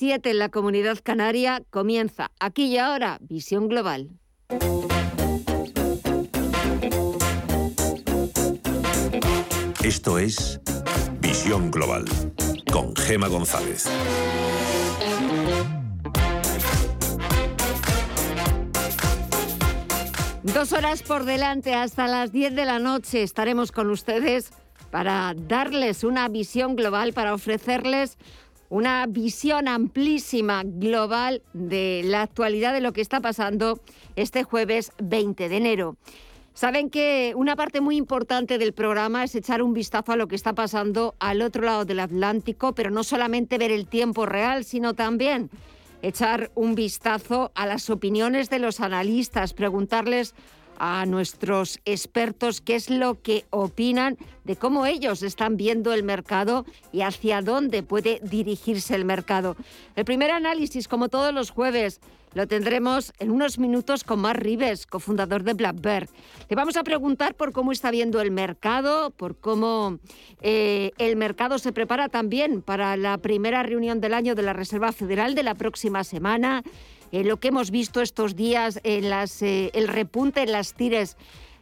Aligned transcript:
7 0.00 0.30
en 0.30 0.38
la 0.38 0.48
comunidad 0.48 0.98
canaria 1.02 1.60
comienza 1.70 2.30
aquí 2.38 2.66
y 2.66 2.78
ahora 2.78 3.18
Visión 3.20 3.66
Global. 3.66 4.10
Esto 9.82 10.18
es 10.20 10.60
Visión 11.20 11.72
Global 11.72 12.04
con 12.70 12.94
Gema 12.94 13.26
González. 13.26 13.86
Dos 20.44 20.72
horas 20.74 21.02
por 21.02 21.24
delante 21.24 21.74
hasta 21.74 22.06
las 22.06 22.30
10 22.30 22.54
de 22.54 22.64
la 22.66 22.78
noche 22.78 23.24
estaremos 23.24 23.72
con 23.72 23.90
ustedes 23.90 24.52
para 24.92 25.34
darles 25.36 26.04
una 26.04 26.28
visión 26.28 26.76
global, 26.76 27.12
para 27.12 27.34
ofrecerles 27.34 28.16
una 28.68 29.06
visión 29.06 29.68
amplísima, 29.68 30.62
global 30.64 31.42
de 31.52 32.02
la 32.04 32.22
actualidad 32.22 32.72
de 32.72 32.80
lo 32.80 32.92
que 32.92 33.00
está 33.00 33.20
pasando 33.20 33.80
este 34.16 34.42
jueves 34.44 34.92
20 34.98 35.48
de 35.48 35.56
enero. 35.56 35.96
Saben 36.52 36.90
que 36.90 37.34
una 37.36 37.54
parte 37.54 37.80
muy 37.80 37.96
importante 37.96 38.58
del 38.58 38.72
programa 38.72 39.22
es 39.22 39.34
echar 39.36 39.62
un 39.62 39.74
vistazo 39.74 40.12
a 40.12 40.16
lo 40.16 40.26
que 40.26 40.34
está 40.34 40.54
pasando 40.54 41.14
al 41.20 41.40
otro 41.40 41.62
lado 41.62 41.84
del 41.84 42.00
Atlántico, 42.00 42.74
pero 42.74 42.90
no 42.90 43.04
solamente 43.04 43.58
ver 43.58 43.70
el 43.70 43.86
tiempo 43.86 44.26
real, 44.26 44.64
sino 44.64 44.94
también 44.94 45.50
echar 46.02 46.50
un 46.56 46.74
vistazo 46.74 47.52
a 47.54 47.66
las 47.66 47.88
opiniones 47.90 48.50
de 48.50 48.58
los 48.58 48.80
analistas, 48.80 49.54
preguntarles 49.54 50.34
a 50.78 51.04
nuestros 51.06 51.80
expertos 51.84 52.60
qué 52.60 52.76
es 52.76 52.90
lo 52.90 53.20
que 53.20 53.44
opinan 53.50 54.16
de 54.44 54.56
cómo 54.56 54.86
ellos 54.86 55.22
están 55.22 55.56
viendo 55.56 55.92
el 55.92 56.02
mercado 56.02 56.64
y 56.92 57.02
hacia 57.02 57.42
dónde 57.42 57.82
puede 57.82 58.20
dirigirse 58.22 58.94
el 58.94 59.04
mercado. 59.04 59.56
El 59.96 60.04
primer 60.04 60.30
análisis, 60.30 60.88
como 60.88 61.08
todos 61.08 61.34
los 61.34 61.50
jueves, 61.50 62.00
lo 62.34 62.46
tendremos 62.46 63.12
en 63.18 63.30
unos 63.30 63.58
minutos 63.58 64.04
con 64.04 64.20
Mark 64.20 64.40
Rives, 64.40 64.86
cofundador 64.86 65.42
de 65.42 65.54
Blackbird. 65.54 66.08
Le 66.48 66.56
vamos 66.56 66.76
a 66.76 66.84
preguntar 66.84 67.34
por 67.34 67.52
cómo 67.52 67.72
está 67.72 67.90
viendo 67.90 68.20
el 68.20 68.30
mercado, 68.30 69.10
por 69.10 69.36
cómo 69.36 69.98
eh, 70.42 70.92
el 70.98 71.16
mercado 71.16 71.58
se 71.58 71.72
prepara 71.72 72.08
también 72.08 72.62
para 72.62 72.96
la 72.96 73.18
primera 73.18 73.62
reunión 73.62 74.00
del 74.00 74.14
año 74.14 74.34
de 74.34 74.42
la 74.42 74.52
Reserva 74.52 74.92
Federal 74.92 75.34
de 75.34 75.42
la 75.42 75.54
próxima 75.54 76.04
semana. 76.04 76.62
Eh, 77.12 77.24
lo 77.24 77.38
que 77.38 77.48
hemos 77.48 77.70
visto 77.70 78.00
estos 78.00 78.36
días, 78.36 78.80
en 78.82 79.10
las, 79.10 79.42
eh, 79.42 79.70
el 79.74 79.88
repunte 79.88 80.42
en 80.42 80.52
las 80.52 80.74
tires 80.74 81.16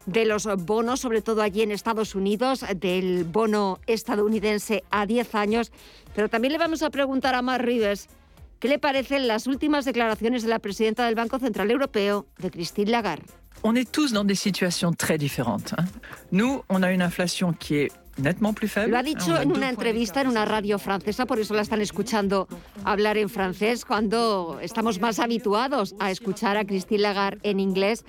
de 0.07 0.25
los 0.25 0.47
bonos, 0.65 1.01
sobre 1.01 1.21
todo 1.21 1.43
allí 1.43 1.63
en 1.63 1.73
Estados 1.73 2.15
Unidos, 2.15 2.65
del 2.77 3.25
bono 3.25 3.81
estadounidense 3.87 4.85
a 4.91 5.05
10 5.05 5.35
años. 5.35 5.73
Pero 6.15 6.29
también 6.29 6.53
le 6.53 6.59
vamos 6.59 6.83
a 6.83 6.91
preguntar 6.91 7.35
a 7.35 7.43
Mark 7.43 7.65
Rives 7.65 8.09
qué 8.61 8.69
le 8.69 8.79
parecen 8.79 9.29
las 9.29 9.47
últimas 9.47 9.85
declaraciones 9.85 10.43
de 10.43 10.49
la 10.49 10.59
presidenta 10.59 11.05
del 11.07 11.15
Banco 11.15 11.39
Central 11.39 11.71
Europeo, 11.71 12.27
de 12.39 12.51
Christine 12.51 12.91
Lagarde. 12.91 13.25
On 13.63 13.75
est 13.75 13.91
tous 13.91 14.13
dans 14.13 14.25
des 14.25 14.37
situations 14.37 14.93
très 14.93 15.19
différentes. 15.19 15.75
Nous, 16.31 16.63
on 16.69 16.83
a 16.83 16.93
une 16.93 17.03
inflation 17.03 17.53
qui 17.53 17.77
est 17.77 17.93
lo 18.17 18.99
ha 18.99 19.03
dicho 19.03 19.39
en 19.39 19.53
una 19.53 19.69
entrevista 19.69 20.23
en 20.23 20.29
una 20.29 20.47
radio 20.47 20.79
francesa, 20.79 21.27
por 21.27 21.39
eso 21.39 21.53
la 21.53 21.61
están 21.61 21.83
escuchando 21.83 22.49
hablar 22.83 23.19
en 23.19 23.29
francés, 23.29 23.85
cuando 23.85 24.59
estamos 24.63 25.01
más 25.01 25.19
habituados 25.19 25.95
a 25.99 26.11
escuchar 26.11 26.57
a 26.57 26.65
Christine 26.65 27.03
Lagarde 27.03 27.41
en 27.43 27.61
inglés. 27.61 28.05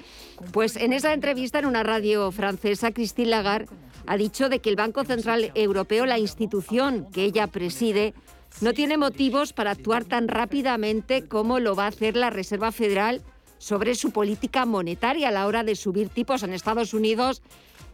Pues 0.53 0.77
en 0.77 0.93
esa 0.93 1.13
entrevista 1.13 1.59
en 1.59 1.65
una 1.65 1.83
radio 1.83 2.31
francesa, 2.31 2.91
Christine 2.91 3.29
Lagarde 3.29 3.67
ha 4.05 4.15
dicho 4.15 4.47
de 4.47 4.59
que 4.59 4.69
el 4.69 4.77
Banco 4.77 5.03
Central 5.03 5.51
Europeo, 5.55 6.05
la 6.05 6.19
institución 6.19 7.07
que 7.11 7.25
ella 7.25 7.47
preside, 7.47 8.13
no 8.61 8.73
tiene 8.73 8.97
motivos 8.97 9.51
para 9.51 9.71
actuar 9.71 10.05
tan 10.05 10.29
rápidamente 10.29 11.27
como 11.27 11.59
lo 11.59 11.75
va 11.75 11.83
a 11.83 11.89
hacer 11.89 12.15
la 12.15 12.29
Reserva 12.29 12.71
Federal 12.71 13.21
sobre 13.57 13.95
su 13.95 14.11
política 14.11 14.65
monetaria 14.65 15.27
a 15.27 15.31
la 15.31 15.47
hora 15.47 15.63
de 15.63 15.75
subir 15.75 16.09
tipos 16.09 16.43
en 16.43 16.53
Estados 16.53 16.93
Unidos 16.93 17.41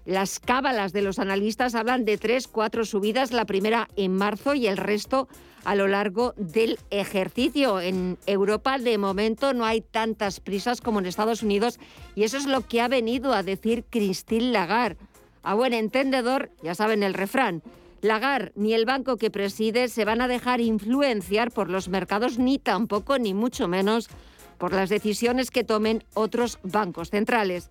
las 0.05 0.39
cábalas 0.39 0.91
de 0.91 1.01
los 1.01 1.19
analistas 1.19 1.75
hablan 1.75 2.05
de 2.05 2.17
tres, 2.17 2.47
cuatro 2.47 2.85
subidas, 2.85 3.31
la 3.31 3.45
primera 3.45 3.87
en 3.95 4.13
marzo 4.13 4.53
y 4.53 4.67
el 4.67 4.77
resto 4.77 5.27
a 5.63 5.75
lo 5.75 5.87
largo 5.87 6.33
del 6.35 6.77
ejercicio. 6.89 7.79
En 7.79 8.17
Europa 8.25 8.77
de 8.77 8.97
momento 8.97 9.53
no 9.53 9.65
hay 9.65 9.81
tantas 9.81 10.39
prisas 10.39 10.81
como 10.81 10.99
en 10.99 11.05
Estados 11.05 11.41
Unidos 11.41 11.79
y 12.15 12.23
eso 12.23 12.37
es 12.37 12.45
lo 12.45 12.61
que 12.67 12.81
ha 12.81 12.87
venido 12.87 13.33
a 13.33 13.43
decir 13.43 13.85
Christine 13.89 14.51
Lagarde. 14.51 14.97
A 15.41 15.53
buen 15.53 15.73
entendedor, 15.73 16.51
ya 16.61 16.75
saben 16.75 17.03
el 17.03 17.13
refrán, 17.13 17.63
Lagarde 18.01 18.51
ni 18.55 18.73
el 18.73 18.85
banco 18.85 19.15
que 19.15 19.31
preside 19.31 19.87
se 19.87 20.03
van 20.03 20.19
a 20.19 20.27
dejar 20.27 20.59
influenciar 20.59 21.51
por 21.51 21.69
los 21.69 21.87
mercados 21.87 22.37
ni 22.37 22.59
tampoco 22.59 23.17
ni 23.17 23.33
mucho 23.33 23.69
menos 23.69 24.09
por 24.57 24.73
las 24.73 24.89
decisiones 24.89 25.51
que 25.51 25.63
tomen 25.63 26.03
otros 26.13 26.59
bancos 26.63 27.09
centrales. 27.09 27.69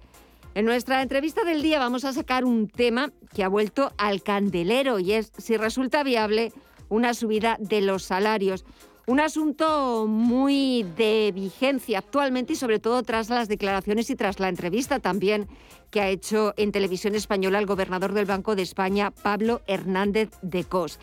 En 0.55 0.67
nuestra 0.67 1.01
entrevista 1.01 1.45
del 1.45 1.63
día 1.63 1.79
vamos 1.79 2.05
a 2.05 2.13
sacar 2.13 2.45
un 2.45 2.69
tema 2.69 3.11
que 3.35 3.43
ha 3.43 3.49
vuelto 3.49 3.91
al 3.97 4.23
candelero 4.23 4.99
y 4.99 5.13
es 5.13 5.33
si 5.39 5.57
resulta 5.57 6.03
viable 6.03 6.53
una 6.91 7.15
subida 7.15 7.57
de 7.59 7.81
los 7.81 8.03
salarios. 8.03 8.67
Un 9.07 9.21
asunto 9.21 10.07
muy 10.07 10.85
de 10.97 11.33
vigencia 11.35 12.01
actualmente 12.01 12.53
y 12.53 12.57
sobre 12.57 12.81
todo 12.81 13.03
tras 13.03 13.31
las 13.31 13.49
declaraciones 13.49 14.11
y 14.11 14.15
tras 14.15 14.41
la 14.41 14.51
entrevista 14.51 15.01
también 15.01 15.49
que 15.91 16.03
ha 16.03 16.09
hecho 16.09 16.53
en 16.59 16.71
televisión 16.71 17.15
española 17.15 17.59
el 17.59 17.67
gobernador 17.67 18.13
del 18.13 18.27
Banco 18.27 18.55
de 18.55 18.63
España, 18.63 19.11
Pablo 19.11 19.63
Hernández 19.67 20.29
de 20.43 20.65
Cos. 20.65 21.01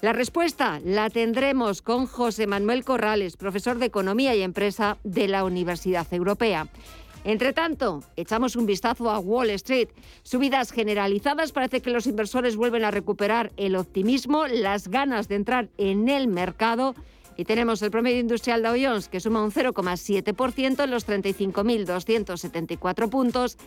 La 0.00 0.12
respuesta 0.12 0.80
la 0.84 1.08
tendremos 1.08 1.82
con 1.82 2.06
José 2.06 2.48
Manuel 2.48 2.84
Corrales, 2.84 3.36
profesor 3.36 3.78
de 3.78 3.86
Economía 3.86 4.34
y 4.34 4.42
Empresa 4.42 4.98
de 5.04 5.28
la 5.28 5.44
Universidad 5.44 6.06
Europea. 6.12 6.68
Entre 7.28 7.52
tanto, 7.52 8.02
echamos 8.16 8.56
un 8.56 8.64
vistazo 8.64 9.10
a 9.10 9.18
Wall 9.18 9.50
Street. 9.50 9.90
Subidas 10.22 10.72
generalizadas, 10.72 11.52
parece 11.52 11.82
que 11.82 11.90
los 11.90 12.06
inversores 12.06 12.56
vuelven 12.56 12.84
a 12.84 12.90
recuperar 12.90 13.52
el 13.58 13.76
optimismo, 13.76 14.46
las 14.46 14.88
ganas 14.88 15.28
de 15.28 15.34
entrar 15.34 15.68
en 15.76 16.08
el 16.08 16.26
mercado. 16.26 16.94
Y 17.36 17.44
tenemos 17.44 17.82
el 17.82 17.90
promedio 17.90 18.20
industrial 18.20 18.62
Dow 18.62 18.76
Jones 18.80 19.10
que 19.10 19.20
suma 19.20 19.44
un 19.44 19.52
0,7% 19.52 20.84
en 20.84 20.90
los 20.90 21.06
35.274 21.06 23.10
puntos. 23.10 23.58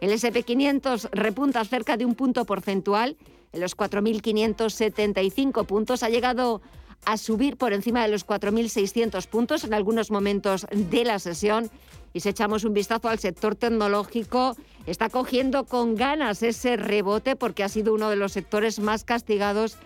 El 0.00 0.12
SP500 0.12 1.10
repunta 1.12 1.62
cerca 1.66 1.98
de 1.98 2.06
un 2.06 2.14
punto 2.14 2.46
porcentual 2.46 3.18
en 3.52 3.60
los 3.60 3.76
4.575 3.76 5.66
puntos. 5.66 6.02
Ha 6.02 6.08
llegado 6.08 6.62
a 7.04 7.18
subir 7.18 7.58
por 7.58 7.74
encima 7.74 8.02
de 8.02 8.08
los 8.08 8.26
4.600 8.26 9.26
puntos 9.26 9.64
en 9.64 9.74
algunos 9.74 10.10
momentos 10.10 10.66
de 10.70 11.04
la 11.04 11.18
sesión 11.18 11.70
y 12.12 12.20
si 12.20 12.28
echamos 12.28 12.64
un 12.64 12.74
vistazo 12.74 13.08
al 13.08 13.18
sector 13.18 13.54
tecnológico, 13.54 14.56
está 14.86 15.08
cogiendo 15.08 15.64
con 15.64 15.94
ganas 15.94 16.42
ese 16.42 16.76
rebote 16.76 17.36
porque 17.36 17.62
ha 17.62 17.68
sido 17.68 17.94
uno 17.94 18.10
de 18.10 18.16
los 18.16 18.32
sectores 18.32 18.80
más 18.80 19.04
castigados 19.04 19.76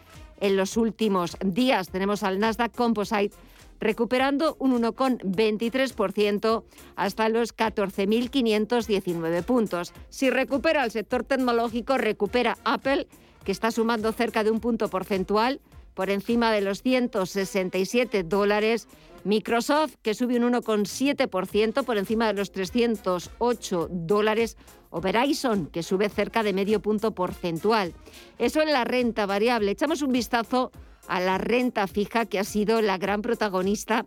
en 0.41 0.57
los 0.57 0.77
últimos 0.77 1.37
días. 1.45 1.91
Tenemos 1.91 2.23
al 2.23 2.39
Nasdaq 2.39 2.75
Composite 2.75 3.35
recuperando 3.81 4.57
un 4.59 4.81
1,23% 4.83 6.65
hasta 6.97 7.29
los 7.29 7.55
14.519 7.55 9.43
puntos. 9.43 9.93
Si 10.09 10.31
recupera 10.31 10.85
el 10.85 10.91
sector 10.91 11.25
tecnológico, 11.25 11.99
recupera 11.99 12.57
Apple, 12.65 13.07
que 13.45 13.53
está 13.53 13.71
sumando 13.71 14.13
cerca 14.13 14.43
de 14.43 14.51
un 14.51 14.61
punto 14.61 14.89
porcentual 14.89 15.61
por 15.95 16.11
encima 16.11 16.53
de 16.53 16.61
los 16.61 16.83
167 16.83 18.25
dólares 18.25 18.89
Microsoft, 19.25 19.95
que 20.03 20.15
sube 20.15 20.37
un 20.37 20.53
1,7% 20.53 21.85
por 21.85 21.97
encima 21.97 22.27
de 22.27 22.35
los 22.35 22.53
308 22.53 23.89
dólares, 23.91 24.57
o 24.91 25.01
Verizon, 25.01 25.67
que 25.67 25.83
sube 25.83 26.09
cerca 26.09 26.43
de 26.43 26.53
medio 26.53 26.81
punto 26.81 27.15
porcentual. 27.15 27.95
Eso 28.39 28.61
en 28.61 28.73
la 28.73 28.85
renta 28.85 29.27
variable. 29.27 29.73
Echamos 29.73 30.03
un 30.03 30.13
vistazo 30.13 30.71
a 31.09 31.21
la 31.21 31.39
renta 31.39 31.87
fija, 31.87 32.27
que 32.27 32.39
ha 32.39 32.45
sido 32.45 32.81
la 32.83 32.99
gran 32.99 33.23
protagonista 33.23 34.07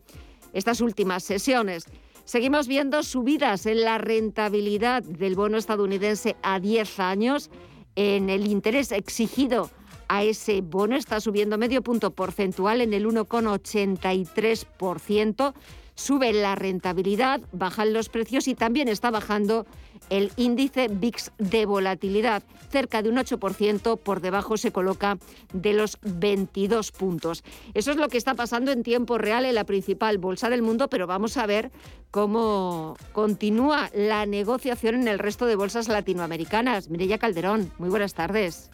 estas 0.54 0.82
últimas 0.82 1.24
sesiones. 1.24 1.86
Seguimos 2.24 2.68
viendo 2.68 3.04
subidas 3.04 3.66
en 3.66 3.82
la 3.82 3.98
rentabilidad 3.98 5.02
del 5.04 5.36
bono 5.36 5.58
estadounidense 5.58 6.36
a 6.44 6.60
10 6.60 7.00
años, 7.00 7.50
en 7.96 8.30
el 8.30 8.48
interés 8.48 8.92
exigido 8.92 9.72
a 10.08 10.24
ese 10.24 10.62
bono. 10.62 10.96
Está 10.96 11.20
subiendo 11.20 11.58
medio 11.58 11.82
punto 11.82 12.12
porcentual 12.12 12.82
en 12.82 12.94
el 12.94 13.08
1,83%. 13.08 15.54
Sube 15.96 16.32
la 16.32 16.54
rentabilidad, 16.54 17.42
bajan 17.52 17.92
los 17.92 18.10
precios 18.10 18.48
y 18.48 18.54
también 18.54 18.88
está 18.88 19.10
bajando 19.10 19.66
el 20.12 20.32
índice 20.38 20.90
VIX 20.90 21.32
de 21.40 21.66
volatilidad. 21.66 22.44
Cerca 22.70 23.02
de 23.02 23.10
un 23.10 23.18
8% 23.18 23.98
por 23.98 24.22
debajo 24.22 24.58
se 24.58 24.72
coloca 24.72 25.18
de 25.54 25.74
los 25.74 25.98
22 26.04 26.92
puntos. 26.92 27.44
Eso 27.74 27.90
es 27.90 27.98
lo 27.98 28.10
que 28.10 28.20
está 28.20 28.36
pasando 28.36 28.72
en 28.72 28.84
tiempo 28.84 29.18
real 29.18 29.46
en 29.46 29.56
la 29.56 29.64
principal 29.64 30.20
bolsa 30.20 30.52
del 30.52 30.62
mundo, 30.62 30.88
pero 30.88 31.08
vamos 31.08 31.36
a 31.38 31.48
ver 31.48 31.72
cómo 32.12 32.96
continúa 33.12 33.90
la 33.96 34.28
negociación 34.28 34.94
en 34.96 35.08
el 35.08 35.18
resto 35.18 35.48
de 35.48 35.56
bolsas 35.56 35.88
latinoamericanas. 35.88 36.90
Mireya 36.90 37.18
Calderón, 37.18 37.72
muy 37.80 37.90
buenas 37.90 38.14
tardes. 38.14 38.70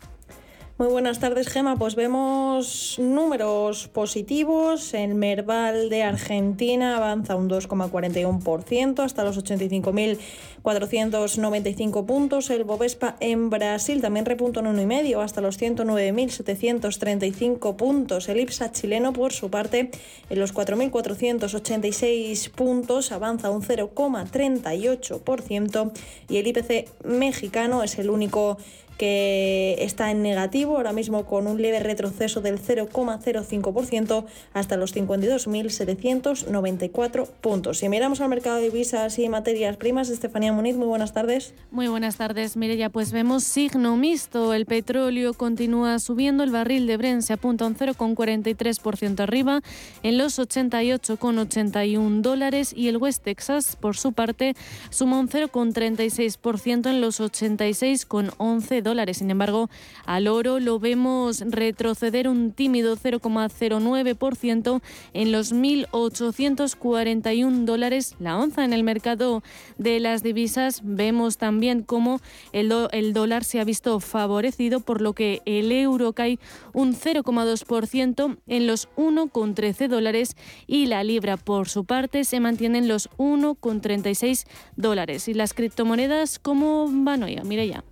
Muy 0.80 0.88
buenas 0.88 1.20
tardes, 1.20 1.50
Gema. 1.50 1.76
Pues 1.76 1.94
vemos 1.94 2.96
números 2.98 3.88
positivos. 3.90 4.96
El 4.96 5.14
Merval 5.14 5.92
de 5.92 6.02
Argentina 6.02 6.98
avanza 6.98 7.36
un 7.36 7.48
2,41% 7.48 9.04
hasta 9.04 9.24
los 9.24 9.38
85.495 9.38 12.08
puntos. 12.08 12.50
El 12.50 12.64
Bovespa 12.64 13.18
en 13.20 13.52
Brasil 13.52 14.02
también 14.02 14.26
repunta 14.26 14.62
un 14.62 14.76
1,5 14.76 15.24
hasta 15.24 15.42
los 15.42 15.62
109.735 15.62 17.76
puntos. 17.76 18.28
El 18.28 18.40
IPSA 18.40 18.72
chileno, 18.72 19.14
por 19.14 19.32
su 19.32 19.52
parte, 19.52 19.92
en 20.32 20.40
los 20.40 20.56
4.486 20.56 22.50
puntos 22.50 23.12
avanza 23.12 23.52
un 23.52 23.62
0,38% 23.62 25.92
y 26.30 26.38
el 26.38 26.48
IPC 26.48 26.90
mexicano 27.04 27.84
es 27.84 28.00
el 28.00 28.10
único 28.10 28.58
que 29.04 29.76
está 29.80 30.12
en 30.12 30.22
negativo, 30.22 30.78
ahora 30.78 30.94
mismo 30.94 31.26
con 31.26 31.46
un 31.46 31.62
leve 31.62 31.82
retroceso 31.82 32.40
del 32.40 32.58
0,05% 32.58 34.24
hasta 34.54 34.78
los 34.78 34.96
52.794 34.96 37.28
puntos. 37.42 37.80
Si 37.80 37.90
miramos 37.90 38.22
al 38.22 38.30
mercado 38.30 38.56
de 38.56 38.70
divisas 38.70 39.20
y 39.20 39.28
materias 39.28 39.76
primas, 39.76 40.08
Estefanía 40.08 40.54
Muniz, 40.54 40.78
muy 40.78 40.88
buenas 40.88 41.12
tardes. 41.12 41.54
Muy 41.70 41.90
buenas 41.90 42.16
tardes, 42.16 42.56
ya 42.56 42.90
pues 42.90 43.12
vemos 43.12 43.44
signo 43.44 43.98
mixto. 43.98 44.54
El 44.54 44.66
petróleo 44.66 45.34
continúa 45.34 46.00
subiendo, 46.00 46.46
el 46.46 46.52
barril 46.52 46.88
de 46.88 46.96
Brent 46.96 47.24
se 47.24 47.34
apunta 47.34 47.66
un 47.66 47.76
0,43% 47.76 49.20
arriba 49.20 49.62
en 50.02 50.18
los 50.18 50.40
88,81 50.40 52.22
dólares 52.22 52.74
y 52.74 52.88
el 52.88 52.96
West 52.96 53.26
Texas, 53.26 53.76
por 53.76 53.98
su 53.98 54.14
parte, 54.14 54.56
suma 54.92 55.20
un 55.20 55.28
0,36% 55.28 56.90
en 56.90 57.02
los 57.02 57.20
86,11 57.20 58.82
dólares. 58.82 58.93
Sin 59.14 59.32
embargo, 59.32 59.70
al 60.06 60.28
oro 60.28 60.60
lo 60.60 60.80
vemos 60.80 61.42
retroceder 61.42 62.28
un 62.28 62.52
tímido 62.52 62.96
0,09% 62.96 64.82
en 65.14 65.32
los 65.32 65.54
1.841 65.54 67.66
dólares 67.66 68.16
la 68.20 68.38
onza. 68.38 68.64
En 68.64 68.74
el 68.74 68.84
mercado 68.84 69.44
de 69.78 70.00
las 70.00 70.24
divisas 70.24 70.82
vemos 70.84 71.38
también 71.38 71.84
cómo 71.84 72.20
el, 72.52 72.74
el 72.92 73.14
dólar 73.14 73.44
se 73.44 73.60
ha 73.60 73.64
visto 73.64 74.00
favorecido, 74.00 74.80
por 74.80 75.02
lo 75.02 75.14
que 75.14 75.42
el 75.46 75.72
euro 75.72 76.14
cae 76.14 76.40
un 76.74 76.96
0,2% 76.96 78.38
en 78.48 78.68
los 78.68 78.90
1,13 78.96 79.88
dólares 79.88 80.36
y 80.68 80.86
la 80.86 81.04
libra, 81.04 81.38
por 81.38 81.70
su 81.70 81.86
parte, 81.86 82.24
se 82.24 82.40
mantiene 82.40 82.80
en 82.80 82.88
los 82.88 83.10
1,36 83.18 84.46
dólares. 84.76 85.28
Y 85.28 85.34
las 85.34 85.54
criptomonedas, 85.54 86.40
¿cómo 86.40 86.88
van 86.90 87.24
hoy? 87.24 87.40
Mire 87.44 87.68
ya. 87.68 87.84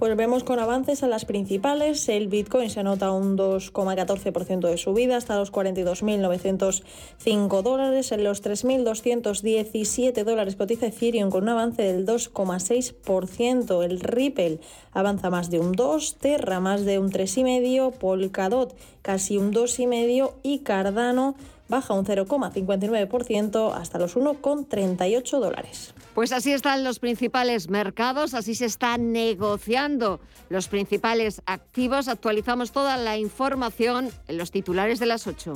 Pues 0.00 0.16
vemos 0.16 0.42
con 0.44 0.58
avances 0.58 1.02
a 1.02 1.08
las 1.08 1.26
principales. 1.26 2.08
El 2.08 2.28
Bitcoin 2.28 2.70
se 2.70 2.80
anota 2.80 3.12
un 3.12 3.36
2,14% 3.36 4.66
de 4.66 4.78
subida 4.78 5.18
hasta 5.18 5.36
los 5.36 5.52
42.905 5.52 7.62
dólares. 7.62 8.10
En 8.10 8.24
los 8.24 8.42
3.217 8.42 10.24
dólares 10.24 10.56
cotiza 10.56 10.86
Ethereum 10.86 11.28
con 11.28 11.42
un 11.42 11.50
avance 11.50 11.82
del 11.82 12.06
2,6%. 12.06 13.84
El 13.84 14.00
Ripple 14.00 14.60
avanza 14.94 15.28
más 15.28 15.50
de 15.50 15.58
un 15.58 15.72
2, 15.72 16.16
Terra 16.16 16.60
más 16.60 16.86
de 16.86 16.98
un 16.98 17.10
3,5, 17.10 17.92
Polkadot 17.92 18.74
casi 19.02 19.36
un 19.36 19.52
2,5 19.52 20.32
y 20.42 20.60
Cardano 20.60 21.34
baja 21.68 21.92
un 21.92 22.06
0,59% 22.06 23.74
hasta 23.74 23.98
los 23.98 24.16
1,38 24.16 25.40
dólares. 25.40 25.92
Pues 26.14 26.32
así 26.32 26.52
están 26.52 26.82
los 26.82 26.98
principales 26.98 27.70
mercados, 27.70 28.34
así 28.34 28.54
se 28.54 28.66
están 28.66 29.12
negociando 29.12 30.20
los 30.48 30.68
principales 30.68 31.40
activos. 31.46 32.08
Actualizamos 32.08 32.72
toda 32.72 32.96
la 32.96 33.16
información 33.16 34.10
en 34.26 34.36
los 34.36 34.50
titulares 34.50 34.98
de 34.98 35.06
las 35.06 35.26
8. 35.26 35.54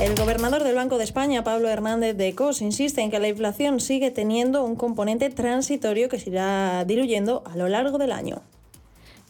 El 0.00 0.14
gobernador 0.16 0.64
del 0.64 0.76
Banco 0.76 0.96
de 0.96 1.04
España, 1.04 1.44
Pablo 1.44 1.68
Hernández 1.68 2.16
de 2.16 2.34
Cos, 2.34 2.62
insiste 2.62 3.02
en 3.02 3.10
que 3.10 3.18
la 3.18 3.28
inflación 3.28 3.80
sigue 3.80 4.10
teniendo 4.10 4.64
un 4.64 4.74
componente 4.74 5.28
transitorio 5.28 6.08
que 6.08 6.18
se 6.18 6.30
irá 6.30 6.84
diluyendo 6.86 7.42
a 7.44 7.56
lo 7.56 7.68
largo 7.68 7.98
del 7.98 8.12
año. 8.12 8.42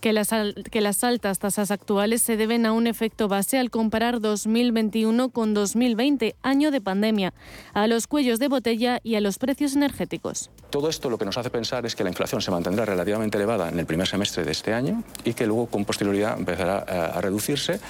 Que 0.01 0.13
las, 0.13 0.31
que 0.71 0.81
las, 0.81 1.05
altas 1.05 1.39
tasas 1.39 1.71
actuales 1.71 2.23
se 2.23 2.37
deben 2.37 2.65
a 2.65 2.73
un 2.73 2.87
efecto 2.87 3.29
base 3.29 3.59
al 3.59 3.71
comparar 3.71 4.21
2021 4.21 5.29
con 5.29 5.53
2020, 5.53 6.37
año 6.43 6.71
de 6.71 6.81
pandemia, 6.81 7.35
a 7.75 7.87
los 7.87 8.07
cuellos 8.07 8.39
de 8.39 8.49
botella 8.49 9.01
y 9.03 9.17
a 9.17 9.21
los 9.21 9.39
precios 9.39 9.77
energéticos. 9.77 10.51
Todo 10.71 10.89
esto 10.89 11.11
lo 11.11 11.19
que 11.19 11.25
nos 11.25 11.37
hace 11.37 11.51
pensar 11.51 11.85
es 11.85 11.95
que 11.95 12.05
la 12.05 12.11
inflación 12.11 12.41
se 12.41 12.51
mantendrá 12.51 12.85
relativamente 12.85 13.37
elevada 13.37 13.69
en 13.69 13.79
el 13.79 13.87
primer 13.87 14.07
semestre 14.07 14.45
de 14.45 14.53
este 14.53 14.73
año 14.73 15.03
y 15.25 15.35
que 15.35 15.47
luego 15.47 15.67
con 15.67 15.85
posterioridad 15.85 16.39
empezará 16.39 16.79
a, 16.79 17.21
reducirse. 17.21 17.81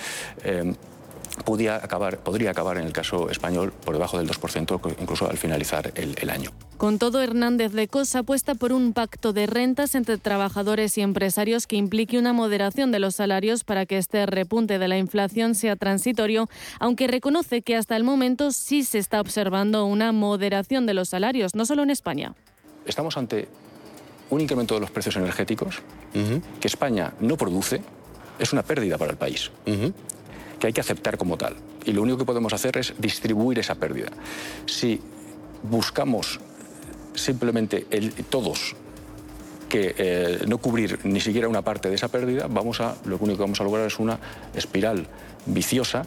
Eh, 0.43 0.75
podría 1.45 1.77
acabar, 1.77 2.19
podría 2.19 2.51
acabar 2.51 2.79
en 2.79 2.87
el 2.87 2.93
caso 2.93 3.31
español 3.31 3.73
por 3.73 3.95
debajo 3.95 4.19
del 4.19 4.29
2%, 4.29 4.97
incluso 5.01 5.29
al 5.29 5.37
finalizar 5.37 5.93
el, 5.95 6.31
año. 6.31 6.51
Con 6.77 6.99
todo, 6.99 7.23
Hernández 7.23 7.73
de 7.73 7.89
Cosa 7.89 8.21
apuesta 8.21 8.55
por 8.55 8.73
un 8.73 8.93
pacto 8.93 9.33
de 9.33 9.47
rentas 9.47 9.95
entre 9.95 10.19
trabajadores 10.19 10.97
y 10.99 11.03
empresarios 11.03 11.67
que 11.67 11.77
implique 11.77 12.19
una 12.19 12.33
moderación 12.33 12.93
de 12.93 12.99
los 12.99 13.17
salarios 13.17 13.65
para 13.65 13.87
que 13.87 13.99
este 13.99 14.27
repunte 14.27 14.79
de 14.79 14.89
la 14.89 14.99
inflación 14.99 15.55
sea 15.55 15.77
transitorio, 15.77 16.49
aunque 16.79 17.07
reconoce 17.07 17.63
que 17.63 17.77
hasta 17.77 17.97
el 17.97 18.05
momento 18.05 18.53
sí 18.53 18.85
se 18.85 18.99
está 18.99 19.21
observando 19.21 19.85
una 19.87 20.13
moderación 20.13 20.87
de 20.87 20.95
los 20.95 21.09
salarios, 21.09 21.55
no 21.55 21.67
solo 21.67 21.83
en 21.83 21.91
España. 21.91 22.35
Estamos 22.87 23.17
ante 23.17 23.49
un 24.31 24.41
incremento 24.41 24.75
de 24.75 24.81
los 24.81 24.91
precios 24.91 25.17
energéticos 25.17 25.83
que 26.13 26.69
España 26.69 27.13
no 27.21 27.37
produce, 27.37 27.83
es 28.39 28.53
una 28.53 28.63
pérdida 28.63 28.97
para 28.97 29.11
el 29.11 29.19
país 29.19 29.51
que 30.61 30.69
hay 30.69 30.73
que 30.73 30.81
aceptar 30.81 31.19
como 31.19 31.37
tal. 31.37 31.57
Y 31.85 31.93
lo 31.93 32.03
único 32.03 32.19
que 32.19 32.25
podemos 32.25 32.53
hacer 32.53 32.77
es 32.77 32.95
distribuir 32.99 33.59
esa 33.59 33.75
pérdida. 33.75 34.11
Si 34.67 35.01
buscamos 35.63 36.39
simplemente 37.15 37.87
todos 38.29 38.77
que 39.69 39.95
eh, 39.97 40.45
no 40.47 40.59
cubrir 40.59 40.99
ni 41.05 41.21
siquiera 41.21 41.49
una 41.49 41.63
parte 41.63 41.89
de 41.89 41.95
esa 41.95 42.09
pérdida, 42.09 42.47
vamos 42.49 42.81
a, 42.81 42.97
lo 43.05 43.17
único 43.17 43.39
que 43.39 43.43
vamos 43.43 43.61
a 43.61 43.65
lograr 43.65 43.87
es 43.87 43.99
una 43.99 44.19
espiral 44.55 45.07
viciosa 45.47 46.07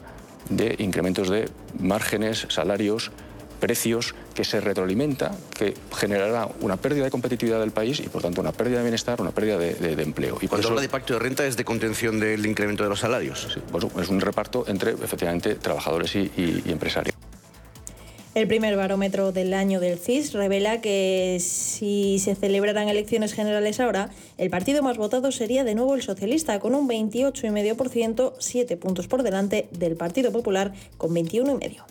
de 0.49 0.75
incrementos 0.79 1.29
de 1.29 1.49
márgenes, 1.79 2.45
salarios, 2.49 3.11
precios 3.59 4.15
que 4.33 4.43
se 4.43 4.59
retroalimenta, 4.61 5.31
que 5.57 5.73
generará 5.95 6.49
una 6.61 6.77
pérdida 6.77 7.05
de 7.05 7.11
competitividad 7.11 7.59
del 7.59 7.71
país 7.71 7.99
y, 7.99 8.09
por 8.09 8.21
tanto, 8.21 8.41
una 8.41 8.51
pérdida 8.51 8.77
de 8.77 8.83
bienestar, 8.83 9.21
una 9.21 9.31
pérdida 9.31 9.57
de, 9.57 10.03
empleo. 10.03 10.37
Y 10.41 10.47
Cuando 10.47 10.69
habla 10.69 10.81
de 10.81 10.89
pacto 10.89 11.13
de 11.13 11.19
renta 11.19 11.45
es 11.45 11.55
de 11.57 11.63
contención 11.63 12.19
del 12.19 12.45
incremento 12.45 12.83
de 12.83 12.89
los 12.89 12.99
salarios. 12.99 13.47
Sí, 13.53 13.59
es 14.01 14.09
un 14.09 14.21
reparto 14.21 14.65
entre, 14.67 14.91
efectivamente, 14.91 15.55
trabajadores 15.55 16.15
y, 16.15 16.31
y 16.35 16.71
empresarios. 16.71 17.15
El 18.35 18.47
primer 18.47 18.75
barómetro 18.75 19.31
del 19.31 19.53
año 19.53 19.79
del 19.79 19.99
CIS 19.99 20.33
revela 20.33 20.81
que 20.81 21.37
si 21.39 22.17
se 22.17 22.33
celebraran 22.33 22.89
elecciones 22.89 23.33
generales 23.33 23.79
ahora, 23.79 24.09
el 24.39 24.49
partido 24.49 24.81
más 24.81 24.97
votado 24.97 25.31
sería 25.31 25.63
de 25.63 25.75
nuevo 25.75 25.93
el 25.93 26.01
socialista, 26.01 26.59
con 26.59 26.73
un 26.73 26.89
28,5%, 26.89 28.33
siete 28.39 28.75
puntos 28.75 29.07
por 29.07 29.21
delante 29.21 29.67
del 29.71 29.95
Partido 29.95 30.31
Popular, 30.31 30.73
con 30.97 31.13
21,5%. 31.13 31.83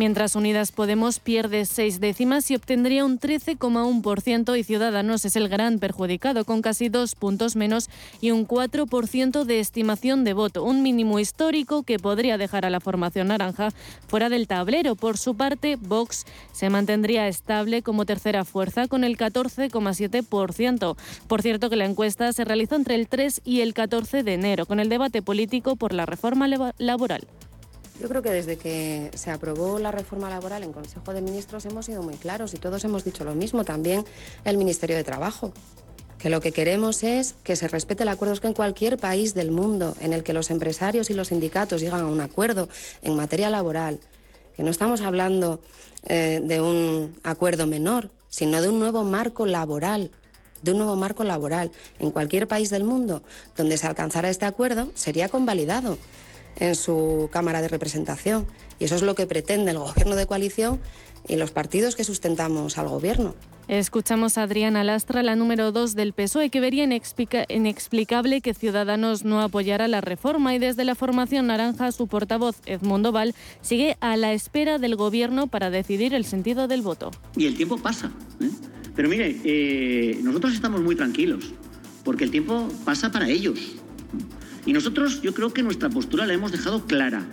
Mientras 0.00 0.34
Unidas 0.34 0.72
Podemos 0.72 1.18
pierde 1.18 1.66
seis 1.66 2.00
décimas 2.00 2.50
y 2.50 2.54
obtendría 2.54 3.04
un 3.04 3.20
13,1% 3.20 4.58
y 4.58 4.64
Ciudadanos 4.64 5.26
es 5.26 5.36
el 5.36 5.50
gran 5.50 5.78
perjudicado 5.78 6.46
con 6.46 6.62
casi 6.62 6.88
dos 6.88 7.14
puntos 7.14 7.54
menos 7.54 7.90
y 8.18 8.30
un 8.30 8.48
4% 8.48 9.44
de 9.44 9.60
estimación 9.60 10.24
de 10.24 10.32
voto, 10.32 10.64
un 10.64 10.82
mínimo 10.82 11.18
histórico 11.18 11.82
que 11.82 11.98
podría 11.98 12.38
dejar 12.38 12.64
a 12.64 12.70
la 12.70 12.80
formación 12.80 13.28
naranja 13.28 13.72
fuera 14.08 14.30
del 14.30 14.46
tablero. 14.48 14.96
Por 14.96 15.18
su 15.18 15.34
parte, 15.34 15.76
Vox 15.76 16.24
se 16.50 16.70
mantendría 16.70 17.28
estable 17.28 17.82
como 17.82 18.06
tercera 18.06 18.46
fuerza 18.46 18.88
con 18.88 19.04
el 19.04 19.18
14,7%. 19.18 20.96
Por 21.28 21.42
cierto 21.42 21.68
que 21.68 21.76
la 21.76 21.84
encuesta 21.84 22.32
se 22.32 22.46
realizó 22.46 22.76
entre 22.76 22.94
el 22.94 23.06
3 23.06 23.42
y 23.44 23.60
el 23.60 23.74
14 23.74 24.22
de 24.22 24.32
enero 24.32 24.64
con 24.64 24.80
el 24.80 24.88
debate 24.88 25.20
político 25.20 25.76
por 25.76 25.92
la 25.92 26.06
reforma 26.06 26.48
laboral. 26.78 27.26
Yo 28.00 28.08
creo 28.08 28.22
que 28.22 28.30
desde 28.30 28.56
que 28.56 29.10
se 29.14 29.30
aprobó 29.30 29.78
la 29.78 29.92
reforma 29.92 30.30
laboral 30.30 30.62
en 30.62 30.72
Consejo 30.72 31.12
de 31.12 31.20
Ministros 31.20 31.66
hemos 31.66 31.84
sido 31.84 32.02
muy 32.02 32.14
claros 32.14 32.54
y 32.54 32.56
todos 32.56 32.82
hemos 32.84 33.04
dicho 33.04 33.24
lo 33.24 33.34
mismo, 33.34 33.62
también 33.62 34.06
el 34.44 34.56
Ministerio 34.56 34.96
de 34.96 35.04
Trabajo 35.04 35.52
que 36.18 36.30
lo 36.30 36.40
que 36.40 36.52
queremos 36.52 37.02
es 37.02 37.34
que 37.44 37.56
se 37.56 37.68
respete 37.68 38.02
el 38.02 38.08
acuerdo. 38.08 38.34
Es 38.34 38.40
que 38.40 38.46
en 38.46 38.54
cualquier 38.54 38.98
país 38.98 39.34
del 39.34 39.50
mundo 39.50 39.94
en 40.00 40.12
el 40.12 40.22
que 40.22 40.32
los 40.32 40.50
empresarios 40.50 41.10
y 41.10 41.14
los 41.14 41.28
sindicatos 41.28 41.80
llegan 41.80 42.00
a 42.00 42.06
un 42.06 42.20
acuerdo 42.20 42.68
en 43.02 43.16
materia 43.16 43.48
laboral, 43.48 44.00
que 44.56 44.62
no 44.62 44.70
estamos 44.70 45.00
hablando 45.02 45.60
eh, 46.06 46.40
de 46.42 46.60
un 46.60 47.18
acuerdo 47.22 47.66
menor, 47.66 48.10
sino 48.28 48.60
de 48.60 48.68
un 48.68 48.78
nuevo 48.78 49.02
marco 49.02 49.46
laboral, 49.46 50.10
de 50.62 50.72
un 50.72 50.78
nuevo 50.78 50.96
marco 50.96 51.24
laboral. 51.24 51.70
En 51.98 52.10
cualquier 52.10 52.48
país 52.48 52.68
del 52.70 52.84
mundo 52.84 53.22
donde 53.56 53.78
se 53.78 53.86
alcanzara 53.86 54.28
este 54.28 54.44
acuerdo 54.44 54.90
sería 54.94 55.28
convalidado 55.30 55.96
en 56.56 56.74
su 56.74 57.28
Cámara 57.32 57.62
de 57.62 57.68
Representación. 57.68 58.46
Y 58.78 58.84
eso 58.84 58.94
es 58.94 59.02
lo 59.02 59.14
que 59.14 59.26
pretende 59.26 59.70
el 59.70 59.78
Gobierno 59.78 60.16
de 60.16 60.26
coalición 60.26 60.80
y 61.28 61.36
los 61.36 61.50
partidos 61.50 61.96
que 61.96 62.04
sustentamos 62.04 62.78
al 62.78 62.88
Gobierno. 62.88 63.34
Escuchamos 63.68 64.36
a 64.36 64.42
Adriana 64.42 64.82
Lastra, 64.82 65.22
la 65.22 65.36
número 65.36 65.70
dos 65.70 65.94
del 65.94 66.12
PSOE, 66.12 66.50
que 66.50 66.58
vería 66.58 66.82
inexplicable 67.48 68.40
que 68.40 68.52
Ciudadanos 68.52 69.24
no 69.24 69.40
apoyara 69.42 69.86
la 69.86 70.00
reforma 70.00 70.56
y 70.56 70.58
desde 70.58 70.84
la 70.84 70.96
formación 70.96 71.46
naranja 71.46 71.92
su 71.92 72.08
portavoz 72.08 72.56
Edmundo 72.66 73.12
Val 73.12 73.32
sigue 73.60 73.96
a 74.00 74.16
la 74.16 74.32
espera 74.32 74.78
del 74.78 74.96
Gobierno 74.96 75.46
para 75.46 75.70
decidir 75.70 76.14
el 76.14 76.24
sentido 76.24 76.66
del 76.66 76.82
voto. 76.82 77.12
Y 77.36 77.46
el 77.46 77.56
tiempo 77.56 77.78
pasa. 77.78 78.10
¿eh? 78.40 78.50
Pero 78.96 79.08
mire, 79.08 79.40
eh, 79.44 80.18
nosotros 80.20 80.52
estamos 80.52 80.80
muy 80.80 80.96
tranquilos 80.96 81.52
porque 82.04 82.24
el 82.24 82.32
tiempo 82.32 82.68
pasa 82.84 83.12
para 83.12 83.28
ellos. 83.28 83.76
Y 84.66 84.72
nosotros 84.72 85.22
yo 85.22 85.34
creo 85.34 85.52
que 85.52 85.62
nuestra 85.62 85.90
postura 85.90 86.26
la 86.26 86.34
hemos 86.34 86.52
dejado 86.52 86.86
clara. 86.86 87.24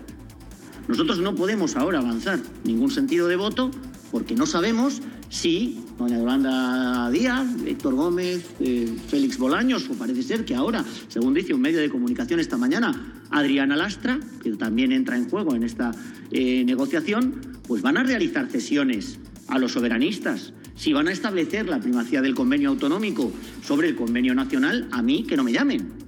Nosotros 0.88 1.20
no 1.20 1.36
podemos 1.36 1.76
ahora 1.76 2.00
avanzar 2.00 2.40
ningún 2.64 2.92
sentido 2.92 3.28
de 3.28 3.36
voto 3.36 3.72
porque 4.12 4.36
no 4.36 4.46
sabemos 4.46 5.02
si 5.30 5.84
doña 5.98 6.18
Yolanda 6.18 7.10
Díaz, 7.12 7.48
Héctor 7.66 7.96
Gómez, 7.96 8.46
eh, 8.60 8.90
Félix 9.10 9.38
Bolaños, 9.38 9.90
o 9.90 9.94
parece 9.94 10.24
ser 10.24 10.46
que 10.46 10.56
ahora, 10.56 10.86
según 11.10 11.34
dice 11.34 11.54
un 11.54 11.62
medio 11.62 11.80
de 11.80 11.90
comunicación 11.90 12.40
esta 12.40 12.58
mañana, 12.58 13.22
Adriana 13.30 13.76
Lastra, 13.76 14.20
que 14.42 14.52
también 14.52 14.92
entra 14.92 15.18
en 15.18 15.30
juego 15.30 15.56
en 15.56 15.64
esta 15.64 15.92
eh, 16.32 16.64
negociación, 16.64 17.42
pues 17.68 17.82
van 17.82 17.98
a 17.98 18.04
realizar 18.04 18.48
cesiones 18.48 19.20
a 19.48 19.60
los 19.60 19.74
soberanistas. 19.74 20.54
Si 20.76 20.94
van 20.94 21.08
a 21.08 21.12
establecer 21.12 21.68
la 21.68 21.80
primacía 21.80 22.22
del 22.22 22.36
convenio 22.36 22.70
autonómico 22.70 23.32
sobre 23.64 23.90
el 23.90 23.96
convenio 23.96 24.36
nacional, 24.36 24.88
a 24.92 25.02
mí 25.02 25.24
que 25.24 25.36
no 25.36 25.44
me 25.44 25.52
llamen. 25.52 26.07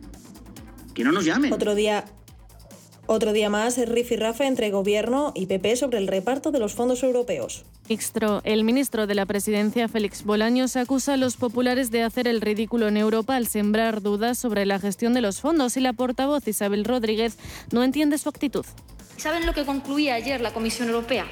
Que 1.00 1.06
no 1.06 1.14
nos 1.14 1.24
llamen. 1.24 1.54
Otro 1.54 1.76
día 1.76 2.04
otro 3.06 3.32
día 3.32 3.50
más, 3.50 3.80
Rafa 4.18 4.46
entre 4.46 4.70
Gobierno 4.70 5.32
y 5.34 5.46
PP 5.46 5.78
sobre 5.78 5.98
el 5.98 6.08
reparto 6.08 6.52
de 6.52 6.60
los 6.60 6.74
fondos 6.74 7.04
europeos. 7.04 7.64
El 8.44 8.64
ministro 8.66 9.08
de 9.08 9.16
la 9.16 9.26
Presidencia, 9.26 9.88
Félix 9.88 10.26
Bolaños, 10.26 10.76
acusa 10.76 11.14
a 11.14 11.18
los 11.18 11.38
populares 11.38 11.90
de 11.90 12.04
hacer 12.04 12.28
el 12.28 12.42
ridículo 12.42 12.90
en 12.90 12.98
Europa 12.98 13.38
al 13.38 13.48
sembrar 13.48 14.02
dudas 14.02 14.38
sobre 14.38 14.66
la 14.66 14.78
gestión 14.78 15.14
de 15.14 15.22
los 15.22 15.40
fondos 15.40 15.78
y 15.78 15.80
la 15.80 15.94
portavoz 15.94 16.46
Isabel 16.50 16.84
Rodríguez 16.84 17.38
no 17.72 17.82
entiende 17.82 18.18
su 18.18 18.28
actitud. 18.28 18.66
¿Saben 19.16 19.46
lo 19.46 19.54
que 19.54 19.66
concluía 19.66 20.16
ayer 20.16 20.42
la 20.42 20.52
Comisión 20.52 20.90
Europea? 20.90 21.28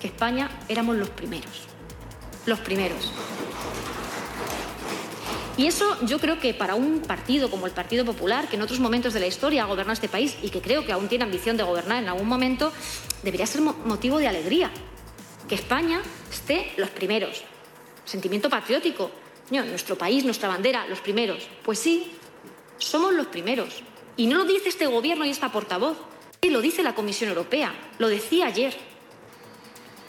Que 0.00 0.06
España 0.06 0.48
éramos 0.68 0.94
los 0.96 1.10
primeros. 1.10 1.66
Los 2.46 2.60
primeros. 2.60 3.12
Y 5.58 5.66
eso 5.66 5.98
yo 6.06 6.20
creo 6.20 6.38
que 6.38 6.54
para 6.54 6.76
un 6.76 7.00
partido 7.00 7.50
como 7.50 7.66
el 7.66 7.72
Partido 7.72 8.04
Popular, 8.04 8.48
que 8.48 8.54
en 8.54 8.62
otros 8.62 8.78
momentos 8.78 9.12
de 9.12 9.18
la 9.18 9.26
historia 9.26 9.64
ha 9.64 9.66
gobernado 9.66 9.94
este 9.94 10.08
país 10.08 10.36
y 10.40 10.50
que 10.50 10.60
creo 10.60 10.86
que 10.86 10.92
aún 10.92 11.08
tiene 11.08 11.24
ambición 11.24 11.56
de 11.56 11.64
gobernar 11.64 12.00
en 12.00 12.08
algún 12.08 12.28
momento, 12.28 12.72
debería 13.24 13.44
ser 13.44 13.62
motivo 13.62 14.18
de 14.18 14.28
alegría. 14.28 14.70
Que 15.48 15.56
España 15.56 16.00
esté 16.30 16.72
los 16.76 16.90
primeros. 16.90 17.42
Sentimiento 18.04 18.48
patriótico. 18.48 19.10
nuestro 19.50 19.98
país, 19.98 20.24
nuestra 20.24 20.48
bandera, 20.48 20.86
los 20.86 21.00
primeros. 21.00 21.48
Pues 21.64 21.80
sí, 21.80 22.12
somos 22.78 23.12
los 23.12 23.26
primeros. 23.26 23.82
Y 24.16 24.28
no 24.28 24.38
lo 24.38 24.44
dice 24.44 24.68
este 24.68 24.86
gobierno 24.86 25.24
y 25.24 25.30
esta 25.30 25.50
portavoz. 25.50 25.98
Lo 26.40 26.60
dice 26.60 26.84
la 26.84 26.94
Comisión 26.94 27.30
Europea. 27.30 27.74
Lo 27.98 28.06
decía 28.06 28.46
ayer. 28.46 28.76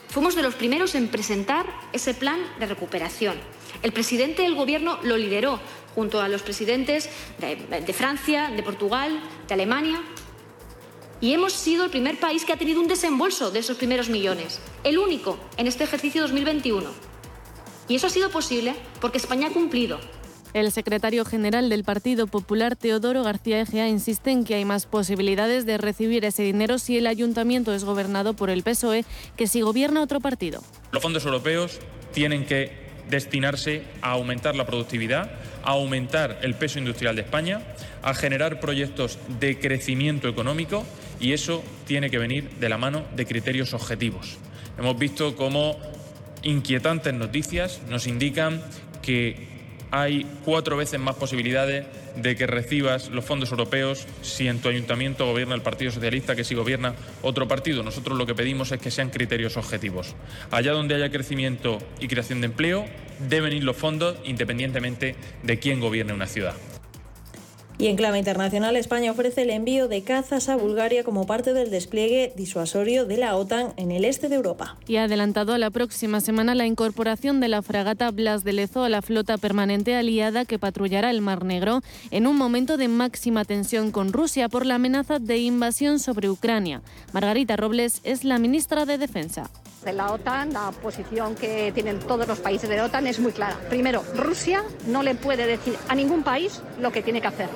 Fuimos 0.10 0.36
de 0.36 0.44
los 0.44 0.54
primeros 0.54 0.94
en 0.94 1.08
presentar 1.08 1.66
ese 1.92 2.14
plan 2.14 2.40
de 2.60 2.68
recuperación 2.68 3.40
el 3.84 3.92
presidente 3.92 4.44
del 4.44 4.56
Gobierno 4.56 5.00
lo 5.04 5.18
lideró 5.18 5.60
junto 5.96 6.22
a 6.22 6.28
los 6.28 6.42
presidentes 6.42 7.10
de, 7.40 7.94
Francia, 7.94 8.50
de 8.50 8.64
Portugal, 8.64 9.20
de 9.48 9.54
Alemania. 9.54 10.02
Y 11.22 11.34
hemos 11.34 11.54
sido 11.54 11.84
el 11.84 11.90
primer 11.90 12.20
país 12.20 12.46
que 12.46 12.54
ha 12.54 12.58
tenido 12.58 12.80
un 12.80 12.88
desembolso 12.88 13.52
de 13.52 13.60
esos 13.60 13.78
primeros 13.78 14.10
millones, 14.10 14.62
el 14.84 14.98
único 14.98 15.38
en 15.58 15.68
este 15.68 15.84
ejercicio 15.84 16.22
2021. 16.22 16.90
Y 17.90 17.96
eso 17.96 18.08
ha 18.08 18.10
sido 18.10 18.30
posible 18.30 18.76
porque 19.02 19.18
España 19.18 19.48
ha 19.48 19.52
cumplido. 19.52 20.00
El 20.54 20.72
secretario 20.72 21.26
general 21.26 21.70
del 21.70 21.84
Partido 21.84 22.26
Popular, 22.26 22.76
Teodoro 22.76 23.22
García 23.24 23.62
Egea, 23.62 23.88
insiste 23.88 24.32
en 24.32 24.46
que 24.46 24.56
hay 24.56 24.66
más 24.66 24.88
posibilidades 24.88 25.66
de 25.66 25.78
recibir 25.78 26.26
ese 26.26 26.42
dinero 26.42 26.80
si 26.80 26.98
el 26.98 27.06
ayuntamiento 27.06 27.74
es 27.74 27.84
gobernado 27.84 28.34
por 28.34 28.50
el 28.50 28.64
PSOE 28.64 29.06
que 29.36 29.48
si 29.48 29.62
gobierna 29.62 30.02
otro 30.02 30.22
partido. 30.22 30.64
Los 30.92 31.04
fondos 31.04 31.24
europeos 31.26 31.80
tienen 32.14 32.46
que 32.46 32.89
destinarse 33.10 33.84
a 34.02 34.12
aumentar 34.12 34.56
la 34.56 34.66
productividad, 34.66 35.32
a 35.64 35.72
aumentar 35.72 36.40
el 36.42 36.56
peso 36.56 36.80
industrial 36.80 37.16
de 37.16 37.24
España, 37.24 37.62
a 38.02 38.14
generar 38.14 38.60
proyectos 38.60 39.20
de 39.40 39.60
crecimiento 39.60 40.28
económico 40.28 40.86
y 41.20 41.34
eso 41.34 41.64
tiene 41.86 42.10
que 42.10 42.18
venir 42.18 42.50
de 42.60 42.70
la 42.70 42.78
mano 42.78 43.04
de 43.16 43.26
criterios 43.26 43.74
objetivos. 43.74 44.38
Hemos 44.78 44.98
visto 44.98 45.36
cómo 45.36 45.78
inquietantes 46.44 47.14
noticias 47.14 47.82
nos 47.90 48.08
indican 48.08 48.62
que 49.02 49.48
hay 49.92 50.26
cuatro 50.46 50.78
veces 50.78 51.00
más 51.00 51.16
posibilidades 51.16 51.86
de 52.22 52.36
que 52.36 52.48
recibas 52.48 53.10
los 53.10 53.26
fondos 53.26 53.52
europeos 53.52 54.06
si 54.22 54.48
en 54.48 54.60
tu 54.60 54.70
ayuntamiento 54.70 55.26
gobierna 55.26 55.56
el 55.56 55.62
Partido 55.62 55.92
Socialista 55.92 56.36
que 56.36 56.44
si 56.44 56.56
gobierna 56.56 56.96
otro 57.22 57.48
partido. 57.48 57.84
Nosotros 57.84 58.18
lo 58.18 58.26
que 58.26 58.36
pedimos 58.36 58.72
es 58.72 58.80
que 58.80 58.92
sean 58.92 59.10
criterios 59.10 59.58
objetivos. 59.58 60.16
Allá 60.52 60.72
donde 60.72 60.96
haya 60.96 61.12
crecimiento 61.12 61.80
y 62.00 62.08
creación 62.08 62.42
de 62.42 62.48
empleo, 62.48 62.86
deben 63.28 63.54
ir 63.54 63.64
los 63.64 63.76
fondos 63.76 64.18
independientemente 64.24 65.16
de 65.44 65.60
quién 65.60 65.80
gobierne 65.80 66.14
una 66.14 66.28
ciudad. 66.28 66.56
Y 67.82 67.88
en 67.88 67.96
clave 67.96 68.20
internacional, 68.20 68.76
España 68.76 69.10
ofrece 69.10 69.44
el 69.44 69.50
envío 69.52 69.88
de 69.88 70.04
cazas 70.04 70.50
a 70.50 70.58
Bulgaria 70.58 71.06
como 71.06 71.26
parte 71.26 71.54
del 71.54 71.72
despliegue 71.72 72.34
disuasorio 72.36 73.06
de 73.06 73.16
la 73.16 73.38
OTAN 73.38 73.72
en 73.78 73.92
el 73.92 74.04
este 74.04 74.28
de 74.28 74.36
Europa. 74.36 74.76
Y 74.86 74.98
ha 74.98 75.06
adelantado 75.06 75.54
a 75.54 75.58
la 75.58 75.70
próxima 75.70 76.20
semana 76.20 76.56
la 76.56 76.66
incorporación 76.66 77.40
de 77.40 77.48
la 77.48 77.62
fragata 77.62 78.12
Blas 78.12 78.44
de 78.44 78.52
Lezo 78.52 78.84
a 78.84 78.90
la 78.90 79.02
flota 79.02 79.38
permanente 79.38 79.96
aliada 79.96 80.44
que 80.44 80.60
patrullará 80.60 81.10
el 81.10 81.22
Mar 81.22 81.46
Negro 81.46 81.82
en 82.12 82.28
un 82.28 82.36
momento 82.36 82.76
de 82.76 82.90
máxima 82.90 83.46
tensión 83.46 83.92
con 83.92 84.12
Rusia 84.12 84.50
por 84.50 84.66
la 84.66 84.76
amenaza 84.76 85.20
de 85.20 85.38
invasión 85.38 86.00
sobre 86.00 86.30
Ucrania. 86.30 86.82
Margarita 87.14 87.56
Robles 87.56 88.02
es 88.04 88.26
la 88.26 88.40
ministra 88.40 88.86
de 88.86 88.98
Defensa 88.98 89.50
de 89.84 89.94
la 89.94 90.12
OTAN, 90.12 90.54
la 90.54 90.72
posición 90.72 91.36
que 91.36 91.72
tienen 91.74 92.00
todos 92.00 92.28
los 92.28 92.40
países 92.40 92.70
de 92.70 92.76
la 92.76 92.86
OTAN 92.86 93.08
es 93.08 93.20
muy 93.20 93.32
clara. 93.32 93.58
Primero, 93.70 94.04
Rusia 94.16 94.64
no 94.88 95.04
le 95.04 95.16
puede 95.16 95.46
decir 95.48 95.76
a 95.88 95.96
ningún 95.96 96.24
país 96.24 96.62
lo 96.80 96.92
que 96.92 97.02
tiene 97.02 97.22
que 97.22 97.28
hacer. 97.28 97.50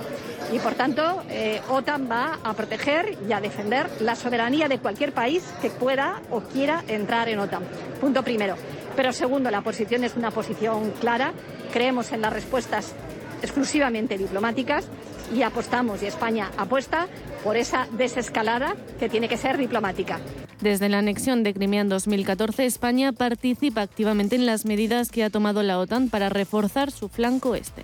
Y 0.51 0.60
por 0.60 0.75
tanto, 0.75 1.24
eh, 1.30 1.62
OTAN 1.70 2.10
va 2.10 2.39
a 2.44 2.53
proteger 2.53 3.18
y 3.27 3.34
a 3.34 3.42
defender 3.42 3.89
la 4.01 4.15
soberanía 4.15 4.68
de 4.68 4.80
cualquier 4.80 5.13
país 5.13 5.44
que 5.62 5.70
pueda 5.70 6.22
o 6.30 6.42
quiera 6.42 6.84
entrar 6.88 7.30
en 7.30 7.39
OTAN. 7.39 7.63
Punto 8.00 8.24
primero. 8.24 8.56
Pero 8.96 9.12
segundo, 9.12 9.50
la 9.50 9.62
posición 9.62 10.03
es 10.03 10.15
una 10.15 10.32
posición 10.32 10.92
clara. 11.00 11.34
Creemos 11.72 12.12
en 12.12 12.22
las 12.22 12.32
respuestas 12.32 12.94
exclusivamente 13.42 14.18
diplomáticas 14.18 14.86
y 15.34 15.42
apostamos, 15.42 16.01
y 16.03 16.06
España 16.06 16.51
apuesta 16.58 17.08
por 17.44 17.58
esa 17.58 17.88
desescalada 17.92 18.76
que 19.00 19.10
tiene 19.10 19.28
que 19.28 19.38
ser 19.38 19.58
diplomática. 19.58 20.20
Desde 20.62 20.88
la 20.88 21.00
anexión 21.00 21.44
de 21.44 21.54
Crimea 21.54 21.82
en 21.82 21.90
2014, 21.90 22.66
España 22.66 23.12
participa 23.12 23.82
activamente 23.82 24.36
en 24.36 24.46
las 24.46 24.66
medidas 24.66 25.10
que 25.10 25.24
ha 25.24 25.30
tomado 25.30 25.62
la 25.62 25.78
OTAN 25.80 26.10
para 26.10 26.30
reforzar 26.30 26.92
su 26.92 27.10
flanco 27.10 27.56
este. 27.56 27.84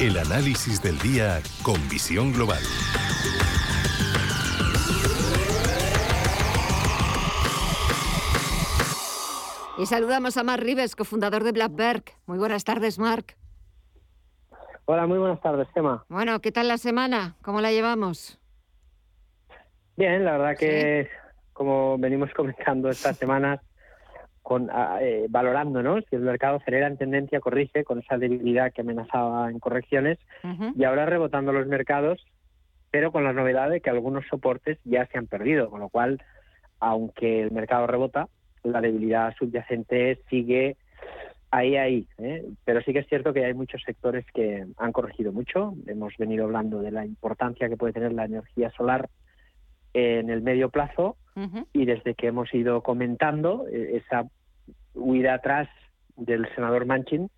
El 0.00 0.16
análisis 0.16 0.80
del 0.80 0.96
día 1.00 1.40
con 1.64 1.74
visión 1.88 2.32
global. 2.32 2.62
Y 9.76 9.86
saludamos 9.86 10.36
a 10.36 10.44
Mark 10.44 10.62
Rives, 10.62 10.94
cofundador 10.94 11.42
de 11.42 11.50
Blackberg. 11.50 12.04
Muy 12.26 12.38
buenas 12.38 12.62
tardes, 12.62 12.96
Mark. 13.00 13.34
Hola, 14.84 15.08
muy 15.08 15.18
buenas 15.18 15.40
tardes, 15.40 15.66
Gemma. 15.74 16.04
Bueno, 16.08 16.38
¿qué 16.40 16.52
tal 16.52 16.68
la 16.68 16.78
semana? 16.78 17.34
¿Cómo 17.42 17.60
la 17.60 17.72
llevamos? 17.72 18.38
Bien, 19.96 20.24
la 20.24 20.38
verdad 20.38 20.56
que, 20.56 21.08
como 21.52 21.98
venimos 21.98 22.30
comentando 22.36 22.88
estas 22.88 23.16
semanas, 23.16 23.58
con, 24.48 24.70
eh, 25.02 25.26
valorando 25.28 25.82
¿no? 25.82 26.00
si 26.00 26.16
el 26.16 26.22
mercado 26.22 26.56
acelera 26.56 26.86
en 26.86 26.96
tendencia, 26.96 27.38
corrige 27.38 27.84
con 27.84 27.98
esa 27.98 28.16
debilidad 28.16 28.72
que 28.72 28.80
amenazaba 28.80 29.50
en 29.50 29.58
correcciones 29.58 30.18
y 30.74 30.84
ahora 30.84 31.04
rebotando 31.04 31.52
los 31.52 31.66
mercados 31.66 32.24
pero 32.90 33.12
con 33.12 33.24
la 33.24 33.34
novedad 33.34 33.68
de 33.68 33.82
que 33.82 33.90
algunos 33.90 34.24
soportes 34.26 34.78
ya 34.84 35.04
se 35.08 35.18
han 35.18 35.26
perdido, 35.26 35.68
con 35.68 35.80
lo 35.80 35.90
cual, 35.90 36.22
aunque 36.80 37.42
el 37.42 37.50
mercado 37.50 37.86
rebota, 37.86 38.26
la 38.62 38.80
debilidad 38.80 39.34
subyacente 39.38 40.18
sigue 40.30 40.78
ahí, 41.50 41.76
ahí. 41.76 42.06
¿eh? 42.16 42.46
Pero 42.64 42.80
sí 42.80 42.94
que 42.94 43.00
es 43.00 43.06
cierto 43.06 43.34
que 43.34 43.44
hay 43.44 43.52
muchos 43.52 43.82
sectores 43.82 44.24
que 44.32 44.64
han 44.78 44.92
corregido 44.92 45.30
mucho. 45.30 45.74
Hemos 45.86 46.16
venido 46.16 46.46
hablando 46.46 46.80
de 46.80 46.90
la 46.90 47.04
importancia 47.04 47.68
que 47.68 47.76
puede 47.76 47.92
tener 47.92 48.14
la 48.14 48.24
energía 48.24 48.70
solar 48.70 49.10
en 49.92 50.30
el 50.30 50.40
medio 50.40 50.70
plazo 50.70 51.18
y 51.74 51.84
desde 51.84 52.14
que 52.14 52.28
hemos 52.28 52.52
ido 52.54 52.82
comentando 52.82 53.66
eh, 53.70 54.02
esa 54.02 54.24
huida 54.94 55.34
atrás 55.34 55.68
del 56.16 56.48
senador 56.54 56.86
Manchin 56.86 57.30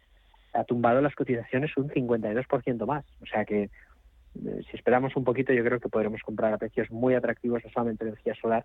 ha 0.52 0.64
tumbado 0.64 1.00
las 1.00 1.14
cotizaciones 1.14 1.76
un 1.76 1.88
52% 1.88 2.86
más. 2.86 3.04
O 3.22 3.26
sea 3.26 3.44
que 3.44 3.64
eh, 3.64 4.62
si 4.70 4.76
esperamos 4.76 5.16
un 5.16 5.24
poquito 5.24 5.52
yo 5.52 5.64
creo 5.64 5.80
que 5.80 5.88
podremos 5.88 6.20
comprar 6.22 6.52
a 6.52 6.58
precios 6.58 6.90
muy 6.90 7.14
atractivos 7.14 7.62
no 7.64 7.70
solamente 7.70 8.04
energía 8.04 8.34
solar, 8.40 8.64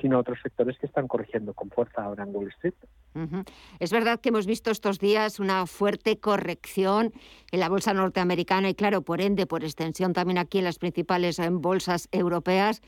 sino 0.00 0.18
otros 0.18 0.38
sectores 0.42 0.78
que 0.78 0.86
están 0.86 1.08
corrigiendo 1.08 1.54
con 1.54 1.70
fuerza 1.70 2.04
ahora 2.04 2.22
en 2.22 2.34
Wall 2.34 2.48
Street. 2.48 2.74
Es 3.80 3.90
verdad 3.90 4.20
que 4.20 4.28
hemos 4.28 4.46
visto 4.46 4.70
estos 4.70 5.00
días 5.00 5.40
una 5.40 5.66
fuerte 5.66 6.20
corrección 6.20 7.12
en 7.50 7.60
la 7.60 7.68
bolsa 7.68 7.94
norteamericana 7.94 8.68
y, 8.68 8.74
claro, 8.74 9.02
por 9.02 9.20
ende, 9.20 9.46
por 9.46 9.64
extensión 9.64 10.12
también 10.12 10.38
aquí 10.38 10.58
en 10.58 10.64
las 10.64 10.78
principales 10.78 11.40
bolsas 11.50 12.08
europeas, 12.12 12.80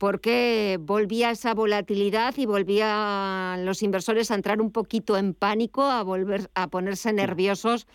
porque 0.00 0.78
volvía 0.80 1.30
esa 1.30 1.52
volatilidad 1.52 2.32
y 2.38 2.46
volvían 2.46 3.66
los 3.66 3.82
inversores 3.82 4.30
a 4.30 4.34
entrar 4.34 4.62
un 4.62 4.72
poquito 4.72 5.18
en 5.18 5.34
pánico, 5.34 5.82
a 5.82 6.02
volver 6.02 6.48
a 6.54 6.68
ponerse 6.68 7.12
nerviosos, 7.12 7.86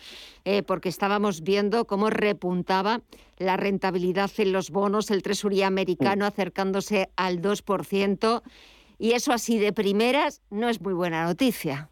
eh, 0.44 0.62
porque 0.62 0.88
estábamos 0.88 1.42
viendo 1.42 1.84
cómo 1.84 2.08
repuntaba 2.08 3.00
la 3.38 3.56
rentabilidad 3.56 4.30
en 4.38 4.52
los 4.52 4.70
bonos, 4.70 5.10
el 5.10 5.24
tresuría 5.24 5.66
americano 5.66 6.26
acercándose 6.26 7.10
al 7.16 7.42
2%, 7.42 8.42
y 8.98 9.12
eso 9.14 9.32
así 9.32 9.58
de 9.58 9.72
primeras 9.72 10.42
no 10.48 10.68
es 10.68 10.80
muy 10.80 10.94
buena 10.94 11.24
noticia. 11.24 11.90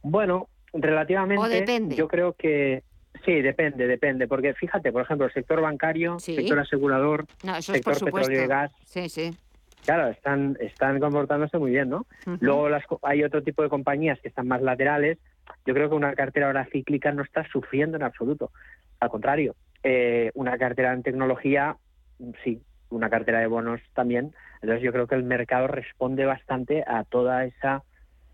Bueno, 0.00 0.48
relativamente, 0.72 1.94
yo 1.96 2.08
creo 2.08 2.32
que 2.32 2.82
Sí, 3.24 3.40
depende, 3.40 3.86
depende, 3.86 4.26
porque 4.26 4.54
fíjate, 4.54 4.92
por 4.92 5.02
ejemplo, 5.02 5.26
el 5.26 5.32
sector 5.32 5.60
bancario, 5.60 6.18
sector 6.18 6.58
asegurador, 6.58 7.26
sector 7.60 8.04
petróleo 8.04 8.44
y 8.44 8.46
gas. 8.46 8.72
Sí, 8.84 9.08
sí. 9.08 9.30
Claro, 9.84 10.08
están, 10.08 10.56
están 10.60 10.98
comportándose 10.98 11.58
muy 11.58 11.70
bien, 11.70 11.90
¿no? 11.90 12.06
Luego 12.40 12.68
las, 12.68 12.84
hay 13.02 13.22
otro 13.22 13.42
tipo 13.42 13.62
de 13.62 13.68
compañías 13.68 14.18
que 14.20 14.28
están 14.28 14.48
más 14.48 14.62
laterales. 14.62 15.18
Yo 15.66 15.74
creo 15.74 15.90
que 15.90 15.94
una 15.94 16.14
cartera 16.14 16.46
ahora 16.46 16.66
cíclica 16.72 17.12
no 17.12 17.22
está 17.22 17.46
sufriendo 17.48 17.96
en 17.96 18.02
absoluto. 18.02 18.50
Al 19.00 19.10
contrario, 19.10 19.54
eh, 19.82 20.30
una 20.34 20.56
cartera 20.56 20.92
en 20.92 21.02
tecnología, 21.02 21.76
sí, 22.42 22.62
una 22.88 23.10
cartera 23.10 23.40
de 23.40 23.46
bonos 23.46 23.80
también. 23.92 24.34
Entonces 24.62 24.82
yo 24.82 24.92
creo 24.92 25.06
que 25.06 25.16
el 25.16 25.24
mercado 25.24 25.66
responde 25.66 26.24
bastante 26.24 26.82
a 26.86 27.04
toda 27.04 27.44
esa 27.44 27.82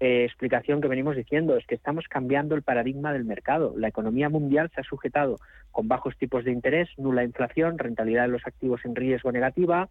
eh, 0.00 0.24
explicación 0.24 0.80
que 0.80 0.88
venimos 0.88 1.14
diciendo, 1.14 1.56
es 1.56 1.66
que 1.66 1.74
estamos 1.74 2.08
cambiando 2.08 2.54
el 2.54 2.62
paradigma 2.62 3.12
del 3.12 3.24
mercado. 3.24 3.74
La 3.76 3.88
economía 3.88 4.30
mundial 4.30 4.70
se 4.74 4.80
ha 4.80 4.84
sujetado 4.84 5.36
con 5.70 5.88
bajos 5.88 6.16
tipos 6.16 6.42
de 6.44 6.52
interés, 6.52 6.88
nula 6.96 7.22
inflación, 7.22 7.78
rentabilidad 7.78 8.22
de 8.22 8.28
los 8.28 8.46
activos 8.46 8.80
en 8.86 8.96
riesgo 8.96 9.30
negativa, 9.30 9.90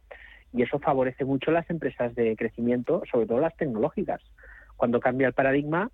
y 0.51 0.63
eso 0.63 0.80
favorece 0.80 1.25
mucho 1.25 1.51
las 1.51 1.70
empresas 1.70 2.16
de 2.16 2.36
crecimiento, 2.36 3.04
sobre 3.12 3.28
todo 3.28 3.39
las 3.39 3.56
tecnológicas. 3.56 4.20
Cuando 4.78 5.00
cambia 5.00 5.28
el 5.28 5.34
paradigma, 5.34 5.92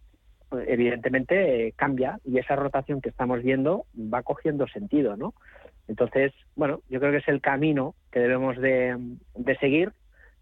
evidentemente 0.65 1.67
eh, 1.67 1.73
cambia 1.75 2.19
y 2.23 2.37
esa 2.37 2.55
rotación 2.55 3.01
que 3.01 3.09
estamos 3.09 3.43
viendo 3.43 3.85
va 3.95 4.23
cogiendo 4.23 4.65
sentido, 4.67 5.17
¿no? 5.17 5.33
Entonces, 5.89 6.31
bueno, 6.55 6.79
yo 6.89 7.01
creo 7.01 7.11
que 7.11 7.17
es 7.17 7.27
el 7.27 7.41
camino 7.41 7.95
que 8.11 8.21
debemos 8.21 8.57
de 8.57 9.17
seguir 9.59 9.91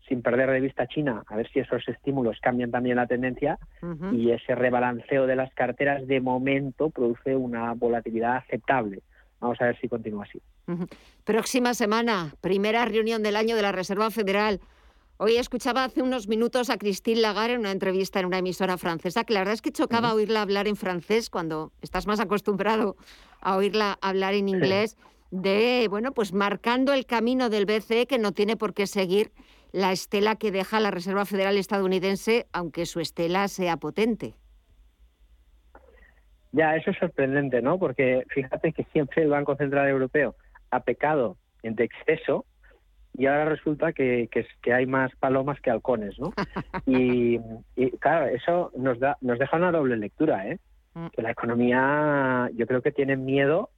sin 0.07 0.21
perder 0.21 0.49
de 0.51 0.59
vista 0.59 0.87
China, 0.87 1.23
a 1.27 1.35
ver 1.35 1.49
si 1.51 1.59
esos 1.59 1.87
estímulos 1.87 2.37
cambian 2.41 2.71
también 2.71 2.97
la 2.97 3.07
tendencia 3.07 3.57
y 4.11 4.31
ese 4.31 4.55
rebalanceo 4.55 5.27
de 5.27 5.35
las 5.35 5.53
carteras 5.53 6.05
de 6.07 6.19
momento 6.19 6.89
produce 6.89 7.35
una 7.35 7.73
volatilidad 7.73 8.37
aceptable. 8.37 9.01
Vamos 9.39 9.59
a 9.61 9.65
ver 9.65 9.79
si 9.79 9.89
continúa 9.89 10.25
así. 10.25 10.41
Próxima 11.23 11.73
semana, 11.73 12.33
primera 12.41 12.85
reunión 12.85 13.23
del 13.23 13.35
año 13.35 13.55
de 13.55 13.61
la 13.61 13.71
Reserva 13.71 14.09
Federal. 14.11 14.59
Hoy 15.17 15.37
escuchaba 15.37 15.85
hace 15.85 16.01
unos 16.01 16.27
minutos 16.27 16.69
a 16.69 16.77
Christine 16.77 17.21
Lagarde 17.21 17.53
en 17.53 17.59
una 17.61 17.71
entrevista 17.71 18.19
en 18.19 18.25
una 18.25 18.39
emisora 18.39 18.77
francesa, 18.77 19.23
que 19.23 19.33
la 19.33 19.41
verdad 19.41 19.53
es 19.53 19.61
que 19.61 19.71
chocaba 19.71 20.13
oírla 20.13 20.41
hablar 20.41 20.67
en 20.67 20.75
francés 20.75 21.29
cuando 21.29 21.71
estás 21.81 22.07
más 22.07 22.19
acostumbrado 22.19 22.95
a 23.39 23.55
oírla 23.55 23.97
hablar 24.01 24.33
en 24.33 24.49
inglés, 24.49 24.97
de, 25.29 25.87
bueno, 25.89 26.11
pues 26.11 26.31
marcando 26.31 26.93
el 26.93 27.05
camino 27.05 27.49
del 27.49 27.65
BCE 27.65 28.05
que 28.05 28.19
no 28.19 28.33
tiene 28.33 28.55
por 28.55 28.73
qué 28.73 28.85
seguir 28.85 29.31
la 29.73 29.91
estela 29.91 30.35
que 30.35 30.51
deja 30.51 30.79
la 30.79 30.91
Reserva 30.91 31.25
Federal 31.25 31.57
estadounidense, 31.57 32.45
aunque 32.53 32.85
su 32.85 32.99
estela 33.01 33.47
sea 33.49 33.77
potente. 33.77 34.35
Ya, 36.51 36.75
eso 36.75 36.91
es 36.91 36.97
sorprendente, 36.99 37.61
¿no? 37.61 37.79
Porque 37.79 38.23
fíjate 38.29 38.71
que 38.71 38.83
siempre 38.93 39.23
el 39.23 39.29
Banco 39.29 39.55
Central 39.55 39.89
Europeo 39.89 40.35
ha 40.69 40.81
pecado 40.81 41.37
de 41.63 41.83
exceso 41.83 42.45
y 43.15 43.25
ahora 43.25 43.45
resulta 43.45 43.93
que, 43.93 44.29
que, 44.61 44.73
hay 44.73 44.85
más 44.85 45.11
palomas 45.15 45.59
que 45.61 45.71
halcones, 45.71 46.17
¿no? 46.19 46.33
Y, 46.85 47.39
claro, 47.99 48.27
eso 48.27 48.71
nos, 48.77 48.99
da, 48.99 49.17
nos 49.21 49.39
deja 49.39 49.57
una 49.57 49.71
doble 49.71 49.97
lectura, 49.97 50.47
¿eh? 50.47 50.59
Mm. 50.93 51.07
Que 51.07 51.21
la 51.21 51.31
economía, 51.31 52.49
yo 52.53 52.67
creo 52.67 52.81
que 52.81 52.91
tiene 52.91 53.15
miedo 53.15 53.69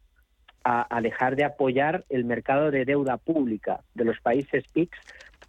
a, 0.63 0.87
a, 0.93 1.01
dejar 1.01 1.35
de 1.35 1.45
apoyar 1.45 2.03
el 2.09 2.25
mercado 2.25 2.71
de 2.71 2.85
deuda 2.85 3.17
pública 3.17 3.81
de 3.93 4.05
los 4.05 4.19
países 4.19 4.65
PICS 4.73 4.97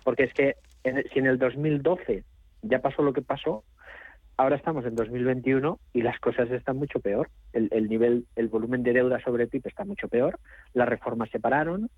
porque 0.07 0.23
es 0.23 0.33
que 0.35 0.55
si 1.13 1.19
en 1.19 1.27
el 1.27 1.37
2012 1.37 2.23
ya 2.63 2.79
pasó 2.79 3.03
lo 3.03 3.13
que 3.13 3.23
pasó, 3.23 3.65
ahora 4.37 4.55
estamos 4.55 4.87
en 4.87 4.95
2021 4.95 5.81
y 5.95 6.03
las 6.03 6.21
cosas 6.21 6.49
están 6.53 6.77
mucho 6.77 7.01
peor. 7.01 7.29
El, 7.53 7.89
nivel, 7.89 8.25
el 8.37 8.47
volumen 8.47 8.85
de 8.85 8.93
deuda 8.93 9.19
sobre 9.25 9.49
PIB 9.49 9.67
está 9.67 9.85
mucho 9.85 10.07
peor. 10.07 10.39
Las 10.75 10.89
reformas 10.89 11.29
se 11.31 11.41
pararon. 11.41 11.91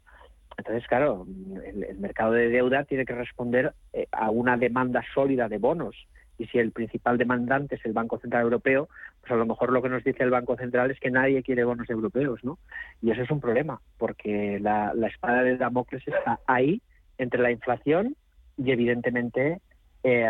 Entonces, 0.56 0.88
claro, 0.88 1.26
el, 1.66 1.98
mercado 1.98 2.32
de 2.32 2.48
deuda 2.48 2.84
tiene 2.84 3.04
que 3.04 3.14
responder 3.14 3.74
eh, 3.92 4.06
a 4.10 4.30
una 4.30 4.56
demanda 4.56 5.04
sólida 5.12 5.50
de 5.50 5.58
bonos. 5.58 5.94
Y 6.38 6.46
si 6.46 6.58
el 6.58 6.72
principal 6.72 7.18
demandante 7.18 7.74
es 7.74 7.84
el 7.84 7.92
Banco 7.92 8.18
Central 8.18 8.44
Europeo, 8.44 8.88
pues 9.20 9.32
a 9.32 9.36
lo 9.36 9.44
mejor 9.44 9.70
lo 9.70 9.82
que 9.82 9.90
nos 9.90 10.02
dice 10.02 10.22
el 10.22 10.30
Banco 10.30 10.56
Central 10.56 10.90
es 10.90 10.98
que 10.98 11.10
nadie 11.10 11.42
quiere 11.42 11.64
bonos 11.64 11.90
europeos, 11.90 12.42
¿no? 12.42 12.58
Y 13.02 13.10
eso 13.10 13.20
es 13.20 13.30
un 13.30 13.42
problema, 13.42 13.82
porque 13.98 14.58
la, 14.62 14.94
la 14.94 15.08
espada 15.08 15.42
de 15.42 15.58
Damocles 15.58 16.08
está 16.08 16.40
ahí 16.46 16.80
entre 17.18 17.42
la 17.42 17.50
inflación 17.50 18.16
y 18.56 18.70
evidentemente 18.70 19.60
eh, 20.02 20.28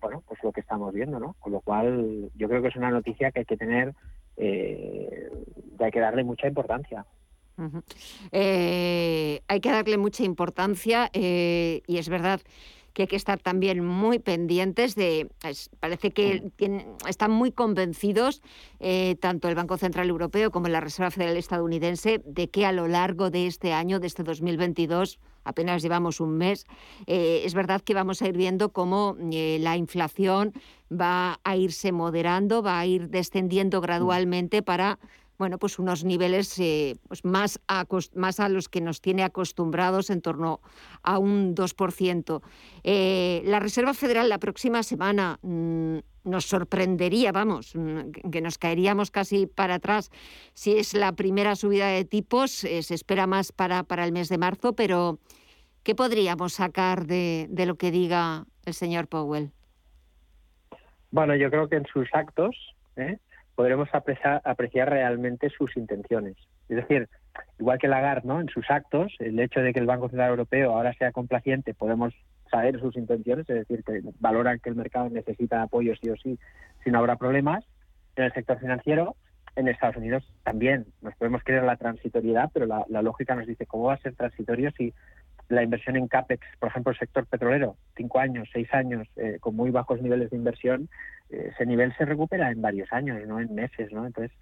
bueno 0.00 0.22
pues 0.26 0.42
lo 0.42 0.52
que 0.52 0.60
estamos 0.60 0.92
viendo 0.94 1.18
no 1.18 1.34
con 1.40 1.52
lo 1.52 1.60
cual 1.60 2.30
yo 2.34 2.48
creo 2.48 2.62
que 2.62 2.68
es 2.68 2.76
una 2.76 2.90
noticia 2.90 3.30
que 3.32 3.40
hay 3.40 3.44
que 3.46 3.56
tener 3.56 3.94
eh, 4.36 5.30
hay 5.78 5.90
que 5.90 6.00
darle 6.00 6.24
mucha 6.24 6.46
importancia. 6.46 7.06
Eh, 8.32 9.40
hay 9.48 9.60
que 9.60 9.70
darle 9.70 9.96
mucha 9.96 10.24
importancia 10.24 11.10
y 11.14 11.80
es 11.86 12.08
verdad 12.10 12.42
que 12.92 13.02
hay 13.02 13.08
que 13.08 13.16
estar 13.16 13.38
también 13.38 13.82
muy 13.82 14.18
pendientes 14.18 14.94
de, 14.94 15.30
parece 15.80 16.10
que 16.10 16.50
están 17.08 17.30
muy 17.30 17.52
convencidos, 17.52 18.42
tanto 19.20 19.48
el 19.48 19.54
Banco 19.54 19.78
Central 19.78 20.10
Europeo 20.10 20.50
como 20.50 20.68
la 20.68 20.80
Reserva 20.80 21.10
Federal 21.10 21.38
estadounidense, 21.38 22.20
de 22.26 22.50
que 22.50 22.66
a 22.66 22.72
lo 22.72 22.88
largo 22.88 23.30
de 23.30 23.46
este 23.46 23.72
año, 23.72 24.00
de 24.00 24.08
este 24.08 24.22
2022, 24.22 25.18
apenas 25.46 25.82
llevamos 25.82 26.20
un 26.20 26.36
mes, 26.36 26.66
eh, 27.06 27.42
es 27.44 27.54
verdad 27.54 27.80
que 27.80 27.94
vamos 27.94 28.20
a 28.20 28.28
ir 28.28 28.36
viendo 28.36 28.70
cómo 28.70 29.16
eh, 29.32 29.58
la 29.60 29.76
inflación 29.76 30.52
va 30.92 31.40
a 31.44 31.56
irse 31.56 31.92
moderando, 31.92 32.62
va 32.62 32.78
a 32.78 32.86
ir 32.86 33.08
descendiendo 33.08 33.80
gradualmente 33.80 34.62
para 34.62 34.98
bueno, 35.38 35.58
pues 35.58 35.78
unos 35.78 36.02
niveles 36.02 36.58
eh, 36.58 36.96
pues 37.08 37.22
más, 37.22 37.60
a, 37.68 37.84
más 38.14 38.40
a 38.40 38.48
los 38.48 38.70
que 38.70 38.80
nos 38.80 39.02
tiene 39.02 39.22
acostumbrados 39.22 40.08
en 40.08 40.22
torno 40.22 40.60
a 41.02 41.18
un 41.18 41.54
2%. 41.54 42.40
la 43.44 43.60
Reserva 43.60 43.92
Federal 43.92 44.30
la 44.30 44.38
próxima 44.38 44.82
semana 44.82 45.38
mm, 45.42 45.98
nos 46.26 46.44
sorprendería, 46.44 47.32
vamos, 47.32 47.74
mm, 47.74 48.30
que 48.30 48.40
nos 48.40 48.58
caeríamos 48.58 49.10
casi 49.10 49.46
para 49.46 49.74
atrás 49.74 50.10
si 50.54 50.76
es 50.76 50.92
la 50.94 51.12
primera 51.12 51.56
subida 51.56 51.88
de 51.88 52.04
tipos, 52.04 52.50
se 52.50 52.94
espera 52.94 53.26
más 53.26 53.52
para, 53.52 53.82
para 53.82 54.04
el 54.04 54.12
mes 54.12 54.28
de 54.28 54.38
marzo, 54.38 54.74
pero 54.74 55.18
¿qué 55.82 55.94
podríamos 55.94 56.54
sacar 56.54 57.06
de, 57.06 57.46
de 57.48 57.66
lo 57.66 57.76
que 57.76 57.90
diga 57.90 58.44
el 58.64 58.74
señor 58.74 59.08
Powell? 59.08 59.50
Bueno, 61.10 61.34
yo 61.36 61.50
creo 61.50 61.68
que 61.68 61.76
en 61.76 61.86
sus 61.86 62.08
actos 62.12 62.74
¿eh? 62.96 63.18
podremos 63.54 63.88
apreciar, 63.92 64.42
apreciar 64.44 64.90
realmente 64.90 65.48
sus 65.50 65.76
intenciones. 65.76 66.36
Es 66.68 66.76
decir, 66.76 67.08
igual 67.58 67.78
que 67.78 67.88
Lagarde, 67.88 68.28
¿no? 68.28 68.40
En 68.40 68.48
sus 68.48 68.70
actos, 68.70 69.14
el 69.18 69.38
hecho 69.40 69.60
de 69.60 69.72
que 69.72 69.80
el 69.80 69.86
Banco 69.86 70.08
Central 70.08 70.30
Europeo 70.30 70.72
ahora 70.72 70.92
sea 70.94 71.12
complaciente, 71.12 71.74
podemos 71.74 72.12
saber 72.50 72.80
sus 72.80 72.96
intenciones, 72.96 73.48
es 73.48 73.66
decir, 73.66 73.82
que 73.84 74.02
valoran 74.20 74.58
que 74.60 74.70
el 74.70 74.76
mercado 74.76 75.08
necesita 75.10 75.62
apoyo 75.62 75.94
sí 76.00 76.10
o 76.10 76.16
sí, 76.16 76.38
si 76.84 76.90
no 76.90 76.98
habrá 76.98 77.16
problemas. 77.16 77.64
En 78.16 78.24
el 78.24 78.32
sector 78.32 78.58
financiero, 78.58 79.16
en 79.56 79.68
Estados 79.68 79.96
Unidos 79.96 80.24
también 80.44 80.86
nos 81.00 81.14
podemos 81.16 81.42
creer 81.42 81.64
la 81.64 81.76
transitoriedad, 81.76 82.50
pero 82.52 82.66
la, 82.66 83.02
lógica 83.02 83.34
nos 83.34 83.46
dice 83.46 83.66
cómo 83.66 83.84
va 83.84 83.94
a 83.94 83.98
ser 83.98 84.14
transitorio 84.14 84.70
si 84.72 84.92
la 85.48 85.62
inversión 85.62 85.96
en 85.96 86.08
CAPEX, 86.08 86.44
por 86.58 86.68
ejemplo, 86.68 86.92
el 86.92 86.98
sector 86.98 87.26
petrolero, 87.26 87.76
cinco 87.96 88.18
años, 88.18 88.48
seis 88.52 88.68
años, 88.74 89.06
eh, 89.16 89.38
con 89.40 89.54
muy 89.54 89.70
bajos 89.70 90.02
niveles 90.02 90.30
de 90.30 90.36
inversión, 90.36 90.88
eh, 91.30 91.50
ese 91.52 91.66
nivel 91.66 91.94
se 91.96 92.04
recupera 92.04 92.50
en 92.50 92.60
varios 92.60 92.92
años, 92.92 93.18
no 93.26 93.40
en 93.40 93.54
meses, 93.54 93.92
¿no? 93.92 94.06
Entonces, 94.06 94.36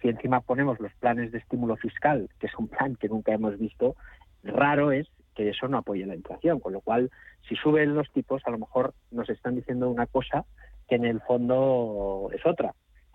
si 0.00 0.08
encima 0.08 0.40
ponemos 0.40 0.78
los 0.80 0.94
planes 0.94 1.32
de 1.32 1.38
estímulo 1.38 1.76
fiscal, 1.76 2.28
que 2.38 2.46
es 2.46 2.54
un 2.56 2.68
plan 2.68 2.94
que 2.96 3.08
nunca 3.08 3.32
hemos 3.32 3.58
visto, 3.58 3.96
raro 4.44 4.92
es 4.92 5.08
que 5.38 5.50
eso 5.50 5.68
no 5.68 5.78
apoye 5.78 6.04
la 6.04 6.16
inflación, 6.16 6.58
con 6.58 6.72
lo 6.72 6.80
cual, 6.80 7.12
si 7.48 7.54
suben 7.54 7.94
los 7.94 8.10
tipos, 8.10 8.42
a 8.44 8.50
lo 8.50 8.58
mejor 8.58 8.92
nos 9.12 9.30
están 9.30 9.54
diciendo 9.54 9.88
una 9.88 10.06
cosa 10.06 10.44
que 10.88 10.96
en 10.96 11.04
el 11.04 11.20
fondo 11.20 12.28
es 12.34 12.44
otra. 12.44 12.74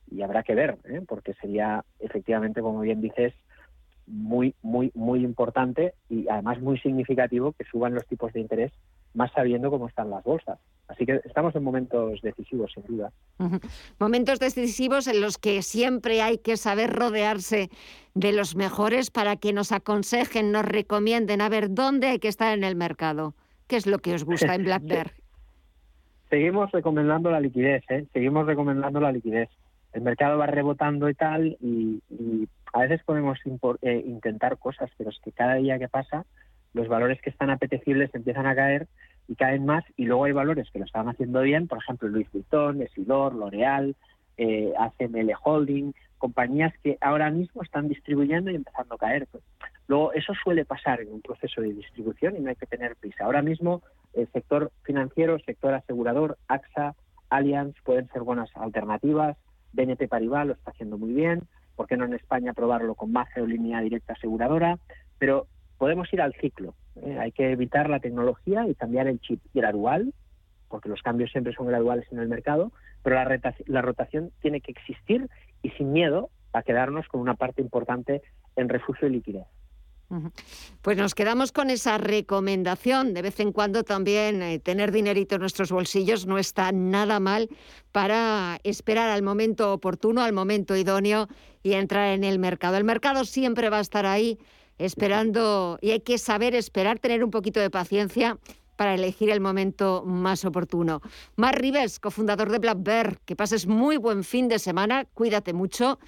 Y 0.10 0.22
habrá 0.22 0.42
que 0.42 0.56
ver, 0.56 0.78
¿eh? 0.86 1.02
porque 1.06 1.34
sería 1.34 1.84
efectivamente, 2.00 2.62
como 2.62 2.80
bien 2.80 3.02
dices, 3.02 3.34
muy, 4.08 4.56
muy, 4.62 4.90
muy 4.96 5.22
importante 5.22 5.96
y 6.10 6.30
además 6.30 6.62
muy 6.62 6.80
significativo 6.80 7.52
que 7.52 7.66
suban 7.66 7.94
los 7.94 8.08
tipos 8.08 8.32
de 8.32 8.40
interés 8.40 8.72
más 9.14 9.32
sabiendo 9.32 9.70
cómo 9.70 9.88
están 9.88 10.10
las 10.10 10.24
bolsas. 10.24 10.60
Así 10.88 11.06
que 11.06 11.22
estamos 11.24 11.56
en 11.56 11.64
momentos 11.64 12.22
decisivos, 12.22 12.72
sin 12.74 12.84
duda. 12.86 13.12
Momentos 14.00 14.40
decisivos 14.40 15.08
en 15.08 15.22
los 15.22 15.38
que 15.38 15.62
siempre 15.62 16.22
hay 16.22 16.38
que 16.38 16.58
saber 16.58 16.92
rodearse 16.92 17.70
de 18.14 18.34
los 18.34 18.56
mejores 18.56 19.10
para 19.10 19.38
que 19.38 19.54
nos 19.54 19.72
aconsejen, 19.72 20.52
nos 20.52 20.66
recomienden 20.66 21.42
a 21.42 21.50
ver 21.50 21.74
dónde 21.74 22.08
hay 22.08 22.20
que 22.20 22.28
estar 22.28 22.56
en 22.56 22.64
el 22.64 22.76
mercado. 22.76 23.34
¿Qué 23.68 23.78
es 23.78 23.88
lo 23.88 24.00
que 24.00 24.14
os 24.14 24.24
gusta 24.24 24.56
en 24.56 24.64
Black 24.66 24.84
Bear? 24.84 25.12
Seguimos 26.30 26.72
recomendando 26.72 27.32
la 27.32 27.40
liquidez, 27.40 27.84
¿eh? 27.90 28.06
seguimos 28.12 28.46
recomendando 28.46 29.00
la 29.00 29.12
liquidez. 29.12 29.50
El 29.94 30.02
mercado 30.02 30.38
va 30.38 30.48
rebotando 30.48 31.08
y 31.10 31.14
tal, 31.14 31.58
y, 31.62 32.02
a 32.74 32.80
veces 32.80 33.04
podemos 33.04 33.38
eh, 33.84 34.04
intentar 34.06 34.58
cosas, 34.58 34.90
pero 34.98 35.12
es 35.12 35.20
que 35.24 35.32
cada 35.32 35.56
día 35.56 35.78
que 35.78 35.88
pasa 35.88 36.26
los 36.74 36.88
valores 36.88 37.22
que 37.22 37.30
están 37.30 37.50
apetecibles 37.50 38.14
empiezan 38.14 38.48
a 38.48 38.56
caer 38.56 38.88
y 39.28 39.36
caen 39.36 39.66
más 39.66 39.84
y 39.96 40.06
luego 40.06 40.26
hay 40.26 40.32
valores 40.32 40.70
que 40.72 40.80
lo 40.80 40.86
están 40.86 41.08
haciendo 41.08 41.42
bien, 41.42 41.68
por 41.68 41.78
ejemplo 41.78 42.10
Luis 42.10 42.30
Vuitton, 42.32 42.82
Esidor, 42.82 43.34
L'Oreal, 43.34 43.96
eh, 44.38 44.74
ACML 44.78 45.32
Holding, 45.44 45.94
compañías 46.18 46.74
que 46.84 46.98
ahora 47.02 47.30
mismo 47.30 47.62
están 47.62 47.88
distribuyendo 47.88 48.50
y 48.50 48.56
empezando 48.56 48.96
a 48.96 48.98
caer. 48.98 49.28
Luego 49.88 50.14
eso 50.14 50.34
suele 50.42 50.66
pasar 50.66 51.02
en 51.02 51.14
un 51.14 51.22
proceso 51.22 51.62
de 51.62 51.74
distribución 51.74 52.36
y 52.36 52.40
no 52.40 52.50
hay 52.50 52.56
que 52.56 52.66
tener 52.66 52.96
prisa. 52.96 53.26
Ahora 53.26 53.42
mismo 53.42 53.84
el 54.14 54.28
sector 54.32 54.72
financiero, 54.84 55.38
sector 55.40 55.74
asegurador, 55.74 56.38
AXA, 56.48 56.96
Allianz 57.30 57.76
pueden 57.84 58.08
ser 58.10 58.22
buenas 58.22 58.50
alternativas. 58.56 59.38
BNP 59.74 60.08
Paribas 60.08 60.48
lo 60.48 60.54
está 60.54 60.72
haciendo 60.72 60.98
muy 60.98 61.14
bien. 61.14 61.42
¿Por 61.76 61.88
qué 61.88 61.98
no 61.98 62.06
en 62.06 62.14
España 62.14 62.54
probarlo 62.54 62.96
con 62.96 63.12
Mafre 63.12 63.42
o 63.42 63.48
línea 63.48 63.82
directa 63.82 64.14
aseguradora? 64.14 64.78
Pero 65.18 65.48
podemos 65.84 66.14
ir 66.14 66.22
al 66.22 66.34
ciclo. 66.36 66.76
¿eh? 66.96 67.18
Hay 67.20 67.34
que 67.34 67.52
evitar 67.52 67.90
la 67.90 68.00
tecnología 68.00 68.66
y 68.70 68.74
cambiar 68.74 69.08
el 69.08 69.20
chip 69.20 69.42
gradual, 69.54 70.14
porque 70.70 70.88
los 70.88 71.02
cambios 71.02 71.30
siempre 71.30 71.52
son 71.54 71.68
graduales 71.68 72.08
en 72.10 72.20
el 72.20 72.30
mercado, 72.30 72.72
pero 73.04 73.18
la, 73.18 73.82
rotación 73.82 74.32
tiene 74.42 74.62
que 74.62 74.72
existir 74.72 75.28
y 75.62 75.72
sin 75.72 75.92
miedo 75.92 76.30
a 76.54 76.64
quedarnos 76.64 77.06
con 77.10 77.20
una 77.20 77.34
parte 77.36 77.62
importante 77.62 78.22
en 78.56 78.70
refugio 78.70 79.10
y 79.10 79.12
liquidez. 79.12 79.46
Pues 80.82 80.96
nos 80.96 81.16
quedamos 81.16 81.52
con 81.52 81.70
esa 81.70 81.98
recomendación. 81.98 83.14
De 83.14 83.22
vez 83.22 83.42
en 83.42 83.52
cuando 83.52 83.84
también 83.84 84.42
eh, 84.42 84.60
tener 84.60 84.94
dinerito 84.94 85.36
en 85.36 85.42
nuestros 85.42 85.70
bolsillos 85.70 86.26
no 86.28 86.38
está 86.38 86.72
nada 86.72 87.20
mal 87.20 87.50
para 87.92 88.58
esperar 88.64 89.10
al 89.10 89.22
momento 89.22 89.74
oportuno, 89.74 90.22
al 90.22 90.32
momento 90.32 90.78
idóneo 90.78 91.28
y 91.62 91.74
entrar 91.74 92.14
en 92.14 92.24
el 92.24 92.40
mercado. 92.40 92.78
El 92.78 92.86
mercado 92.86 93.26
siempre 93.26 93.70
va 93.70 93.80
a 93.80 93.82
estar 93.82 94.06
ahí 94.06 94.40
esperando 94.78 95.78
y 95.82 95.92
hay 95.92 96.02
que 96.02 96.18
saber 96.18 96.56
esperar, 96.56 97.00
tener 97.00 97.24
un 97.24 97.32
poquito 97.32 97.60
de 97.60 97.70
paciencia 97.70 98.38
para 98.76 98.96
elegir 98.96 99.30
el 99.30 99.40
momento 99.40 100.04
más 100.06 100.46
oportuno. 100.46 101.02
Mar 101.36 101.60
Rives, 101.60 102.00
cofundador 102.00 102.52
de 102.52 102.60
Black 102.60 102.78
Bear, 102.82 103.20
que 103.26 103.36
pases 103.36 103.68
muy 103.68 103.98
buen 103.98 104.24
fin 104.24 104.48
de 104.48 104.60
semana, 104.60 105.06
cuídate 105.14 105.54
mucho 105.54 106.00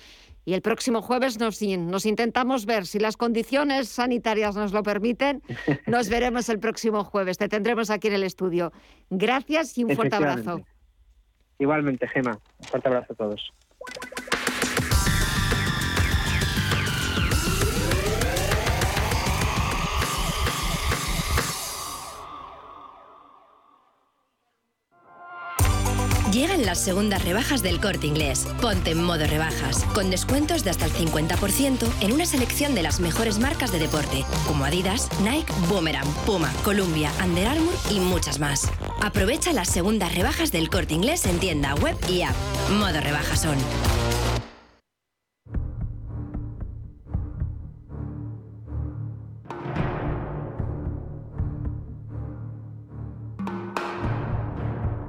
y 0.45 0.53
el 0.53 0.61
próximo 0.61 1.01
jueves 1.01 1.39
nos, 1.39 1.61
nos 1.61 2.05
intentamos 2.05 2.65
ver, 2.65 2.85
si 2.85 2.99
las 2.99 3.17
condiciones 3.17 3.89
sanitarias 3.89 4.55
nos 4.55 4.73
lo 4.73 4.83
permiten, 4.83 5.41
nos 5.87 6.07
veremos 6.07 6.49
el 6.49 6.59
próximo 6.59 7.03
jueves, 7.03 7.37
te 7.37 7.49
tendremos 7.49 7.89
aquí 7.89 8.07
en 8.07 8.13
el 8.13 8.23
estudio. 8.23 8.71
Gracias 9.09 9.77
y 9.77 9.83
un 9.83 9.95
fuerte 9.95 10.15
abrazo. 10.15 10.61
Igualmente, 11.57 12.07
Gema, 12.07 12.39
un 12.59 12.67
fuerte 12.67 12.87
abrazo 12.87 13.13
a 13.13 13.15
todos. 13.15 13.51
Llegan 26.35 26.65
las 26.65 26.79
segundas 26.81 27.23
rebajas 27.23 27.63
del 27.63 27.79
corte 27.79 28.07
inglés. 28.07 28.45
Ponte 28.61 28.91
en 28.91 29.01
modo 29.01 29.25
rebajas, 29.25 29.85
con 29.93 30.09
descuentos 30.09 30.65
de 30.65 30.69
hasta 30.69 30.83
el 30.83 30.91
50% 30.91 31.87
en 32.01 32.11
una 32.11 32.25
selección 32.25 32.75
de 32.75 32.83
las 32.83 32.99
mejores 32.99 33.39
marcas 33.39 33.71
de 33.71 33.79
deporte, 33.79 34.25
como 34.45 34.65
Adidas, 34.65 35.07
Nike, 35.23 35.53
Boomerang, 35.69 36.13
Puma, 36.25 36.51
Columbia, 36.65 37.09
Under 37.23 37.47
Armour 37.47 37.75
y 37.89 38.01
muchas 38.01 38.39
más. 38.39 38.69
Aprovecha 39.01 39.53
las 39.53 39.69
segundas 39.69 40.13
rebajas 40.13 40.51
del 40.51 40.69
corte 40.69 40.93
inglés 40.93 41.25
en 41.25 41.39
tienda 41.39 41.73
web 41.75 41.95
y 42.09 42.23
app. 42.23 42.35
Modo 42.69 42.99
rebajas 42.99 43.43
son. 43.43 43.55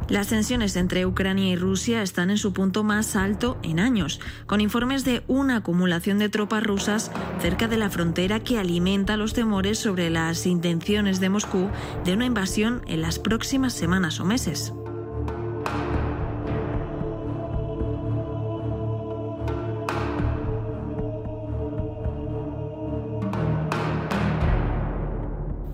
Las 0.08 0.28
tensiones 0.28 0.76
entre 0.76 1.04
Ucrania 1.04 1.50
y 1.50 1.56
Rusia 1.56 2.00
están 2.02 2.30
en 2.30 2.38
su 2.38 2.52
punto 2.52 2.84
más 2.84 3.16
alto 3.16 3.58
en 3.64 3.80
años, 3.80 4.20
con 4.46 4.60
informes 4.60 5.04
de 5.04 5.24
una 5.26 5.56
acumulación 5.56 6.18
de 6.18 6.28
tropas 6.28 6.62
rusas 6.62 7.10
cerca 7.40 7.66
de 7.66 7.76
la 7.76 7.90
frontera 7.90 8.38
que 8.38 8.58
alimenta 8.58 9.16
los 9.16 9.32
temores 9.32 9.80
sobre 9.80 10.10
las 10.10 10.46
intenciones 10.46 11.18
de 11.18 11.28
Moscú 11.28 11.70
de 12.04 12.12
una 12.12 12.24
invasión 12.24 12.82
en 12.86 13.02
las 13.02 13.18
próximas 13.18 13.72
semanas 13.72 14.20
o 14.20 14.24
meses. 14.24 14.72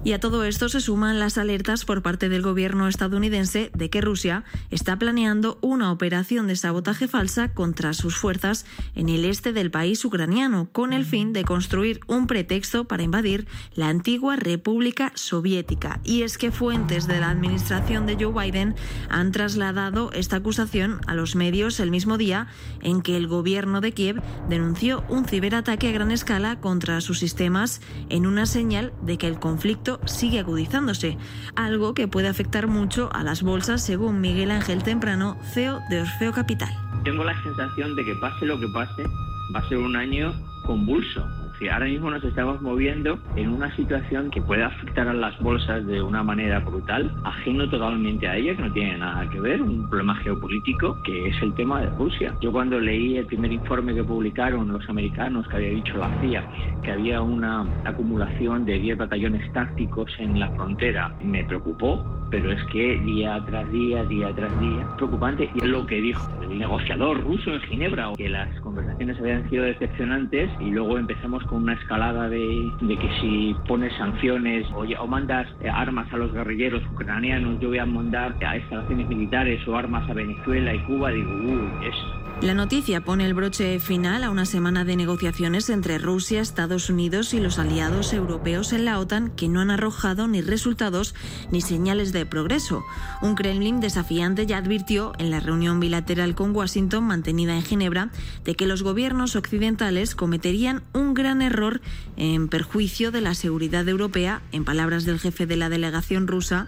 Y 0.05 0.15
a 0.15 0.21
todo 0.21 0.43
esto 0.45 0.69
se 0.69 0.81
suman 0.81 1.21
las 1.21 1.39
alertas 1.39 1.85
por 1.85 2.03
parte 2.03 2.29
del 2.29 2.43
gobierno 2.43 2.89
estadounidense 2.89 3.71
de 3.73 3.89
que 3.89 4.01
Rusia 4.01 4.43
está 4.71 4.99
planeando 4.99 5.59
una 5.61 5.93
operación 5.93 6.49
de 6.49 6.57
sabotaje 6.57 7.07
falsa 7.07 7.55
contra 7.55 7.93
sus 7.93 8.17
fuerzas 8.17 8.67
en 8.97 9.09
el 9.09 9.25
este 9.25 9.53
del 9.53 9.71
país 9.71 10.05
ucraniano, 10.05 10.69
con 10.73 10.93
el 10.93 11.05
fin 11.05 11.33
de 11.33 11.45
construir 11.45 12.01
un 12.09 12.27
pretexto 12.27 12.87
para 12.87 13.05
invadir 13.05 13.47
la 13.77 13.91
antigua 13.91 14.35
República 14.35 15.13
Soviética. 15.15 16.01
Y 16.03 16.23
es 16.23 16.37
que 16.37 16.51
fuentes 16.51 17.07
de 17.07 17.21
la 17.21 17.31
administración 17.31 18.05
de 18.05 18.17
Joe 18.17 18.33
Biden 18.33 18.75
han 19.09 19.31
trasladado 19.31 20.11
esta 20.13 20.37
acusación 20.37 21.01
a 21.07 21.15
los 21.15 21.37
medios 21.37 21.79
el 21.79 21.93
mismo 21.93 22.19
día 22.19 22.49
en 22.81 23.03
que 23.03 23.17
el 23.17 23.29
gobierno 23.29 23.81
de 23.81 23.93
Kiev 23.93 24.21
denunció 24.49 25.05
un 25.09 25.27
ciberataque 25.27 25.91
a 25.91 25.93
gran 25.93 26.11
escala 26.11 26.59
contra 26.59 27.01
sus 27.01 27.21
sistemas 27.21 27.81
en 28.09 28.27
una 28.27 28.47
señal 28.47 28.93
de 29.03 29.17
que 29.17 29.29
el 29.29 29.39
conflicto 29.39 29.92
sigue 30.05 30.41
agudizándose, 30.41 31.19
algo 31.57 31.95
que 31.95 32.09
puede 32.09 32.29
afectar 32.29 32.67
mucho 32.67 33.11
a 33.13 33.23
las 33.23 33.43
bolsas 33.43 33.83
según 33.83 34.21
Miguel 34.21 34.51
Ángel 34.51 34.83
Temprano, 34.83 35.37
CEO 35.53 35.81
de 35.91 36.03
Orfeo 36.03 36.33
Capital. 36.33 36.71
Tengo 37.05 37.25
la 37.25 37.41
sensación 37.43 37.97
de 37.97 38.05
que 38.05 38.15
pase 38.17 38.47
lo 38.47 38.59
que 38.59 38.69
pase, 38.69 39.05
va 39.55 39.61
a 39.61 39.69
ser 39.69 39.79
un 39.79 39.97
año 39.97 40.33
convulso 40.67 41.27
ahora 41.69 41.87
mismo 41.87 42.11
nos 42.11 42.25
estamos 42.25 42.61
moviendo 42.61 43.19
en 43.37 43.49
una 43.49 43.75
situación 43.77 44.31
que 44.31 44.41
puede 44.41 44.63
afectar 44.63 45.09
a 45.09 45.13
las 45.13 45.39
bolsas 45.41 45.87
de 45.87 46.03
una 46.03 46.23
manera 46.23 46.61
brutal, 46.61 47.13
ajeno 47.25 47.69
totalmente 47.69 48.29
a 48.29 48.37
ella, 48.37 48.57
que 48.57 48.63
no 48.63 48.73
tiene 48.73 48.99
nada 48.99 49.29
que 49.31 49.41
ver, 49.41 49.63
un 49.63 49.89
problema 49.89 50.15
geopolítico 50.17 50.97
que 51.03 51.29
es 51.29 51.43
el 51.43 51.55
tema 51.55 51.81
de 51.81 51.91
Rusia. 51.91 52.35
Yo 52.41 52.53
cuando 52.53 52.81
leí 52.81 53.17
el 53.17 53.27
primer 53.27 53.53
informe 53.53 53.95
que 53.95 54.05
publicaron 54.05 54.73
los 54.73 54.89
americanos, 54.89 55.47
que 55.49 55.57
había 55.57 55.71
dicho 55.71 55.97
la 55.97 56.11
CIA, 56.21 56.45
que 56.83 56.93
había 56.93 57.21
una 57.21 57.67
acumulación 57.85 58.65
de 58.65 58.79
10 58.79 58.99
batallones 58.99 59.53
tácticos 59.53 60.11
en 60.19 60.41
la 60.41 60.49
frontera, 60.51 61.15
me 61.23 61.45
preocupó 61.45 62.05
pero 62.33 62.51
es 62.51 62.65
que 62.73 62.99
día 63.01 63.45
tras 63.47 63.71
día, 63.71 64.03
día 64.05 64.33
tras 64.35 64.59
día, 64.59 64.89
preocupante. 64.97 65.51
Y 65.55 65.67
lo 65.67 65.87
que 65.87 66.01
dijo 66.01 66.27
el 66.53 66.59
negociador 66.59 67.21
ruso 67.23 67.53
en 67.53 67.61
Ginebra, 67.63 68.13
que 68.17 68.29
las 68.29 68.49
conversaciones 68.61 69.19
habían 69.19 69.49
sido 69.49 69.65
decepcionantes 69.65 70.51
y 70.61 70.71
luego 70.71 70.99
empezamos 70.99 71.43
con 71.45 71.63
una 71.63 71.75
escalada 71.75 72.29
de, 72.29 72.71
que 72.81 73.11
si 73.21 73.57
pones 73.67 73.93
sanciones 73.97 74.67
o, 74.73 74.85
o, 74.85 75.07
mandas 75.07 75.49
armas 75.73 76.13
a 76.13 76.19
los 76.19 76.33
guerrilleros 76.33 76.83
ucranianos, 76.93 77.59
yo 77.61 77.69
voy 77.69 77.79
a 77.79 77.87
mandar 77.87 78.37
a 78.47 78.57
instalaciones 78.57 79.09
militares 79.09 79.67
o 79.67 79.77
armas 79.77 80.09
a 80.09 80.15
Venezuela 80.15 80.75
y 80.75 80.79
Cuba, 80.81 81.11
digo, 81.11 81.31
uy, 81.33 81.89
es 81.89 82.22
La 82.43 82.55
noticia 82.55 83.05
pone 83.05 83.25
el 83.25 83.35
broche 83.35 83.79
final 83.79 84.25
a 84.25 84.31
una 84.31 84.47
semana 84.47 84.85
de 84.85 84.97
negociaciones 84.97 85.71
entre 85.71 85.99
Rusia, 85.99 86.41
Estados 86.41 86.91
Unidos 86.91 87.35
y 87.35 87.41
los 87.41 87.61
aliados 87.61 88.13
europeos 88.13 88.73
en 88.73 88.85
la 88.85 88.99
OTAN 88.99 89.31
que 89.31 89.49
no 89.49 89.61
han 89.61 89.71
arrojado 89.71 90.27
ni 90.27 90.41
resultados 90.41 91.15
ni 91.53 91.61
señales 91.61 92.13
de 92.13 92.27
progreso. 92.27 92.83
Un 93.23 93.37
Kremlin 93.37 93.79
desafiante 93.79 94.45
ya 94.45 94.59
advirtió 94.59 95.13
en 95.19 95.31
la 95.31 95.39
reunión 95.39 95.79
bilateral 95.79 96.35
con 96.35 96.55
Washington 96.55 97.05
mantenida 97.05 97.55
en 97.55 97.63
Ginebra 97.63 98.11
de 98.45 98.57
que 98.57 98.67
los 98.67 98.83
gobiernos 98.83 99.37
occidentales 99.37 100.17
cometerían 100.17 100.83
un 100.93 101.15
gran 101.15 101.43
error 101.43 101.81
en 102.17 102.49
perjuicio 102.49 103.13
de 103.13 103.21
la 103.21 103.35
seguridad 103.35 103.89
europea, 103.89 104.43
en 104.51 104.65
palabras 104.65 105.05
del 105.05 105.21
jefe 105.21 105.47
de 105.47 105.57
la 105.57 105.69
delegación 105.69 106.27
rusa, 106.27 106.67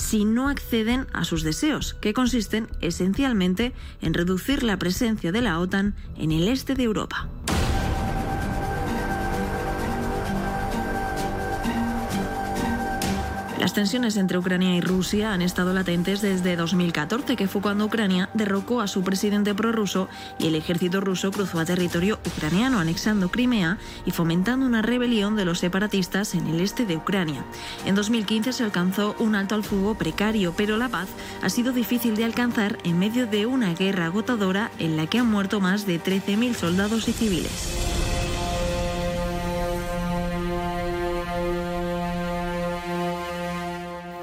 si 0.00 0.24
no 0.24 0.48
acceden 0.48 1.06
a 1.12 1.24
sus 1.24 1.42
deseos, 1.42 1.94
que 1.94 2.14
consisten 2.14 2.68
esencialmente 2.80 3.72
en 4.00 4.14
reducir 4.14 4.62
la 4.62 4.78
presencia 4.78 5.30
de 5.30 5.42
la 5.42 5.60
OTAN 5.60 5.94
en 6.16 6.32
el 6.32 6.48
este 6.48 6.74
de 6.74 6.84
Europa. 6.84 7.28
Las 13.60 13.74
tensiones 13.74 14.16
entre 14.16 14.38
Ucrania 14.38 14.74
y 14.74 14.80
Rusia 14.80 15.34
han 15.34 15.42
estado 15.42 15.74
latentes 15.74 16.22
desde 16.22 16.56
2014, 16.56 17.36
que 17.36 17.46
fue 17.46 17.60
cuando 17.60 17.84
Ucrania 17.84 18.30
derrocó 18.32 18.80
a 18.80 18.88
su 18.88 19.02
presidente 19.02 19.54
prorruso 19.54 20.08
y 20.38 20.46
el 20.46 20.54
ejército 20.54 21.02
ruso 21.02 21.30
cruzó 21.30 21.60
a 21.60 21.66
territorio 21.66 22.18
ucraniano, 22.26 22.78
anexando 22.78 23.30
Crimea 23.30 23.76
y 24.06 24.12
fomentando 24.12 24.64
una 24.64 24.80
rebelión 24.80 25.36
de 25.36 25.44
los 25.44 25.58
separatistas 25.58 26.34
en 26.34 26.46
el 26.46 26.58
este 26.60 26.86
de 26.86 26.96
Ucrania. 26.96 27.44
En 27.84 27.94
2015 27.94 28.54
se 28.54 28.64
alcanzó 28.64 29.14
un 29.18 29.34
alto 29.34 29.56
al 29.56 29.62
fuego 29.62 29.94
precario, 29.94 30.54
pero 30.56 30.78
la 30.78 30.88
paz 30.88 31.08
ha 31.42 31.50
sido 31.50 31.74
difícil 31.74 32.16
de 32.16 32.24
alcanzar 32.24 32.78
en 32.84 32.98
medio 32.98 33.26
de 33.26 33.44
una 33.44 33.74
guerra 33.74 34.06
agotadora 34.06 34.70
en 34.78 34.96
la 34.96 35.06
que 35.06 35.18
han 35.18 35.30
muerto 35.30 35.60
más 35.60 35.86
de 35.86 36.02
13.000 36.02 36.54
soldados 36.54 37.08
y 37.08 37.12
civiles. 37.12 38.09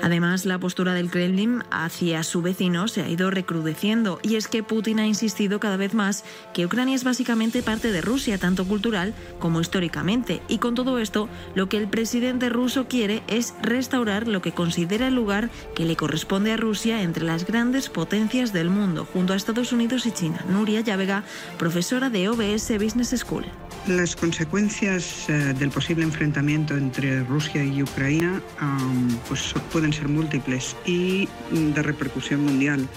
Además, 0.07 0.45
la 0.45 0.57
postura 0.57 0.93
del 0.93 1.09
Kremlin 1.09 1.65
hacia 1.69 2.23
su 2.23 2.41
vecino 2.41 2.87
se 2.87 3.01
ha 3.01 3.09
ido 3.09 3.29
recrudeciendo 3.29 4.21
y 4.23 4.37
es 4.37 4.47
que 4.47 4.63
Putin 4.63 5.01
ha 5.01 5.05
insistido 5.05 5.59
cada 5.59 5.75
vez 5.75 5.93
más 5.93 6.23
que 6.53 6.65
Ucrania 6.65 6.95
es 6.95 7.03
básicamente 7.03 7.61
parte 7.61 7.91
de 7.91 7.99
Rusia, 7.99 8.37
tanto 8.37 8.65
cultural 8.65 9.13
como 9.37 9.59
históricamente. 9.59 10.41
Y 10.47 10.59
con 10.59 10.75
todo 10.75 10.99
esto, 10.99 11.27
lo 11.55 11.67
que 11.67 11.75
el 11.75 11.89
presidente 11.89 12.47
ruso 12.47 12.87
quiere 12.87 13.21
es 13.27 13.53
restaurar 13.61 14.29
lo 14.29 14.41
que 14.41 14.53
considera 14.53 15.09
el 15.09 15.15
lugar 15.15 15.49
que 15.75 15.83
le 15.83 15.97
corresponde 15.97 16.53
a 16.53 16.57
Rusia 16.57 17.01
entre 17.01 17.25
las 17.25 17.45
grandes 17.45 17.89
potencias 17.89 18.53
del 18.53 18.69
mundo, 18.69 19.05
junto 19.11 19.33
a 19.33 19.35
Estados 19.35 19.73
Unidos 19.73 20.05
y 20.05 20.11
China. 20.11 20.39
Nuria 20.49 20.79
Llávega, 20.79 21.25
profesora 21.57 22.09
de 22.09 22.29
OBS 22.29 22.71
Business 22.81 23.13
School. 23.17 23.43
Las 23.87 24.15
consecuencias 24.15 25.29
eh, 25.29 25.53
del 25.59 25.69
posible 25.69 26.03
enfrentamiento 26.03 26.77
entre 26.77 27.23
Rusia 27.23 27.63
y 27.63 27.83
Ucrania 27.83 28.41
pues 29.27 29.53
pueden 29.71 29.93
múltiples 30.05 30.75
y 30.85 31.27
de 31.51 31.81
repercusión 31.81 32.43
mundial. 32.43 32.87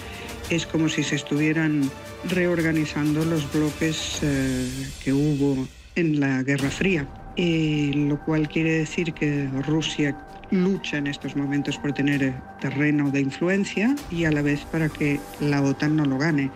Es 0.49 0.65
como 0.65 0.89
si 0.89 1.03
se 1.03 1.15
estuvieran 1.15 1.89
reorganizando 2.25 3.25
los 3.25 3.51
bloques 3.51 4.19
eh, 4.21 4.67
que 5.03 5.13
hubo 5.13 5.67
en 5.95 6.19
la 6.19 6.43
Guerra 6.43 6.69
Fría, 6.69 7.07
lo 7.35 8.19
cual 8.23 8.47
quiere 8.47 8.79
decir 8.79 9.13
que 9.13 9.47
Rusia 9.65 10.15
lucha 10.51 10.97
en 10.97 11.07
estos 11.07 11.35
momentos 11.35 11.77
por 11.77 11.93
tener 11.93 12.33
terreno 12.59 13.09
de 13.09 13.21
influencia 13.21 13.95
y 14.09 14.25
a 14.25 14.31
la 14.31 14.41
vez 14.41 14.65
para 14.65 14.89
que 14.89 15.19
la 15.39 15.61
OTAN 15.61 15.95
no 15.95 16.05
lo 16.05 16.17
gane. 16.17 16.51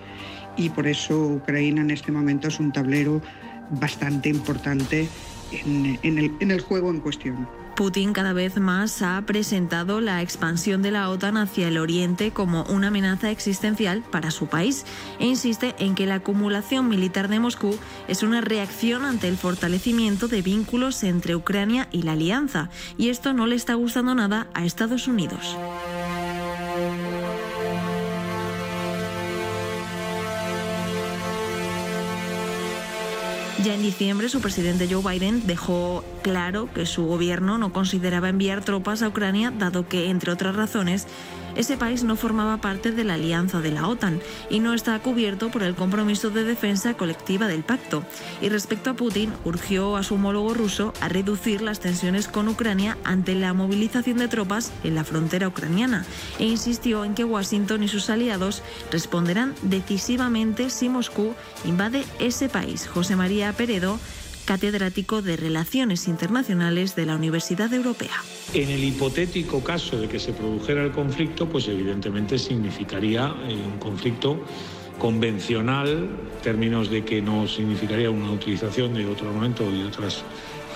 Y 0.57 0.69
por 0.69 0.87
eso 0.87 1.19
Ucrania 1.27 1.81
en 1.81 1.91
este 1.91 2.11
momento 2.11 2.47
es 2.47 2.59
un 2.59 2.71
tablero 2.71 3.21
bastante 3.71 4.29
importante 4.29 5.07
en 5.63 6.51
el 6.51 6.61
juego 6.61 6.91
en 6.91 6.99
cuestión. 6.99 7.47
Putin 7.75 8.13
cada 8.13 8.31
vez 8.31 8.57
más 8.57 9.01
ha 9.01 9.21
presentado 9.25 9.99
la 9.99 10.21
expansión 10.21 10.81
de 10.81 10.91
la 10.91 11.09
OTAN 11.09 11.35
hacia 11.35 11.67
el 11.67 11.77
oriente 11.77 12.31
como 12.31 12.63
una 12.63 12.87
amenaza 12.87 13.31
existencial 13.31 14.01
para 14.01 14.31
su 14.31 14.47
país 14.47 14.85
e 15.19 15.25
insiste 15.25 15.75
en 15.77 15.93
que 15.93 16.05
la 16.05 16.15
acumulación 16.15 16.87
militar 16.87 17.27
de 17.27 17.41
Moscú 17.41 17.77
es 18.07 18.23
una 18.23 18.39
reacción 18.39 19.03
ante 19.03 19.27
el 19.27 19.37
fortalecimiento 19.37 20.29
de 20.29 20.41
vínculos 20.41 21.03
entre 21.03 21.35
Ucrania 21.35 21.89
y 21.91 22.03
la 22.03 22.13
alianza 22.13 22.69
y 22.97 23.09
esto 23.09 23.33
no 23.33 23.45
le 23.45 23.57
está 23.57 23.73
gustando 23.73 24.15
nada 24.15 24.47
a 24.53 24.65
Estados 24.65 25.07
Unidos. 25.09 25.57
Ya 33.65 33.73
en 33.73 33.81
diciembre, 33.81 34.29
su 34.29 34.41
presidente 34.41 34.87
Joe 34.87 35.01
Biden 35.01 35.47
dejó 35.47 36.03
claro 36.21 36.69
que 36.71 36.85
su 36.85 37.07
gobierno 37.07 37.57
no 37.57 37.73
consideraba 37.73 38.29
enviar 38.29 38.63
tropas 38.63 39.01
a 39.01 39.07
Ucrania, 39.07 39.49
dado 39.49 39.87
que, 39.87 40.11
entre 40.11 40.31
otras 40.31 40.55
razones, 40.55 41.07
ese 41.55 41.77
país 41.77 42.03
no 42.03 42.15
formaba 42.15 42.57
parte 42.57 42.91
de 42.91 43.03
la 43.03 43.13
alianza 43.13 43.61
de 43.61 43.71
la 43.71 43.87
OTAN 43.87 44.19
y 44.49 44.59
no 44.59 44.73
está 44.73 44.99
cubierto 44.99 45.49
por 45.49 45.63
el 45.63 45.73
compromiso 45.73 46.29
de 46.29 46.43
defensa 46.43 46.95
colectiva 46.95 47.47
del 47.47 47.63
pacto. 47.63 48.03
Y 48.41 48.49
respecto 48.49 48.89
a 48.89 48.95
Putin, 48.95 49.33
urgió 49.45 49.95
a 49.95 50.03
su 50.03 50.15
homólogo 50.15 50.53
ruso 50.53 50.93
a 50.99 51.07
reducir 51.07 51.61
las 51.61 51.79
tensiones 51.79 52.27
con 52.27 52.49
Ucrania 52.49 52.97
ante 53.03 53.35
la 53.35 53.53
movilización 53.53 54.17
de 54.17 54.27
tropas 54.27 54.71
en 54.83 54.95
la 54.95 55.05
frontera 55.05 55.47
ucraniana 55.47 56.05
e 56.39 56.45
insistió 56.45 57.05
en 57.05 57.15
que 57.15 57.23
Washington 57.23 57.83
y 57.83 57.87
sus 57.87 58.09
aliados 58.09 58.61
responderán 58.91 59.55
decisivamente 59.61 60.69
si 60.69 60.89
Moscú 60.89 61.33
invade 61.63 62.03
ese 62.19 62.49
país. 62.49 62.85
José 62.85 63.15
María 63.15 63.53
Peredo 63.55 63.99
catedrático 64.45 65.21
de 65.21 65.37
Relaciones 65.37 66.07
Internacionales 66.07 66.95
de 66.95 67.05
la 67.05 67.15
Universidad 67.15 67.73
Europea. 67.73 68.13
En 68.53 68.69
el 68.69 68.83
hipotético 68.83 69.63
caso 69.63 69.99
de 69.99 70.07
que 70.07 70.19
se 70.19 70.33
produjera 70.33 70.83
el 70.83 70.91
conflicto, 70.91 71.49
pues 71.49 71.67
evidentemente 71.67 72.37
significaría 72.37 73.33
eh, 73.47 73.55
un 73.55 73.79
conflicto 73.79 74.45
convencional, 74.99 75.89
en 75.89 76.41
términos 76.43 76.89
de 76.89 77.03
que 77.03 77.21
no 77.21 77.47
significaría 77.47 78.09
una 78.09 78.31
utilización 78.31 78.93
de 78.93 79.05
otro 79.07 79.29
armamento 79.29 79.63
y 79.69 79.83
otras 79.83 80.23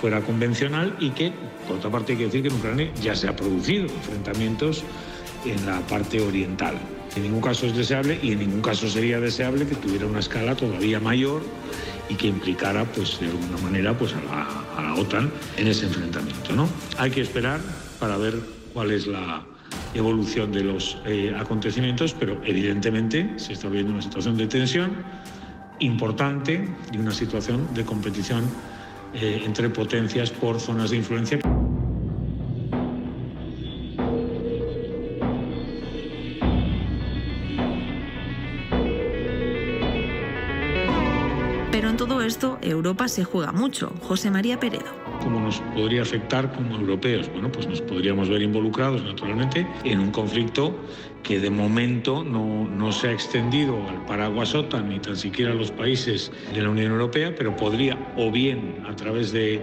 fuera 0.00 0.20
convencional 0.20 0.96
y 0.98 1.10
que, 1.10 1.32
por 1.66 1.76
otra 1.76 1.90
parte, 1.90 2.12
hay 2.12 2.18
que 2.18 2.24
decir 2.24 2.42
que 2.42 2.48
en 2.48 2.54
Ucrania 2.54 2.90
ya 3.00 3.14
se 3.14 3.28
ha 3.28 3.36
producido 3.36 3.84
enfrentamientos 3.84 4.82
en 5.44 5.64
la 5.64 5.80
parte 5.80 6.20
oriental. 6.20 6.76
En 7.16 7.22
ningún 7.22 7.40
caso 7.40 7.66
es 7.66 7.76
deseable 7.76 8.18
y 8.22 8.32
en 8.32 8.40
ningún 8.40 8.62
caso 8.62 8.88
sería 8.88 9.20
deseable 9.20 9.66
que 9.66 9.74
tuviera 9.74 10.06
una 10.06 10.20
escala 10.20 10.54
todavía 10.54 11.00
mayor 11.00 11.42
y 12.10 12.16
que 12.16 12.26
implicara, 12.26 12.84
pues, 12.84 13.20
de 13.20 13.26
alguna 13.26 13.56
manera, 13.62 13.96
pues, 13.96 14.12
a 14.14 14.82
la, 14.82 14.94
OTAN 14.94 15.30
en 15.56 15.68
ese 15.68 15.86
enfrentamiento. 15.86 16.52
¿no? 16.52 16.68
Hay 16.98 17.10
que 17.12 17.20
esperar 17.20 17.60
para 18.00 18.16
ver 18.16 18.34
cuál 18.74 18.90
es 18.90 19.06
la 19.06 19.42
evolución 19.94 20.50
de 20.50 20.64
los 20.64 20.98
eh, 21.06 21.32
acontecimientos, 21.38 22.14
pero 22.18 22.40
evidentemente 22.44 23.34
se 23.36 23.52
está 23.52 23.68
viendo 23.68 23.92
una 23.92 24.02
situación 24.02 24.36
de 24.36 24.48
tensión 24.48 24.90
importante 25.78 26.68
y 26.92 26.98
una 26.98 27.12
situación 27.12 27.72
de 27.72 27.84
competición 27.84 28.44
eh, 29.14 29.42
entre 29.44 29.70
potencias 29.70 30.30
por 30.30 30.60
zonas 30.60 30.90
de 30.90 30.96
influencia. 30.96 31.38
Europa 42.80 43.08
se 43.08 43.24
juega 43.24 43.52
mucho. 43.52 43.92
José 44.00 44.30
María 44.30 44.58
Peredo. 44.58 44.90
¿Cómo 45.22 45.38
nos 45.38 45.60
podría 45.74 46.00
afectar 46.00 46.50
como 46.54 46.76
europeos? 46.76 47.30
Bueno, 47.30 47.52
pues 47.52 47.66
nos 47.66 47.82
podríamos 47.82 48.30
ver 48.30 48.40
involucrados 48.40 49.04
naturalmente 49.04 49.66
en 49.84 50.00
un 50.00 50.10
conflicto 50.10 50.74
que 51.22 51.38
de 51.40 51.50
momento 51.50 52.24
no, 52.24 52.66
no 52.66 52.90
se 52.90 53.08
ha 53.08 53.12
extendido 53.12 53.76
al 53.86 54.06
paraguas 54.06 54.54
OTAN 54.54 54.88
ni 54.88 54.98
tan 54.98 55.16
siquiera 55.16 55.52
a 55.52 55.54
los 55.54 55.70
países 55.70 56.32
de 56.54 56.62
la 56.62 56.70
Unión 56.70 56.92
Europea, 56.92 57.34
pero 57.36 57.54
podría 57.54 57.98
o 58.16 58.30
bien 58.30 58.82
a 58.88 58.96
través 58.96 59.30
de 59.30 59.60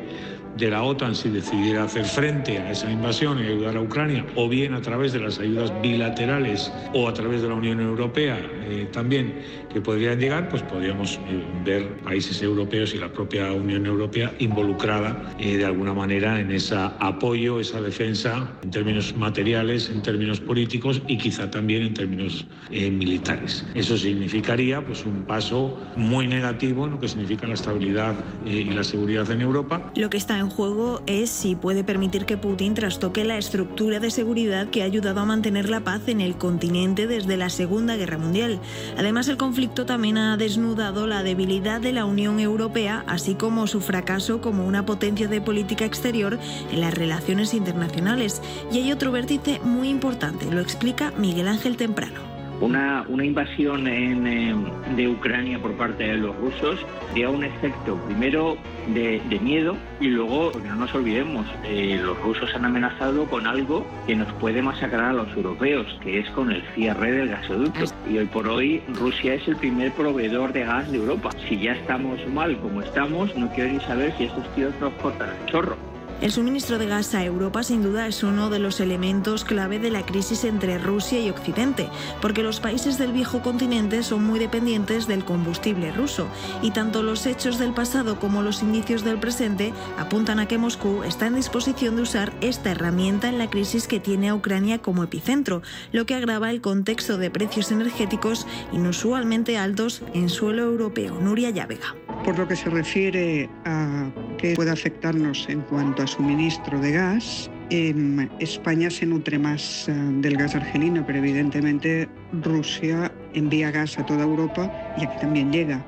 de 0.57 0.69
la 0.71 0.83
OTAN 0.83 1.15
si 1.15 1.29
decidiera 1.29 1.83
hacer 1.83 2.05
frente 2.05 2.57
a 2.57 2.71
esa 2.71 2.91
invasión 2.91 3.39
y 3.39 3.47
ayudar 3.47 3.77
a 3.77 3.81
Ucrania, 3.81 4.25
o 4.35 4.49
bien 4.49 4.73
a 4.73 4.81
través 4.81 5.13
de 5.13 5.19
las 5.19 5.39
ayudas 5.39 5.71
bilaterales 5.81 6.71
o 6.93 7.07
a 7.07 7.13
través 7.13 7.41
de 7.41 7.47
la 7.47 7.53
Unión 7.53 7.79
Europea 7.79 8.39
eh, 8.69 8.87
también 8.91 9.33
que 9.71 9.81
podrían 9.81 10.19
llegar, 10.19 10.49
pues 10.49 10.61
podríamos 10.63 11.15
eh, 11.15 11.43
ver 11.63 11.97
países 11.99 12.41
europeos 12.41 12.93
y 12.93 12.97
la 12.97 13.11
propia 13.11 13.51
Unión 13.51 13.85
Europea 13.85 14.33
involucrada 14.39 15.35
eh, 15.39 15.57
de 15.57 15.65
alguna 15.65 15.93
manera 15.93 16.39
en 16.39 16.51
ese 16.51 16.75
apoyo, 16.75 17.59
esa 17.59 17.81
defensa 17.81 18.49
en 18.63 18.71
términos 18.71 19.15
materiales, 19.15 19.89
en 19.89 20.01
términos 20.01 20.39
políticos 20.39 21.01
y 21.07 21.17
quizá 21.17 21.49
también 21.49 21.83
en 21.83 21.93
términos 21.93 22.45
militares. 22.69 23.65
Eso 23.75 23.97
significaría 23.97 24.85
pues 24.85 25.05
un 25.05 25.23
paso 25.23 25.79
muy 25.95 26.27
negativo 26.27 26.85
en 26.85 26.91
lo 26.91 26.99
que 26.99 27.07
significa 27.07 27.47
la 27.47 27.53
estabilidad 27.53 28.15
y 28.45 28.65
la 28.65 28.83
seguridad 28.83 29.29
en 29.31 29.41
Europa. 29.41 29.91
Lo 29.95 30.09
que 30.09 30.17
está 30.17 30.37
en 30.39 30.46
en 30.47 30.49
juego 30.49 31.01
es 31.07 31.29
si 31.29 31.55
puede 31.55 31.83
permitir 31.83 32.25
que 32.25 32.37
Putin 32.37 32.73
trastoque 32.73 33.25
la 33.25 33.37
estructura 33.37 33.99
de 33.99 34.11
seguridad 34.11 34.69
que 34.69 34.81
ha 34.81 34.85
ayudado 34.85 35.19
a 35.19 35.25
mantener 35.25 35.69
la 35.69 35.81
paz 35.81 36.07
en 36.07 36.21
el 36.21 36.37
continente 36.37 37.05
desde 37.05 37.35
la 37.35 37.49
Segunda 37.49 37.97
Guerra 37.97 38.17
Mundial. 38.17 38.59
Además, 38.97 39.27
el 39.27 39.35
conflicto 39.35 39.85
también 39.85 40.17
ha 40.17 40.37
desnudado 40.37 41.05
la 41.05 41.21
debilidad 41.21 41.81
de 41.81 41.91
la 41.91 42.05
Unión 42.05 42.39
Europea, 42.39 43.03
así 43.07 43.35
como 43.35 43.67
su 43.67 43.81
fracaso 43.81 44.39
como 44.39 44.65
una 44.65 44.85
potencia 44.85 45.27
de 45.27 45.41
política 45.41 45.83
exterior 45.83 46.39
en 46.71 46.79
las 46.79 46.93
relaciones 46.93 47.53
internacionales. 47.53 48.41
Y 48.71 48.77
hay 48.77 48.91
otro 48.93 49.11
vértice 49.11 49.59
muy 49.63 49.89
importante, 49.89 50.49
lo 50.49 50.61
explica 50.61 51.11
Miguel 51.17 51.49
Ángel 51.49 51.75
Temprano. 51.75 52.36
Una, 52.59 53.05
una 53.07 53.23
invasión 53.23 53.87
eh, 53.87 54.55
de 54.95 55.07
Ucrania 55.07 55.59
por 55.59 55.73
parte 55.73 56.05
de 56.05 56.17
los 56.17 56.35
rusos 56.37 56.79
dio 57.13 57.31
un 57.31 57.43
efecto 57.43 57.95
primero 58.05 58.57
de, 58.87 59.21
miedo 59.41 59.77
y 59.99 60.07
luego, 60.07 60.51
no 60.65 60.75
nos 60.75 60.93
olvidemos, 60.95 61.45
eh, 61.63 61.99
los 62.03 62.19
rusos 62.21 62.53
han 62.55 62.65
amenazado 62.65 63.25
con 63.25 63.45
algo 63.45 63.85
que 64.07 64.15
nos 64.15 64.31
puede 64.33 64.61
masacrar 64.61 65.11
a 65.11 65.13
los 65.13 65.35
europeos, 65.35 65.85
que 66.01 66.19
es 66.19 66.29
con 66.31 66.51
el 66.51 66.63
cierre 66.73 67.11
del 67.11 67.29
gasoducto. 67.29 67.85
Y 68.09 68.17
hoy 68.17 68.25
por 68.25 68.47
hoy 68.47 68.81
Rusia 68.99 69.35
es 69.35 69.47
el 69.47 69.55
primer 69.55 69.91
proveedor 69.91 70.51
de 70.53 70.63
gas 70.63 70.91
de 70.91 70.97
Europa. 70.97 71.29
Si 71.47 71.59
ya 71.59 71.73
estamos 71.73 72.19
mal 72.27 72.57
como 72.57 72.81
estamos, 72.81 73.35
no 73.35 73.49
quiero 73.49 73.73
ni 73.73 73.79
saber 73.81 74.13
si 74.17 74.25
estos 74.25 74.47
tíos 74.55 74.73
nos 74.81 74.93
cortan 74.93 75.29
el 75.29 75.45
chorro. 75.51 75.86
El 76.19 76.31
suministro 76.31 76.79
de 76.79 76.87
gas 76.87 77.13
a 77.13 77.23
Europa 77.23 77.61
sin 77.61 77.83
duda 77.83 78.07
es 78.07 78.23
uno 78.23 78.49
de 78.49 78.57
los 78.57 78.79
elementos 78.79 79.45
clave 79.45 79.77
de 79.77 79.91
la 79.91 80.03
crisis 80.03 80.45
entre 80.45 80.79
Rusia 80.79 81.19
y 81.19 81.29
Occidente, 81.29 81.89
porque 82.21 82.41
los 82.41 82.59
países 82.59 82.97
del 82.97 83.11
viejo 83.11 83.43
continente 83.43 84.01
son 84.01 84.23
muy 84.23 84.39
dependientes 84.39 85.05
del 85.07 85.23
combustible 85.23 85.91
ruso 85.91 86.27
y 86.63 86.71
tanto 86.71 87.03
los 87.03 87.27
hechos 87.27 87.59
del 87.59 87.71
pasado 87.71 88.19
como 88.19 88.41
los 88.41 88.63
indicios 88.63 89.03
del 89.03 89.19
presente 89.19 89.73
apuntan 89.99 90.39
a 90.39 90.47
que 90.47 90.57
Moscú 90.57 91.03
está 91.03 91.27
en 91.27 91.35
disposición 91.35 91.95
de 91.95 92.01
usar 92.01 92.33
esta 92.41 92.71
herramienta 92.71 93.29
en 93.29 93.37
la 93.37 93.51
crisis 93.51 93.87
que 93.87 93.99
tiene 93.99 94.29
a 94.29 94.35
Ucrania 94.35 94.79
como 94.79 95.03
epicentro, 95.03 95.61
lo 95.91 96.07
que 96.07 96.15
agrava 96.15 96.49
el 96.49 96.61
contexto 96.61 97.19
de 97.19 97.29
precios 97.29 97.71
energéticos 97.71 98.47
inusualmente 98.73 99.59
altos 99.59 100.01
en 100.15 100.29
suelo 100.29 100.63
europeo. 100.63 101.19
Nuria 101.21 101.51
Llávega. 101.51 101.95
Por 102.25 102.39
lo 102.39 102.47
que 102.47 102.55
se 102.55 102.71
refiere 102.71 103.49
a 103.65 104.09
qué 104.39 104.55
puede 104.55 104.71
afectarnos 104.71 105.45
en 105.47 105.61
cuanto 105.61 106.01
a 106.01 106.06
suministro 106.07 106.79
de 106.79 106.91
gas, 106.91 107.51
em, 107.69 108.27
España 108.39 108.89
se 108.89 109.05
nutre 109.05 109.37
más 109.37 109.87
eh, 109.87 109.93
del 110.21 110.37
gas 110.37 110.55
argelino, 110.55 111.03
pero 111.05 111.19
evidentemente 111.19 112.07
Rusia 112.41 113.11
envía 113.33 113.71
gas 113.71 113.99
a 113.99 114.05
toda 114.05 114.23
Europa 114.23 114.71
y 114.97 115.05
aquí 115.05 115.17
también 115.19 115.51
llega. 115.51 115.85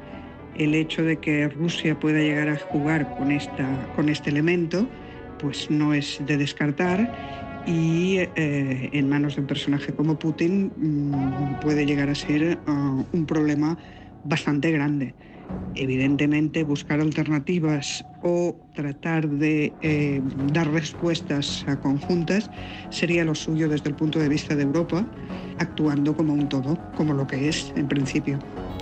El 0.55 0.75
hecho 0.75 1.03
de 1.03 1.17
que 1.17 1.47
Rusia 1.47 1.97
pueda 1.97 2.19
llegar 2.19 2.49
a 2.49 2.57
jugar 2.57 3.15
con, 3.17 3.31
esta, 3.31 3.65
con 3.95 4.09
este 4.09 4.29
elemento, 4.29 4.87
pues 5.39 5.71
no 5.71 5.93
es 5.93 6.21
de 6.25 6.37
descartar 6.37 7.63
y 7.65 8.17
eh, 8.35 8.89
en 8.91 9.09
manos 9.09 9.35
de 9.35 9.41
un 9.41 9.47
personaje 9.47 9.93
como 9.93 10.19
Putin 10.19 10.71
mm, 10.75 11.59
puede 11.61 11.85
llegar 11.85 12.09
a 12.09 12.15
ser 12.15 12.59
uh, 12.67 13.05
un 13.11 13.25
problema 13.25 13.77
bastante 14.23 14.71
grande 14.71 15.13
evidentemente 15.75 16.63
buscar 16.63 16.99
alternativas 16.99 18.05
o 18.21 18.59
tratar 18.73 19.29
de 19.29 19.77
eh, 19.81 20.21
dar 20.23 20.69
respuestas 20.71 21.65
conjuntas 21.81 22.49
sería 22.89 23.23
lo 23.23 23.35
suyo 23.35 23.69
desde 23.69 23.89
el 23.89 23.95
punto 23.95 24.19
de 24.19 24.29
vista 24.29 24.55
de 24.55 24.63
Europa, 24.63 25.05
actuando 25.57 26.15
como 26.15 26.33
un 26.33 26.49
todo, 26.49 26.77
como 26.95 27.13
lo 27.13 27.27
que 27.27 27.49
es 27.49 27.71
en 27.75 27.87
principio. 27.87 28.39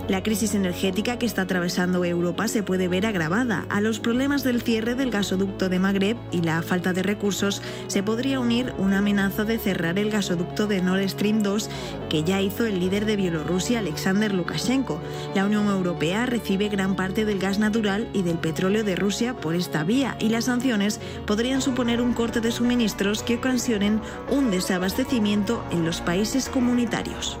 La 0.08 0.22
crisis 0.22 0.54
energética 0.54 1.18
que 1.18 1.26
está 1.26 1.42
atravesando 1.42 2.02
Europa 2.02 2.48
se 2.48 2.62
puede 2.62 2.88
ver 2.88 3.04
agravada. 3.04 3.66
A 3.68 3.82
los 3.82 4.00
problemas 4.00 4.42
del 4.42 4.62
cierre 4.62 4.94
del 4.94 5.10
gasoducto 5.10 5.68
de 5.68 5.78
Magreb 5.78 6.16
y 6.32 6.40
la 6.40 6.62
falta 6.62 6.94
de 6.94 7.02
recursos 7.02 7.60
se 7.88 8.02
podría 8.02 8.40
unir 8.40 8.72
una 8.78 8.98
amenaza 8.98 9.44
de 9.44 9.58
cerrar 9.58 9.98
el 9.98 10.10
gasoducto 10.10 10.66
de 10.66 10.80
Nord 10.80 11.06
Stream 11.10 11.42
2 11.42 11.68
que 12.08 12.24
ya 12.24 12.40
hizo 12.40 12.64
el 12.64 12.80
líder 12.80 13.04
de 13.04 13.16
Bielorrusia, 13.16 13.80
Alexander 13.80 14.32
Lukashenko. 14.32 14.98
La 15.34 15.44
Unión 15.44 15.66
Europea 15.66 16.24
recibe 16.24 16.70
gran 16.70 16.96
parte 16.96 17.26
del 17.26 17.38
gas 17.38 17.58
natural 17.58 18.08
y 18.14 18.22
del 18.22 18.38
petróleo 18.38 18.84
de 18.84 18.96
Rusia 18.96 19.34
por 19.34 19.54
esta 19.54 19.84
vía 19.84 20.16
y 20.18 20.30
las 20.30 20.46
sanciones 20.46 21.00
podrían 21.26 21.60
suponer 21.60 22.00
un 22.00 22.14
corte 22.14 22.40
de 22.40 22.50
suministros 22.50 23.22
que 23.22 23.36
ocasionen 23.36 24.00
un 24.30 24.50
desabastecimiento 24.50 25.62
en 25.70 25.84
los 25.84 26.00
países 26.00 26.48
comunitarios. 26.48 27.38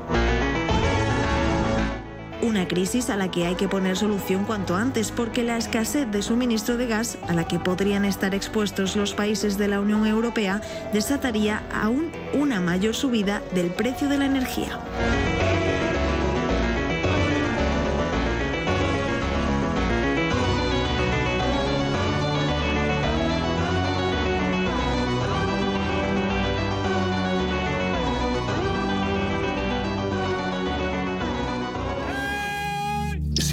Una 2.40 2.68
crisis 2.68 3.10
a 3.10 3.16
la 3.16 3.30
que 3.30 3.46
hay 3.46 3.56
que 3.56 3.68
poner 3.68 3.96
solución 3.96 4.44
cuanto 4.44 4.76
antes 4.76 5.10
porque 5.10 5.42
la 5.42 5.56
escasez 5.56 6.08
de 6.10 6.22
suministro 6.22 6.76
de 6.76 6.86
gas 6.86 7.18
a 7.26 7.32
la 7.32 7.48
que 7.48 7.58
podrían 7.58 8.04
estar 8.04 8.32
expuestos 8.32 8.94
los 8.94 9.12
países 9.12 9.58
de 9.58 9.66
la 9.66 9.80
Unión 9.80 10.06
Europea 10.06 10.60
desataría 10.92 11.62
aún 11.74 12.12
una 12.34 12.60
mayor 12.60 12.94
subida 12.94 13.42
del 13.54 13.70
precio 13.70 14.08
de 14.08 14.18
la 14.18 14.26
energía. 14.26 14.78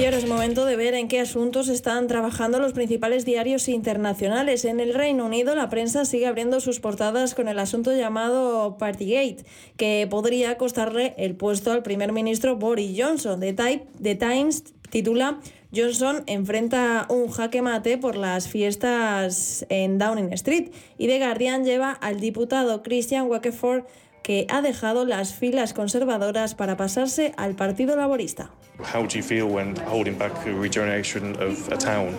Y 0.00 0.06
ahora 0.06 0.16
es 0.16 0.26
momento 0.26 0.64
de 0.64 0.76
ver 0.76 0.94
en 0.94 1.08
qué 1.08 1.20
asuntos 1.20 1.68
están 1.68 2.06
trabajando 2.06 2.58
los 2.58 2.72
principales 2.72 3.26
diarios 3.26 3.68
internacionales. 3.68 4.64
En 4.64 4.80
el 4.80 4.94
Reino 4.94 5.26
Unido, 5.26 5.54
la 5.54 5.68
prensa 5.68 6.06
sigue 6.06 6.26
abriendo 6.26 6.60
sus 6.60 6.80
portadas 6.80 7.34
con 7.34 7.48
el 7.48 7.58
asunto 7.58 7.94
llamado 7.94 8.78
Partygate, 8.78 9.44
que 9.76 10.06
podría 10.08 10.56
costarle 10.56 11.12
el 11.18 11.36
puesto 11.36 11.70
al 11.70 11.82
primer 11.82 12.12
ministro 12.12 12.56
Boris 12.56 12.98
Johnson. 12.98 13.40
The 13.40 14.14
Times 14.14 14.64
titula 14.88 15.38
Johnson 15.70 16.22
enfrenta 16.26 17.04
un 17.10 17.28
jaque 17.28 17.60
mate 17.60 17.98
por 17.98 18.16
las 18.16 18.48
fiestas 18.48 19.66
en 19.68 19.98
Downing 19.98 20.32
Street 20.32 20.70
y 20.96 21.08
The 21.08 21.18
Guardian 21.18 21.66
lleva 21.66 21.92
al 21.92 22.20
diputado 22.20 22.82
Christian 22.82 23.26
Wakeford 23.26 23.84
que 24.22 24.46
ha 24.48 24.62
dejado 24.62 25.04
las 25.04 25.34
filas 25.34 25.74
conservadoras 25.74 26.54
para 26.54 26.78
pasarse 26.78 27.34
al 27.36 27.54
Partido 27.54 27.96
Laborista. 27.96 28.50
How 28.82 29.06
do 29.06 29.16
you 29.16 29.22
feel 29.22 29.46
when 29.46 29.76
holding 29.86 30.16
back 30.16 30.32
a 30.46 30.52
regeneration 30.52 31.36
of 31.40 31.68
a 31.70 31.76
town 31.76 32.16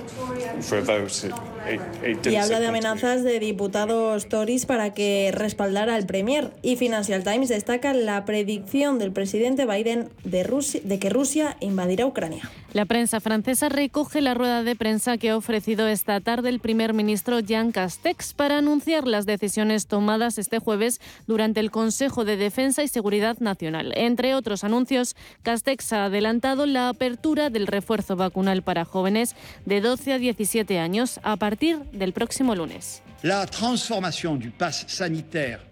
for 0.62 0.78
a 0.78 0.82
vote? 0.82 1.32
y 2.30 2.36
habla 2.36 2.60
de 2.60 2.68
amenazas 2.68 3.24
de 3.24 3.40
diputados 3.40 4.28
Tories 4.28 4.66
para 4.66 4.94
que 4.94 5.32
respaldara 5.34 5.96
al 5.96 6.06
Premier. 6.06 6.52
Y 6.62 6.76
Financial 6.76 7.24
Times 7.24 7.50
destaca 7.50 7.94
la 7.94 8.26
predicción 8.26 9.00
del 9.00 9.12
presidente 9.12 9.66
Biden 9.66 10.10
de, 10.24 10.44
Rusia, 10.44 10.82
de 10.84 11.00
que 11.00 11.10
Rusia 11.10 11.58
invadirá 11.60 12.06
Ucrania. 12.06 12.50
La 12.74 12.86
prensa 12.86 13.20
francesa 13.20 13.68
recoge 13.68 14.22
la 14.22 14.34
rueda 14.34 14.64
de 14.64 14.78
prensa 14.78 15.18
que 15.18 15.32
ha 15.32 15.36
ofrecido 15.36 15.90
esta 15.90 16.22
tarde 16.22 16.48
el 16.48 16.62
primer 16.62 16.94
ministro 16.94 17.42
Jean 17.42 17.74
Castex 17.74 18.34
para 18.34 18.60
anunciar 18.60 19.08
las 19.08 19.26
decisiones 19.26 19.88
tomadas 19.88 20.38
este 20.38 20.60
jueves 20.60 21.02
durante 21.28 21.60
el 21.60 21.70
Consejo 21.70 22.24
de 22.24 22.38
Defensa 22.38 22.82
y 22.82 22.88
Seguridad 22.88 23.38
Nacional. 23.40 23.92
Entre 23.98 24.36
otros 24.36 24.64
anuncios, 24.64 25.18
Castex 25.44 25.92
ha 25.92 26.06
adelantado 26.06 26.66
la 26.66 26.88
apertura 26.88 27.50
del 27.50 27.68
refuerzo 27.68 28.16
vacunal 28.16 28.62
para 28.62 28.86
jóvenes 28.86 29.36
de 29.66 29.82
12 29.82 30.14
a 30.14 30.18
17 30.18 30.80
años 30.80 31.20
a 31.24 31.36
partir 31.36 31.80
del 31.92 32.14
próximo 32.14 32.56
lunes. 32.56 33.04
La 33.22 33.46
transformación 33.48 34.54
sanitaire 34.88 35.71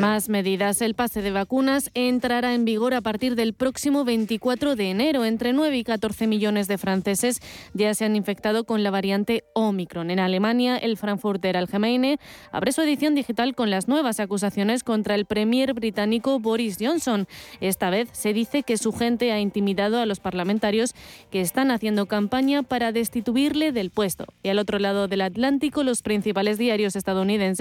Más 0.00 0.28
medidas. 0.28 0.82
El 0.82 0.94
pase 0.94 1.22
de 1.22 1.30
vacunas 1.30 1.92
entrará 1.94 2.54
en 2.54 2.64
vigor 2.64 2.92
a 2.92 3.00
partir 3.00 3.36
del 3.36 3.54
próximo 3.54 4.04
24 4.04 4.74
de 4.74 4.90
enero. 4.90 5.24
Entre 5.24 5.52
9 5.52 5.78
y 5.78 5.84
14 5.84 6.26
millones 6.26 6.66
de 6.66 6.76
franceses 6.76 7.38
ya 7.72 7.94
se 7.94 8.04
han 8.04 8.16
infectado 8.16 8.64
con 8.64 8.82
la 8.82 8.90
variante 8.90 9.44
Omicron. 9.54 10.10
En 10.10 10.18
Alemania, 10.18 10.76
el 10.76 10.96
Frankfurter 10.96 11.56
Allgemeine 11.56 12.18
abre 12.50 12.72
su 12.72 12.80
edición 12.80 13.14
digital 13.14 13.54
con 13.54 13.70
las 13.70 13.86
nuevas 13.86 14.18
acusaciones 14.18 14.82
contra 14.82 15.14
el 15.14 15.24
premier 15.24 15.72
británico 15.72 16.40
Boris 16.40 16.78
Johnson. 16.80 17.28
Esta 17.60 17.90
vez 17.90 18.08
se 18.10 18.32
dice 18.32 18.64
que 18.64 18.76
su 18.76 18.92
gente 18.92 19.30
ha 19.30 19.38
intimidado 19.38 20.00
a 20.00 20.06
los 20.06 20.18
parlamentarios 20.18 20.96
que 21.30 21.40
están 21.40 21.70
haciendo 21.70 22.06
campaña 22.06 22.64
para 22.64 22.90
destituirle 22.90 23.70
del 23.70 23.90
puesto. 23.90 24.26
Y 24.42 24.48
al 24.48 24.58
otro 24.58 24.80
lado 24.80 25.06
del 25.06 25.20
Atlántico, 25.20 25.84
los 25.84 26.02
principales 26.02 26.58
diarios 26.58 26.96
estadounidenses 26.96 27.51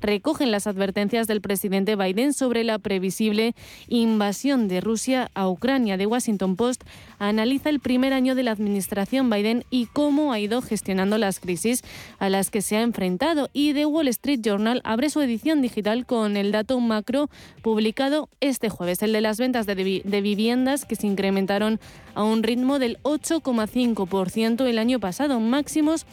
recogen 0.00 0.50
las 0.50 0.66
advertencias 0.66 1.26
del 1.26 1.40
presidente 1.40 1.96
Biden 1.96 2.32
sobre 2.32 2.64
la 2.64 2.78
previsible 2.78 3.54
invasión 3.88 4.68
de 4.68 4.80
Rusia 4.80 5.30
a 5.34 5.48
Ucrania. 5.48 5.98
The 5.98 6.06
Washington 6.06 6.56
Post 6.56 6.84
analiza 7.18 7.70
el 7.70 7.80
primer 7.80 8.12
año 8.12 8.34
de 8.34 8.42
la 8.42 8.52
administración 8.52 9.30
Biden 9.30 9.64
y 9.70 9.86
cómo 9.86 10.32
ha 10.32 10.38
ido 10.38 10.62
gestionando 10.62 11.18
las 11.18 11.40
crisis 11.40 11.82
a 12.18 12.28
las 12.28 12.50
que 12.50 12.62
se 12.62 12.76
ha 12.76 12.82
enfrentado. 12.82 13.48
Y 13.52 13.74
The 13.74 13.86
Wall 13.86 14.08
Street 14.08 14.40
Journal 14.42 14.80
abre 14.84 15.10
su 15.10 15.20
edición 15.20 15.62
digital 15.62 16.06
con 16.06 16.36
el 16.36 16.52
dato 16.52 16.78
macro 16.80 17.28
publicado 17.62 18.28
este 18.40 18.68
jueves, 18.68 19.02
el 19.02 19.12
de 19.12 19.20
las 19.20 19.38
ventas 19.38 19.66
de, 19.66 19.74
viviendas 19.74 20.84
que 20.84 20.96
se 20.96 21.06
incrementaron 21.06 21.80
a 22.14 22.24
un 22.24 22.42
ritmo 22.42 22.78
del 22.78 22.98
8,5% 23.02 24.66
el 24.66 24.78
año 24.78 25.00
pasado, 25.00 25.40
máximos 25.40 26.06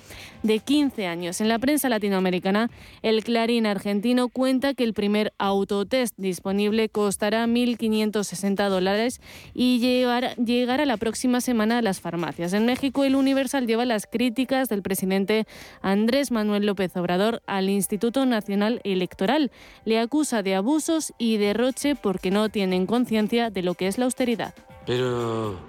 de 0.44 0.60
15 0.60 1.08
años. 1.08 1.42
En 1.42 1.50
la 1.50 1.60
prensa 1.60 1.90
latinoamericana, 1.90 2.70
el 3.02 3.24
Clarín 3.24 3.66
argentino 3.66 4.30
cuenta 4.30 4.74
que 4.74 4.84
el 4.84 4.94
primer 4.94 5.34
autotest 5.38 6.16
disponible 6.18 6.90
costará 6.90 7.46
1.560 7.48 8.70
dólares 8.70 9.22
y 9.54 9.80
llegará 9.80 10.86
la 10.86 10.98
próxima 10.98 11.42
semana 11.42 11.80
a 11.80 11.82
las 11.82 12.00
farmacias. 12.00 12.54
En 12.54 12.66
México, 12.66 13.04
el 13.04 13.16
Universal 13.16 13.68
lleva 13.68 13.86
las 13.86 14.08
críticas 14.08 14.70
del 14.70 14.82
presidente 14.82 15.46
Andrés 15.82 16.32
Manuel 16.32 16.66
López 16.66 16.96
Obrador 16.96 17.42
al 17.46 17.70
Instituto 17.70 18.26
Nacional 18.26 18.82
Electoral. 18.84 19.52
Le 19.86 20.00
acusa 20.00 20.44
de 20.44 20.56
abusos 20.56 21.14
y 21.18 21.38
derroche 21.38 21.96
porque 21.96 22.32
no 22.32 22.50
tienen 22.50 22.86
conciencia 22.86 23.50
de 23.50 23.64
lo 23.64 23.74
que 23.74 23.88
es 23.88 23.98
la 23.98 24.06
austeridad. 24.06 24.54
Pero 24.86 25.60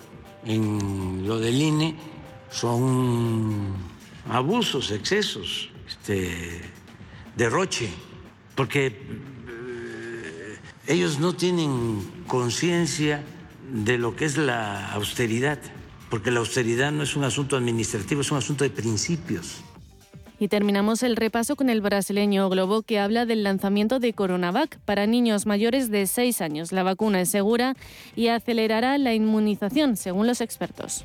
en 0.48 1.28
lo 1.28 1.38
del 1.38 1.60
INE 1.60 1.94
son 2.50 3.76
abusos, 4.30 4.90
excesos, 4.90 5.70
este, 5.86 6.62
derroche, 7.36 7.90
porque 8.54 8.86
eh, 8.86 10.58
ellos 10.86 11.20
no 11.20 11.34
tienen 11.34 12.02
conciencia 12.26 13.22
de 13.70 13.98
lo 13.98 14.16
que 14.16 14.24
es 14.24 14.38
la 14.38 14.92
austeridad, 14.92 15.58
porque 16.08 16.30
la 16.30 16.40
austeridad 16.40 16.90
no 16.92 17.02
es 17.02 17.14
un 17.14 17.24
asunto 17.24 17.56
administrativo, 17.56 18.22
es 18.22 18.30
un 18.30 18.38
asunto 18.38 18.64
de 18.64 18.70
principios. 18.70 19.62
Y 20.40 20.48
terminamos 20.48 21.02
el 21.02 21.16
repaso 21.16 21.56
con 21.56 21.68
el 21.68 21.80
brasileño 21.80 22.48
Globo 22.48 22.82
que 22.82 23.00
habla 23.00 23.26
del 23.26 23.42
lanzamiento 23.42 23.98
de 23.98 24.12
Coronavac 24.12 24.78
para 24.80 25.06
niños 25.06 25.46
mayores 25.46 25.90
de 25.90 26.06
6 26.06 26.40
años. 26.40 26.70
La 26.70 26.84
vacuna 26.84 27.20
es 27.20 27.28
segura 27.28 27.74
y 28.14 28.28
acelerará 28.28 28.98
la 28.98 29.14
inmunización, 29.14 29.96
según 29.96 30.28
los 30.28 30.40
expertos. 30.40 31.04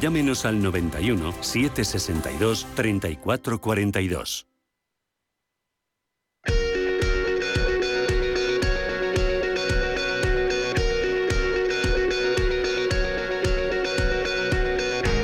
llámenos 0.00 0.44
al 0.44 0.62
91 0.62 1.32
762 1.40 2.66
3442. 2.74 4.46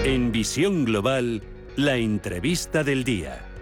En 0.05 0.33
Visión 0.33 0.85
Global, 0.85 1.43
la 1.77 1.97
entrevista 1.97 2.85
del 2.85 3.05
día. 3.05 3.54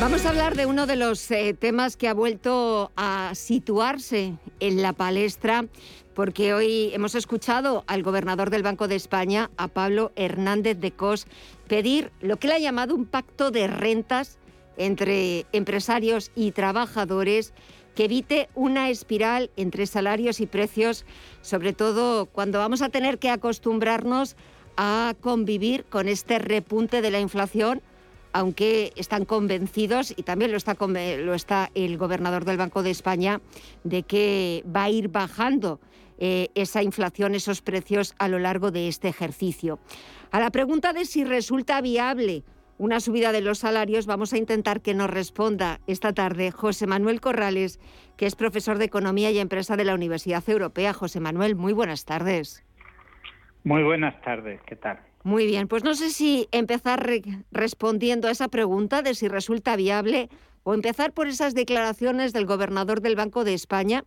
Vamos 0.00 0.24
a 0.24 0.30
hablar 0.30 0.56
de 0.56 0.64
uno 0.64 0.86
de 0.86 0.96
los 0.96 1.30
eh, 1.30 1.52
temas 1.52 1.98
que 1.98 2.08
ha 2.08 2.14
vuelto 2.14 2.90
a 2.96 3.32
situarse 3.34 4.32
en 4.58 4.80
la 4.80 4.94
palestra, 4.94 5.66
porque 6.14 6.54
hoy 6.54 6.90
hemos 6.94 7.14
escuchado 7.14 7.84
al 7.86 8.02
gobernador 8.02 8.48
del 8.48 8.62
Banco 8.62 8.88
de 8.88 8.96
España, 8.96 9.50
a 9.58 9.68
Pablo 9.68 10.10
Hernández 10.16 10.78
de 10.80 10.92
Cos, 10.92 11.26
pedir 11.68 12.12
lo 12.22 12.38
que 12.38 12.46
él 12.46 12.54
ha 12.54 12.58
llamado 12.58 12.94
un 12.94 13.04
pacto 13.04 13.50
de 13.50 13.66
rentas 13.66 14.38
entre 14.78 15.44
empresarios 15.52 16.32
y 16.34 16.52
trabajadores 16.52 17.52
que 17.94 18.06
evite 18.06 18.48
una 18.54 18.88
espiral 18.88 19.50
entre 19.58 19.86
salarios 19.86 20.40
y 20.40 20.46
precios, 20.46 21.04
sobre 21.42 21.74
todo 21.74 22.24
cuando 22.24 22.58
vamos 22.58 22.80
a 22.80 22.88
tener 22.88 23.18
que 23.18 23.28
acostumbrarnos 23.28 24.34
a 24.78 25.12
convivir 25.20 25.84
con 25.84 26.08
este 26.08 26.38
repunte 26.38 27.02
de 27.02 27.10
la 27.10 27.20
inflación 27.20 27.82
aunque 28.32 28.92
están 28.96 29.24
convencidos, 29.24 30.12
y 30.16 30.22
también 30.22 30.50
lo 30.50 30.56
está, 30.56 30.74
lo 30.74 31.34
está 31.34 31.70
el 31.74 31.98
gobernador 31.98 32.44
del 32.44 32.56
Banco 32.56 32.82
de 32.82 32.90
España, 32.90 33.40
de 33.84 34.02
que 34.02 34.64
va 34.64 34.84
a 34.84 34.90
ir 34.90 35.08
bajando 35.08 35.80
eh, 36.18 36.48
esa 36.54 36.82
inflación, 36.82 37.34
esos 37.34 37.62
precios 37.62 38.14
a 38.18 38.28
lo 38.28 38.38
largo 38.38 38.70
de 38.70 38.88
este 38.88 39.08
ejercicio. 39.08 39.78
A 40.30 40.38
la 40.38 40.50
pregunta 40.50 40.92
de 40.92 41.06
si 41.06 41.24
resulta 41.24 41.80
viable 41.80 42.44
una 42.76 43.00
subida 43.00 43.32
de 43.32 43.42
los 43.42 43.58
salarios, 43.58 44.06
vamos 44.06 44.32
a 44.32 44.38
intentar 44.38 44.80
que 44.80 44.94
nos 44.94 45.10
responda 45.10 45.80
esta 45.86 46.14
tarde 46.14 46.50
José 46.50 46.86
Manuel 46.86 47.20
Corrales, 47.20 47.78
que 48.16 48.26
es 48.26 48.36
profesor 48.36 48.78
de 48.78 48.86
Economía 48.86 49.30
y 49.30 49.38
Empresa 49.38 49.76
de 49.76 49.84
la 49.84 49.94
Universidad 49.94 50.42
Europea. 50.48 50.94
José 50.94 51.20
Manuel, 51.20 51.56
muy 51.56 51.72
buenas 51.72 52.04
tardes. 52.06 52.64
Muy 53.64 53.82
buenas 53.82 54.20
tardes, 54.22 54.60
¿qué 54.66 54.76
tal? 54.76 55.09
Muy 55.22 55.46
bien, 55.46 55.68
pues 55.68 55.84
no 55.84 55.94
sé 55.94 56.10
si 56.10 56.48
empezar 56.50 57.06
respondiendo 57.50 58.26
a 58.26 58.30
esa 58.30 58.48
pregunta 58.48 59.02
de 59.02 59.14
si 59.14 59.28
resulta 59.28 59.76
viable 59.76 60.30
o 60.62 60.72
empezar 60.72 61.12
por 61.12 61.28
esas 61.28 61.54
declaraciones 61.54 62.32
del 62.32 62.46
gobernador 62.46 63.02
del 63.02 63.16
Banco 63.16 63.44
de 63.44 63.52
España 63.52 64.04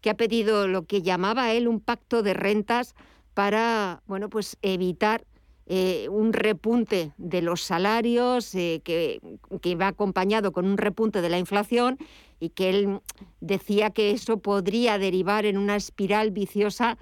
que 0.00 0.10
ha 0.10 0.14
pedido 0.14 0.66
lo 0.66 0.86
que 0.86 1.02
llamaba 1.02 1.52
él 1.52 1.68
un 1.68 1.80
pacto 1.80 2.22
de 2.22 2.32
rentas 2.32 2.94
para, 3.34 4.02
bueno, 4.06 4.30
pues 4.30 4.56
evitar 4.62 5.24
eh, 5.66 6.08
un 6.10 6.32
repunte 6.32 7.12
de 7.18 7.42
los 7.42 7.60
salarios 7.60 8.54
eh, 8.54 8.80
que, 8.84 9.20
que 9.60 9.74
va 9.74 9.88
acompañado 9.88 10.52
con 10.52 10.66
un 10.66 10.78
repunte 10.78 11.20
de 11.20 11.28
la 11.28 11.38
inflación 11.38 11.98
y 12.40 12.50
que 12.50 12.70
él 12.70 13.00
decía 13.40 13.90
que 13.90 14.12
eso 14.12 14.38
podría 14.38 14.96
derivar 14.96 15.44
en 15.44 15.58
una 15.58 15.76
espiral 15.76 16.30
viciosa 16.30 16.96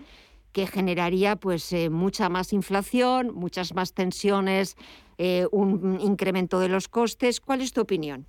que 0.56 0.66
generaría 0.66 1.36
pues 1.36 1.70
eh, 1.74 1.90
mucha 1.90 2.30
más 2.30 2.54
inflación, 2.54 3.34
muchas 3.34 3.74
más 3.74 3.92
tensiones, 3.92 4.74
eh, 5.18 5.44
un 5.52 6.00
incremento 6.00 6.60
de 6.60 6.70
los 6.70 6.88
costes. 6.88 7.42
¿Cuál 7.42 7.60
es 7.60 7.74
tu 7.74 7.82
opinión? 7.82 8.24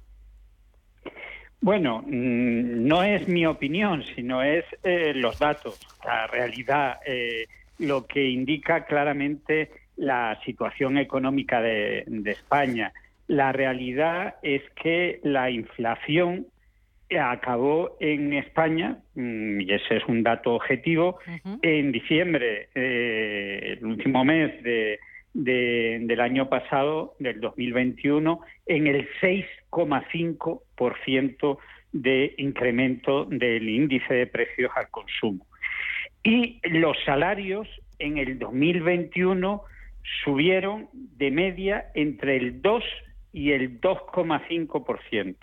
Bueno, 1.61 2.03
mm, 2.05 2.86
no 2.86 3.01
es 3.01 3.30
mi 3.30 3.45
opinión, 3.45 4.03
sino 4.13 4.43
es 4.43 4.65
eh, 4.84 5.13
los 5.15 5.39
datos, 5.39 5.80
la 6.03 6.28
realidad, 6.28 6.97
lo 7.80 8.05
que 8.05 8.28
indica 8.30 8.84
claramente 8.84 9.71
la 9.95 10.38
situación 10.43 10.97
económica 10.97 11.61
de 11.61 12.03
España. 12.25 12.91
La 13.28 13.53
realidad 13.53 14.36
es 14.41 14.63
que 14.84 15.21
la 15.23 15.49
inflación 15.49 16.47
acabó 17.16 17.95
en 17.99 18.34
España, 18.34 18.97
mm, 19.16 19.62
y 19.62 19.72
ese 19.72 19.97
es 19.97 20.03
un 20.08 20.24
dato 20.24 20.55
objetivo, 20.55 21.20
en 21.62 21.91
diciembre, 21.91 22.70
eh, 22.76 23.76
el 23.78 23.86
último 23.86 24.26
mes 24.26 24.64
de, 24.64 24.99
del 25.34 26.20
año 26.20 26.49
pasado, 26.49 27.14
del 27.20 27.39
2021, 27.39 28.41
en 28.66 28.88
el 28.88 29.08
6,5% 29.22 31.60
de 31.93 32.36
incremento 32.38 33.24
del 33.26 33.70
índice 33.70 34.14
de 34.14 34.28
precios 34.28 34.72
al 34.76 34.89
consumo. 34.89 35.47
Y 36.24 36.60
los 36.64 36.97
salarios 37.05 37.70
en 37.99 38.18
el 38.18 38.38
2021 38.38 39.62
subieron 40.24 40.89
de 40.93 41.32
media 41.32 41.86
entre 41.95 42.38
el 42.38 42.62
2 42.62 42.84
y 43.34 43.51
el 43.51 43.80
2,5%. 43.80 45.36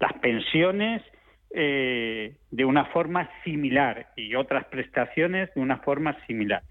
Las 0.00 0.12
pensiones 0.14 1.02
eh, 1.50 2.36
de 2.50 2.64
una 2.64 2.86
forma 2.86 3.30
similar 3.44 4.08
y 4.16 4.34
otras 4.34 4.66
prestaciones 4.66 5.54
de 5.54 5.60
una 5.60 5.78
forma 5.78 6.16
similar. 6.26 6.62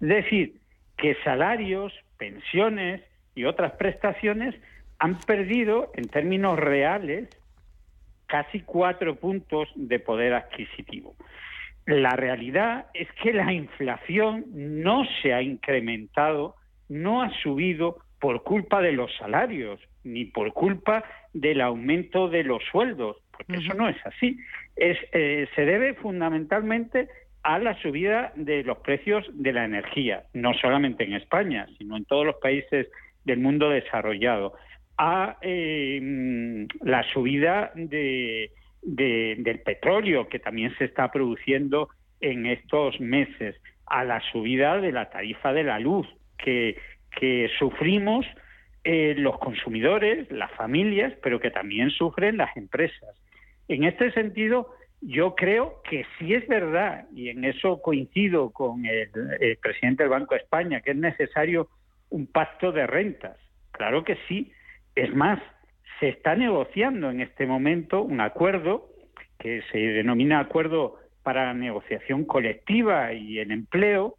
Es 0.00 0.08
decir, 0.08 0.54
que 0.96 1.16
salarios, 1.24 1.92
pensiones 2.18 3.02
y 3.34 3.44
otras 3.44 3.72
prestaciones 3.72 4.54
han 4.98 5.18
perdido 5.20 5.90
en 5.94 6.08
términos 6.08 6.58
reales 6.58 7.28
casi 8.26 8.60
cuatro 8.60 9.16
puntos 9.16 9.68
de 9.76 9.98
poder 9.98 10.34
adquisitivo. 10.34 11.14
La 11.86 12.10
realidad 12.10 12.86
es 12.94 13.08
que 13.22 13.32
la 13.32 13.52
inflación 13.52 14.44
no 14.52 15.04
se 15.22 15.34
ha 15.34 15.42
incrementado, 15.42 16.56
no 16.88 17.22
ha 17.22 17.30
subido 17.42 17.98
por 18.20 18.42
culpa 18.42 18.80
de 18.80 18.92
los 18.92 19.14
salarios, 19.16 19.80
ni 20.04 20.26
por 20.26 20.52
culpa 20.52 21.04
del 21.32 21.60
aumento 21.60 22.28
de 22.28 22.44
los 22.44 22.62
sueldos, 22.70 23.16
porque 23.32 23.56
eso 23.56 23.74
no 23.74 23.88
es 23.88 23.96
así. 24.06 24.38
Es, 24.76 24.98
eh, 25.12 25.48
se 25.54 25.64
debe 25.64 25.94
fundamentalmente 25.94 27.08
a 27.42 27.58
la 27.58 27.78
subida 27.80 28.32
de 28.36 28.64
los 28.64 28.78
precios 28.78 29.26
de 29.32 29.52
la 29.52 29.64
energía, 29.64 30.24
no 30.32 30.54
solamente 30.54 31.04
en 31.04 31.14
España, 31.14 31.66
sino 31.78 31.96
en 31.96 32.04
todos 32.04 32.24
los 32.24 32.36
países 32.36 32.88
del 33.24 33.38
mundo 33.38 33.68
desarrollado, 33.70 34.54
a 34.96 35.36
eh, 35.42 36.66
la 36.82 37.02
subida 37.12 37.72
de, 37.74 38.50
del 38.82 39.60
petróleo 39.60 40.28
que 40.28 40.38
también 40.38 40.74
se 40.78 40.84
está 40.84 41.10
produciendo 41.10 41.88
en 42.20 42.46
estos 42.46 42.98
meses, 43.00 43.56
a 43.86 44.04
la 44.04 44.20
subida 44.32 44.80
de 44.80 44.92
la 44.92 45.10
tarifa 45.10 45.52
de 45.52 45.64
la 45.64 45.78
luz 45.78 46.06
que, 46.38 46.78
que 47.18 47.50
sufrimos 47.58 48.24
eh, 48.84 49.14
los 49.16 49.38
consumidores, 49.38 50.30
las 50.30 50.50
familias, 50.52 51.12
pero 51.22 51.40
que 51.40 51.50
también 51.50 51.90
sufren 51.90 52.36
las 52.36 52.54
empresas. 52.56 53.16
En 53.66 53.84
este 53.84 54.12
sentido, 54.12 54.74
yo 55.00 55.34
creo 55.34 55.80
que 55.88 56.04
sí 56.18 56.34
es 56.34 56.46
verdad, 56.48 57.06
y 57.14 57.28
en 57.30 57.44
eso 57.44 57.80
coincido 57.80 58.50
con 58.50 58.84
el, 58.86 59.10
presidente 59.62 60.02
del 60.02 60.10
Banco 60.10 60.34
de 60.34 60.40
España, 60.40 60.80
que 60.80 60.90
es 60.90 60.96
necesario 60.96 61.68
un 62.10 62.26
pacto 62.26 62.72
de 62.72 62.86
rentas. 62.86 63.38
Claro 63.72 64.04
que 64.04 64.16
sí. 64.28 64.52
Es 64.94 65.14
más, 65.14 65.40
se 66.00 66.08
está 66.08 66.36
negociando 66.36 67.10
en 67.10 67.20
este 67.20 67.46
momento 67.46 68.02
un 68.02 68.20
acuerdo 68.20 68.88
que 69.38 69.62
se 69.72 69.78
denomina 69.78 70.40
Acuerdo 70.40 70.98
para 71.22 71.46
la 71.46 71.54
Negociación 71.54 72.24
Colectiva 72.24 73.12
y 73.12 73.38
el 73.38 73.50
Empleo, 73.50 74.16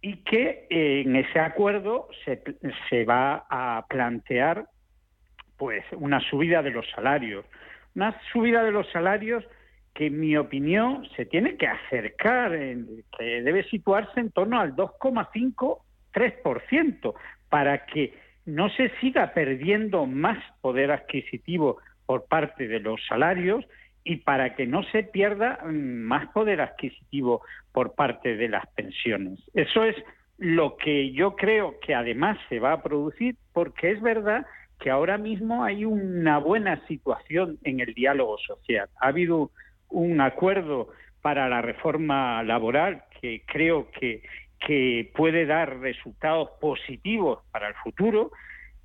y 0.00 0.22
que 0.24 0.66
eh, 0.70 1.02
en 1.04 1.16
ese 1.16 1.40
acuerdo 1.40 2.08
se, 2.24 2.40
se 2.88 3.04
va 3.04 3.44
a 3.48 3.84
plantear 3.88 4.68
pues 5.56 5.84
una 5.92 6.20
subida 6.20 6.62
de 6.62 6.70
los 6.70 6.88
salarios, 6.90 7.44
una 7.94 8.20
subida 8.32 8.62
de 8.62 8.70
los 8.70 8.88
salarios 8.90 9.44
que 9.94 10.06
en 10.06 10.20
mi 10.20 10.36
opinión 10.36 11.08
se 11.16 11.26
tiene 11.26 11.56
que 11.56 11.66
acercar, 11.66 12.52
que 12.52 13.42
debe 13.42 13.64
situarse 13.64 14.20
en 14.20 14.30
torno 14.30 14.60
al 14.60 14.76
2,5-3%, 14.76 17.14
para 17.48 17.86
que 17.86 18.14
no 18.46 18.68
se 18.70 18.90
siga 19.00 19.34
perdiendo 19.34 20.06
más 20.06 20.38
poder 20.60 20.92
adquisitivo 20.92 21.78
por 22.06 22.26
parte 22.26 22.68
de 22.68 22.78
los 22.78 23.04
salarios 23.06 23.64
y 24.08 24.16
para 24.16 24.54
que 24.54 24.66
no 24.66 24.82
se 24.84 25.02
pierda 25.02 25.58
mm, 25.62 26.02
más 26.02 26.28
poder 26.32 26.62
adquisitivo 26.62 27.42
por 27.72 27.94
parte 27.94 28.36
de 28.36 28.48
las 28.48 28.66
pensiones. 28.68 29.38
Eso 29.52 29.84
es 29.84 29.94
lo 30.38 30.76
que 30.78 31.12
yo 31.12 31.36
creo 31.36 31.78
que 31.80 31.94
además 31.94 32.38
se 32.48 32.58
va 32.58 32.72
a 32.72 32.82
producir 32.82 33.36
porque 33.52 33.90
es 33.90 34.00
verdad 34.00 34.46
que 34.80 34.88
ahora 34.88 35.18
mismo 35.18 35.62
hay 35.62 35.84
una 35.84 36.38
buena 36.38 36.80
situación 36.86 37.58
en 37.64 37.80
el 37.80 37.92
diálogo 37.92 38.38
social. 38.38 38.88
Ha 38.98 39.08
habido 39.08 39.50
un 39.90 40.22
acuerdo 40.22 40.88
para 41.20 41.46
la 41.50 41.60
reforma 41.60 42.42
laboral 42.44 43.02
que 43.20 43.42
creo 43.44 43.90
que, 43.90 44.22
que 44.66 45.10
puede 45.14 45.44
dar 45.44 45.80
resultados 45.80 46.48
positivos 46.62 47.40
para 47.52 47.68
el 47.68 47.74
futuro. 47.74 48.30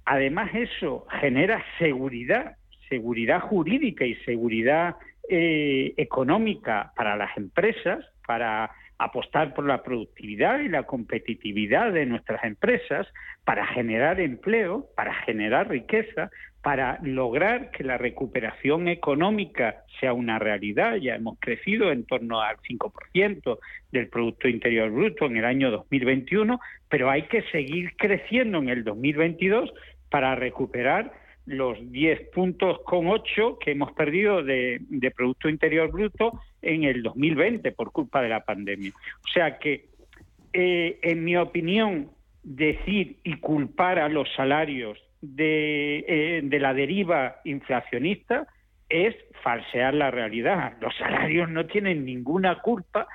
Además, 0.04 0.50
eso 0.54 1.06
genera 1.22 1.64
seguridad, 1.78 2.58
seguridad 2.90 3.40
jurídica 3.40 4.04
y 4.06 4.16
seguridad 4.26 4.96
eh, 5.30 5.94
económica 5.98 6.92
para 6.96 7.16
las 7.16 7.36
empresas, 7.38 8.06
para 8.26 8.72
apostar 8.98 9.54
por 9.54 9.66
la 9.66 9.84
productividad 9.84 10.60
y 10.60 10.70
la 10.70 10.84
competitividad 10.84 11.92
de 11.92 12.06
nuestras 12.06 12.44
empresas 12.44 13.08
para 13.44 13.66
generar 13.68 14.20
empleo, 14.20 14.88
para 14.96 15.14
generar 15.14 15.70
riqueza, 15.70 16.30
para 16.62 17.00
lograr 17.04 17.72
que 17.72 17.84
la 17.84 17.98
recuperación 17.98 18.88
económica 18.88 19.84
sea 20.00 20.14
una 20.14 20.40
realidad. 20.40 20.96
Ya 20.96 21.16
hemos 21.16 21.38
crecido 21.40 21.92
en 21.92 22.06
torno 22.06 22.42
al 22.42 22.56
5% 22.58 23.60
del 23.92 24.08
Producto 24.08 24.48
Interior 24.48 24.90
Bruto 24.90 25.26
en 25.26 25.38
el 25.38 25.46
año 25.46 25.72
2021, 25.72 26.60
pero 26.88 27.10
hay 27.10 27.24
que 27.24 27.42
seguir 27.52 27.96
creciendo 27.98 28.60
en 28.60 28.70
el 28.70 28.86
2022 28.86 29.74
para 30.10 30.36
recuperar 30.36 31.12
los 31.46 31.78
10 31.92 32.30
puntos 32.30 32.80
con 32.86 33.08
8 33.08 33.58
que 33.60 33.72
hemos 33.72 33.92
perdido 33.94 34.44
de, 34.44 34.82
Producto 35.16 35.50
Interior 35.50 35.92
Bruto 35.92 36.40
en 36.62 36.84
el 36.84 37.04
2020 37.04 37.72
por 37.72 37.92
culpa 37.92 38.22
de 38.22 38.30
la 38.30 38.42
pandemia. 38.42 38.92
O 39.24 39.28
sea 39.34 39.60
que, 39.60 39.86
eh, 40.54 41.00
en 41.02 41.24
mi 41.24 41.36
opinión, 41.36 42.12
decir 42.44 43.18
y 43.24 43.38
culpar 43.38 44.00
a 44.00 44.10
los 44.10 44.28
salarios 44.36 44.98
de, 45.22 46.06
eh, 46.08 46.42
de 46.44 46.60
la 46.60 46.74
deriva 46.74 47.38
inflacionista 47.44 48.48
es 48.94 49.16
falsear 49.42 49.94
la 49.94 50.12
realidad. 50.12 50.74
Los 50.80 50.96
salarios 50.98 51.50
no 51.50 51.66
tienen 51.66 52.06
ninguna 52.06 52.60
culpa 52.62 53.08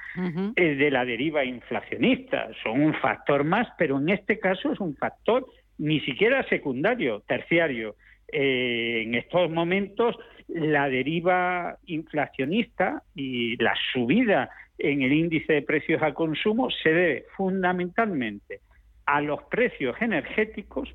eh, 0.57 0.75
de 0.75 0.91
la 0.91 1.05
deriva 1.05 1.45
inflacionista, 1.45 2.49
son 2.63 2.83
un 2.83 2.95
factor 2.95 3.45
más, 3.45 3.69
pero 3.79 3.99
en 3.99 4.09
este 4.09 4.39
caso 4.39 4.73
es 4.73 4.81
un 4.81 4.97
factor 4.97 5.47
ni 5.79 6.01
siquiera 6.01 6.43
secundario, 6.49 7.23
terciario. 7.27 7.95
Eh, 8.31 9.03
en 9.05 9.15
estos 9.15 9.51
momentos 9.51 10.17
la 10.49 10.89
deriva 10.89 11.79
inflacionista 11.87 13.03
y 13.15 13.57
la 13.57 13.75
subida 13.93 14.51
en 14.79 15.03
el 15.03 15.13
índice 15.13 15.55
de 15.55 15.63
precios 15.63 16.03
al 16.03 16.15
consumo 16.15 16.71
se 16.71 16.91
debe 16.91 17.25
fundamentalmente 17.37 18.61
a 19.07 19.21
los 19.21 19.43
precios 19.45 19.97
energéticos 20.01 20.89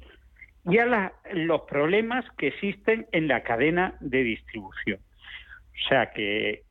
y 0.65 0.77
a 0.77 1.11
los 1.33 1.61
problemas 1.61 2.25
que 2.37 2.47
existen 2.47 3.07
en 3.11 3.27
la 3.27 3.43
cadena 3.43 3.95
de 3.99 4.23
distribución. 4.23 4.99
O 4.99 5.87
sea 5.89 6.11
que 6.11 6.63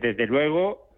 desde 0.00 0.26
luego 0.26 0.88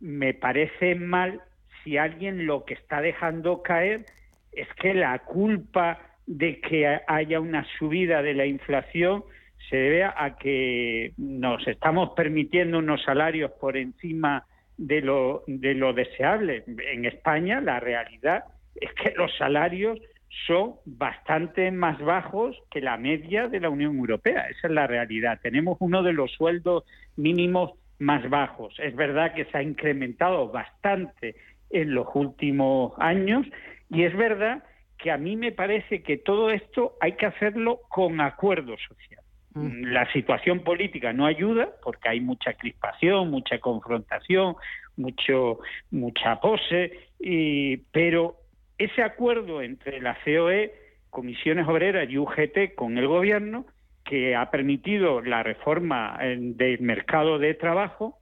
me 0.00 0.34
parece 0.34 0.94
mal 0.94 1.40
si 1.82 1.96
alguien 1.96 2.46
lo 2.46 2.64
que 2.64 2.74
está 2.74 3.00
dejando 3.00 3.62
caer 3.62 4.04
es 4.52 4.68
que 4.74 4.94
la 4.94 5.18
culpa 5.20 5.98
de 6.26 6.60
que 6.60 7.00
haya 7.06 7.40
una 7.40 7.66
subida 7.78 8.22
de 8.22 8.34
la 8.34 8.46
inflación 8.46 9.24
se 9.70 9.76
debe 9.76 10.04
a 10.04 10.36
que 10.38 11.12
nos 11.16 11.66
estamos 11.66 12.10
permitiendo 12.16 12.78
unos 12.78 13.02
salarios 13.02 13.50
por 13.60 13.76
encima 13.76 14.44
de 14.76 15.00
lo, 15.00 15.42
de 15.46 15.74
lo 15.74 15.92
deseable. 15.92 16.64
En 16.66 17.04
España 17.04 17.60
la 17.60 17.80
realidad 17.80 18.44
es 18.74 18.92
que 18.92 19.12
los 19.16 19.34
salarios 19.36 19.98
son 20.46 20.74
bastante 20.84 21.70
más 21.70 21.98
bajos 22.00 22.56
que 22.70 22.80
la 22.80 22.96
media 22.96 23.48
de 23.48 23.60
la 23.60 23.70
Unión 23.70 23.96
Europea. 23.96 24.46
Esa 24.48 24.68
es 24.68 24.74
la 24.74 24.86
realidad. 24.86 25.40
Tenemos 25.42 25.78
uno 25.80 26.02
de 26.02 26.12
los 26.12 26.30
sueldos 26.32 26.84
mínimos 27.16 27.72
más 27.98 28.28
bajos. 28.28 28.74
Es 28.78 28.94
verdad 28.94 29.34
que 29.34 29.46
se 29.46 29.58
ha 29.58 29.62
incrementado 29.62 30.48
bastante 30.48 31.36
en 31.70 31.94
los 31.94 32.06
últimos 32.14 32.92
años 32.98 33.46
y 33.88 34.02
es 34.02 34.16
verdad 34.16 34.62
que 34.62 34.75
a 35.10 35.16
mí 35.16 35.36
me 35.36 35.52
parece 35.52 36.02
que 36.02 36.16
todo 36.16 36.50
esto 36.50 36.94
hay 37.00 37.12
que 37.12 37.26
hacerlo 37.26 37.80
con 37.88 38.20
acuerdo 38.20 38.76
social. 38.78 39.22
Mm. 39.54 39.84
La 39.92 40.10
situación 40.12 40.60
política 40.60 41.12
no 41.12 41.26
ayuda 41.26 41.68
porque 41.82 42.08
hay 42.08 42.20
mucha 42.20 42.54
crispación, 42.54 43.30
mucha 43.30 43.58
confrontación, 43.58 44.56
mucho, 44.96 45.60
mucha 45.90 46.40
pose, 46.40 46.92
y, 47.18 47.78
pero 47.92 48.36
ese 48.78 49.02
acuerdo 49.02 49.62
entre 49.62 50.00
la 50.00 50.16
COE, 50.24 50.74
Comisiones 51.10 51.66
Obreras 51.66 52.08
y 52.10 52.18
UGT 52.18 52.74
con 52.74 52.98
el 52.98 53.06
Gobierno, 53.06 53.66
que 54.04 54.36
ha 54.36 54.50
permitido 54.50 55.20
la 55.20 55.42
reforma 55.42 56.18
del 56.20 56.80
mercado 56.80 57.38
de 57.38 57.54
trabajo, 57.54 58.18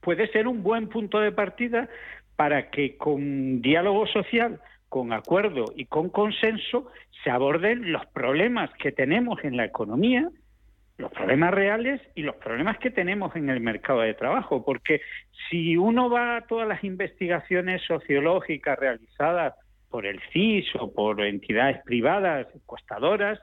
puede 0.00 0.28
ser 0.28 0.46
un 0.46 0.62
buen 0.62 0.88
punto 0.88 1.18
de 1.18 1.32
partida 1.32 1.88
para 2.36 2.70
que 2.70 2.96
con 2.96 3.62
diálogo 3.62 4.06
social 4.06 4.60
con 4.94 5.12
acuerdo 5.12 5.72
y 5.74 5.86
con 5.86 6.08
consenso 6.08 6.86
se 7.24 7.28
aborden 7.28 7.90
los 7.90 8.06
problemas 8.06 8.70
que 8.74 8.92
tenemos 8.92 9.42
en 9.42 9.56
la 9.56 9.64
economía 9.64 10.30
los 10.98 11.10
problemas 11.10 11.52
reales 11.52 12.00
y 12.14 12.22
los 12.22 12.36
problemas 12.36 12.78
que 12.78 12.92
tenemos 12.92 13.34
en 13.34 13.50
el 13.50 13.58
mercado 13.58 14.02
de 14.02 14.14
trabajo, 14.14 14.64
porque 14.64 15.00
si 15.50 15.76
uno 15.76 16.08
va 16.08 16.36
a 16.36 16.40
todas 16.42 16.68
las 16.68 16.84
investigaciones 16.84 17.82
sociológicas 17.82 18.78
realizadas 18.78 19.54
por 19.90 20.06
el 20.06 20.20
CIS 20.32 20.66
o 20.78 20.92
por 20.92 21.20
entidades 21.22 21.82
privadas 21.82 22.46
encuestadoras, 22.54 23.40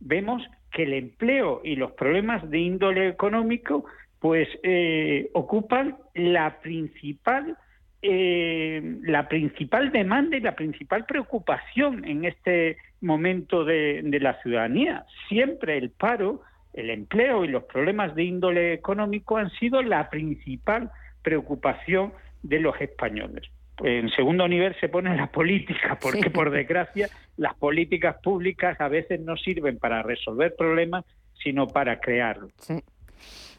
vemos 0.00 0.42
que 0.70 0.82
el 0.82 0.92
empleo 0.92 1.62
y 1.64 1.76
los 1.76 1.92
problemas 1.92 2.46
de 2.50 2.58
índole 2.58 3.08
económico 3.08 3.86
pues 4.18 4.46
eh, 4.62 5.30
ocupan 5.32 5.96
la 6.12 6.60
principal 6.60 7.56
eh, 8.02 8.80
la 9.02 9.28
principal 9.28 9.92
demanda 9.92 10.36
y 10.36 10.40
la 10.40 10.54
principal 10.54 11.04
preocupación 11.04 12.04
en 12.06 12.24
este 12.24 12.78
momento 13.02 13.64
de, 13.64 14.02
la 14.20 14.40
ciudadanía. 14.42 15.04
Siempre 15.28 15.76
el 15.76 15.90
paro, 15.90 16.42
el 16.72 16.90
empleo 16.90 17.44
y 17.44 17.48
los 17.48 17.64
problemas 17.64 18.14
de 18.14 18.24
índole 18.24 18.72
económico 18.72 19.36
han 19.36 19.50
sido 19.50 19.82
la 19.82 20.08
principal 20.08 20.90
preocupación 21.22 22.12
de 22.42 22.60
los 22.60 22.80
españoles. 22.80 23.50
En 23.82 24.10
segundo 24.10 24.48
nivel 24.48 24.74
se 24.80 24.88
pone 24.88 25.14
la 25.14 25.26
política, 25.26 25.98
porque 26.00 26.30
por 26.30 26.50
desgracia 26.50 27.08
las 27.36 27.54
políticas 27.54 28.16
públicas 28.22 28.80
a 28.80 28.88
veces 28.88 29.20
no 29.20 29.36
sirven 29.36 29.78
para 29.78 30.02
resolver 30.02 30.54
problemas, 30.56 31.04
sino 31.42 31.66
para 31.66 32.00
crearlos. 32.00 32.52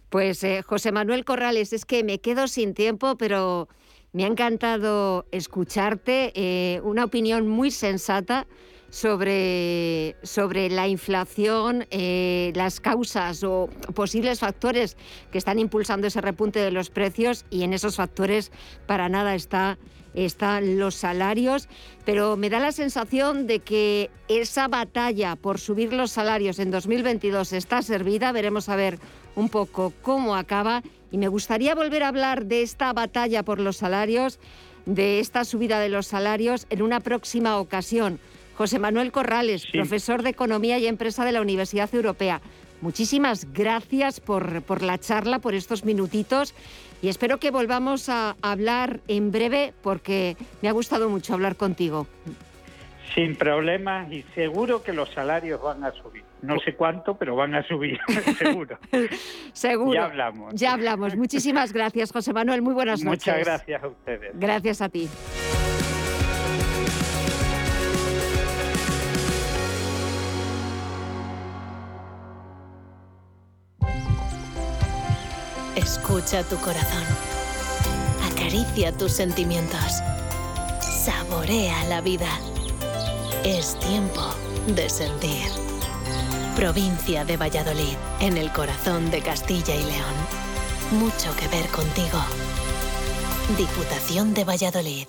Pues 0.10 0.44
eh, 0.44 0.62
José 0.62 0.92
Manuel 0.92 1.26
Corrales, 1.26 1.74
es 1.74 1.86
que 1.86 2.04
me 2.04 2.20
quedo 2.20 2.48
sin 2.48 2.74
tiempo, 2.74 3.18
pero 3.18 3.70
me 4.14 4.26
ha 4.26 4.28
encantado 4.28 5.26
escucharte, 5.32 6.34
eh, 6.36 6.82
una 6.84 7.06
opinión 7.06 7.48
muy 7.48 7.72
sensata 7.72 8.46
sobre, 8.90 10.18
sobre 10.22 10.70
la 10.70 10.90
inflación, 10.90 11.86
eh, 11.92 12.52
las 12.56 12.82
causas 12.82 13.42
o 13.44 13.70
posibles 13.96 14.40
factores 14.40 14.98
que 15.32 15.38
están 15.38 15.60
impulsando 15.60 16.08
ese 16.08 16.20
repunte 16.20 16.60
de 16.60 16.72
los 16.72 16.90
precios 16.90 17.46
y 17.50 17.64
en 17.64 17.74
esos 17.74 17.96
factores 17.96 18.52
para 18.88 19.08
nada 19.08 19.34
está 19.34 19.78
están 20.14 20.78
los 20.78 20.96
salarios, 20.96 21.70
pero 22.06 22.36
me 22.36 22.50
da 22.50 22.60
la 22.60 22.74
sensación 22.74 23.48
de 23.48 23.60
que 23.60 24.10
esa 24.28 24.68
batalla 24.68 25.38
por 25.38 25.58
subir 25.58 25.94
los 25.94 26.12
salarios 26.12 26.60
en 26.60 26.70
2022 26.70 27.54
está 27.54 27.82
servida. 27.82 28.34
Veremos 28.34 28.68
a 28.68 28.76
ver 28.76 29.00
un 29.36 29.50
poco 29.50 29.94
cómo 30.02 30.36
acaba 30.36 30.84
y 31.12 31.18
me 31.18 31.28
gustaría 31.28 31.76
volver 31.76 32.04
a 32.04 32.08
hablar 32.08 32.46
de 32.46 32.62
esta 32.62 32.94
batalla 32.94 33.44
por 33.44 33.60
los 33.60 33.78
salarios, 33.78 34.40
de 34.86 35.20
esta 35.20 35.46
subida 35.46 35.80
de 35.80 35.90
los 35.90 36.08
salarios 36.08 36.66
en 36.70 36.82
una 36.82 37.00
próxima 37.00 37.58
ocasión. 37.58 38.20
José 38.56 38.80
Manuel 38.80 39.12
Corrales, 39.12 39.66
profesor 39.66 40.24
de 40.24 40.30
Economía 40.30 40.78
y 40.78 40.88
Empresa 40.88 41.26
de 41.26 41.32
la 41.32 41.42
Universidad 41.42 41.94
Europea. 41.94 42.42
Muchísimas 42.82 43.52
gracias 43.54 44.20
por, 44.20 44.64
por 44.64 44.82
la 44.82 44.98
charla, 44.98 45.40
por 45.40 45.54
estos 45.54 45.86
minutitos 45.86 46.54
y 47.02 47.10
espero 47.10 47.40
que 47.40 47.52
volvamos 47.52 48.10
a 48.10 48.36
hablar 48.42 49.00
en 49.08 49.32
breve 49.32 49.74
porque 49.82 50.38
me 50.62 50.70
ha 50.70 50.72
gustado 50.72 51.10
mucho 51.10 51.34
hablar 51.34 51.56
contigo. 51.56 52.08
Sin 53.14 53.36
problemas 53.36 54.12
y 54.12 54.24
seguro 54.36 54.84
que 54.84 54.94
los 54.94 55.10
salarios 55.10 55.62
van 55.62 55.84
a 55.84 55.92
subir. 55.92 56.24
No 56.42 56.60
sé 56.60 56.76
cuánto, 56.76 57.16
pero 57.16 57.36
van 57.36 57.54
a 57.56 57.68
subir, 57.68 58.00
seguro. 58.38 58.78
seguro. 59.54 59.94
Ya 59.94 60.06
hablamos. 60.06 60.56
Ya 60.56 60.74
hablamos. 60.74 61.16
Muchísimas 61.16 61.72
gracias, 61.72 62.12
José 62.12 62.34
Manuel. 62.34 62.62
Muy 62.62 62.74
buenas 62.74 63.04
noches. 63.04 63.28
Muchas 63.28 63.46
gracias 63.46 63.84
a 63.84 63.88
ustedes. 63.88 64.32
Gracias 64.34 64.82
a 64.82 64.90
ti. 64.90 65.10
Escucha 75.76 76.44
tu 76.44 76.58
corazón. 76.58 77.04
Acaricia 78.32 78.92
tus 78.92 79.14
sentimientos. 79.14 80.02
Saborea 80.82 81.84
la 81.86 82.02
vida. 82.02 82.28
Es 83.44 83.80
tiempo 83.80 84.22
de 84.68 84.90
sentir. 84.90 85.71
Provincia 86.56 87.24
de 87.24 87.38
Valladolid, 87.38 87.96
en 88.20 88.36
el 88.36 88.52
corazón 88.52 89.10
de 89.10 89.22
Castilla 89.22 89.74
y 89.74 89.84
León. 89.84 91.00
Mucho 91.00 91.34
que 91.38 91.48
ver 91.48 91.66
contigo. 91.68 92.20
Diputación 93.58 94.34
de 94.34 94.44
Valladolid. 94.44 95.08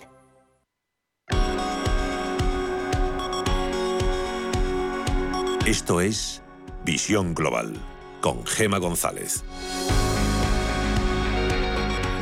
Esto 5.66 6.00
es 6.00 6.42
Visión 6.84 7.34
Global 7.34 7.74
con 8.20 8.46
Gema 8.46 8.78
González. 8.78 9.42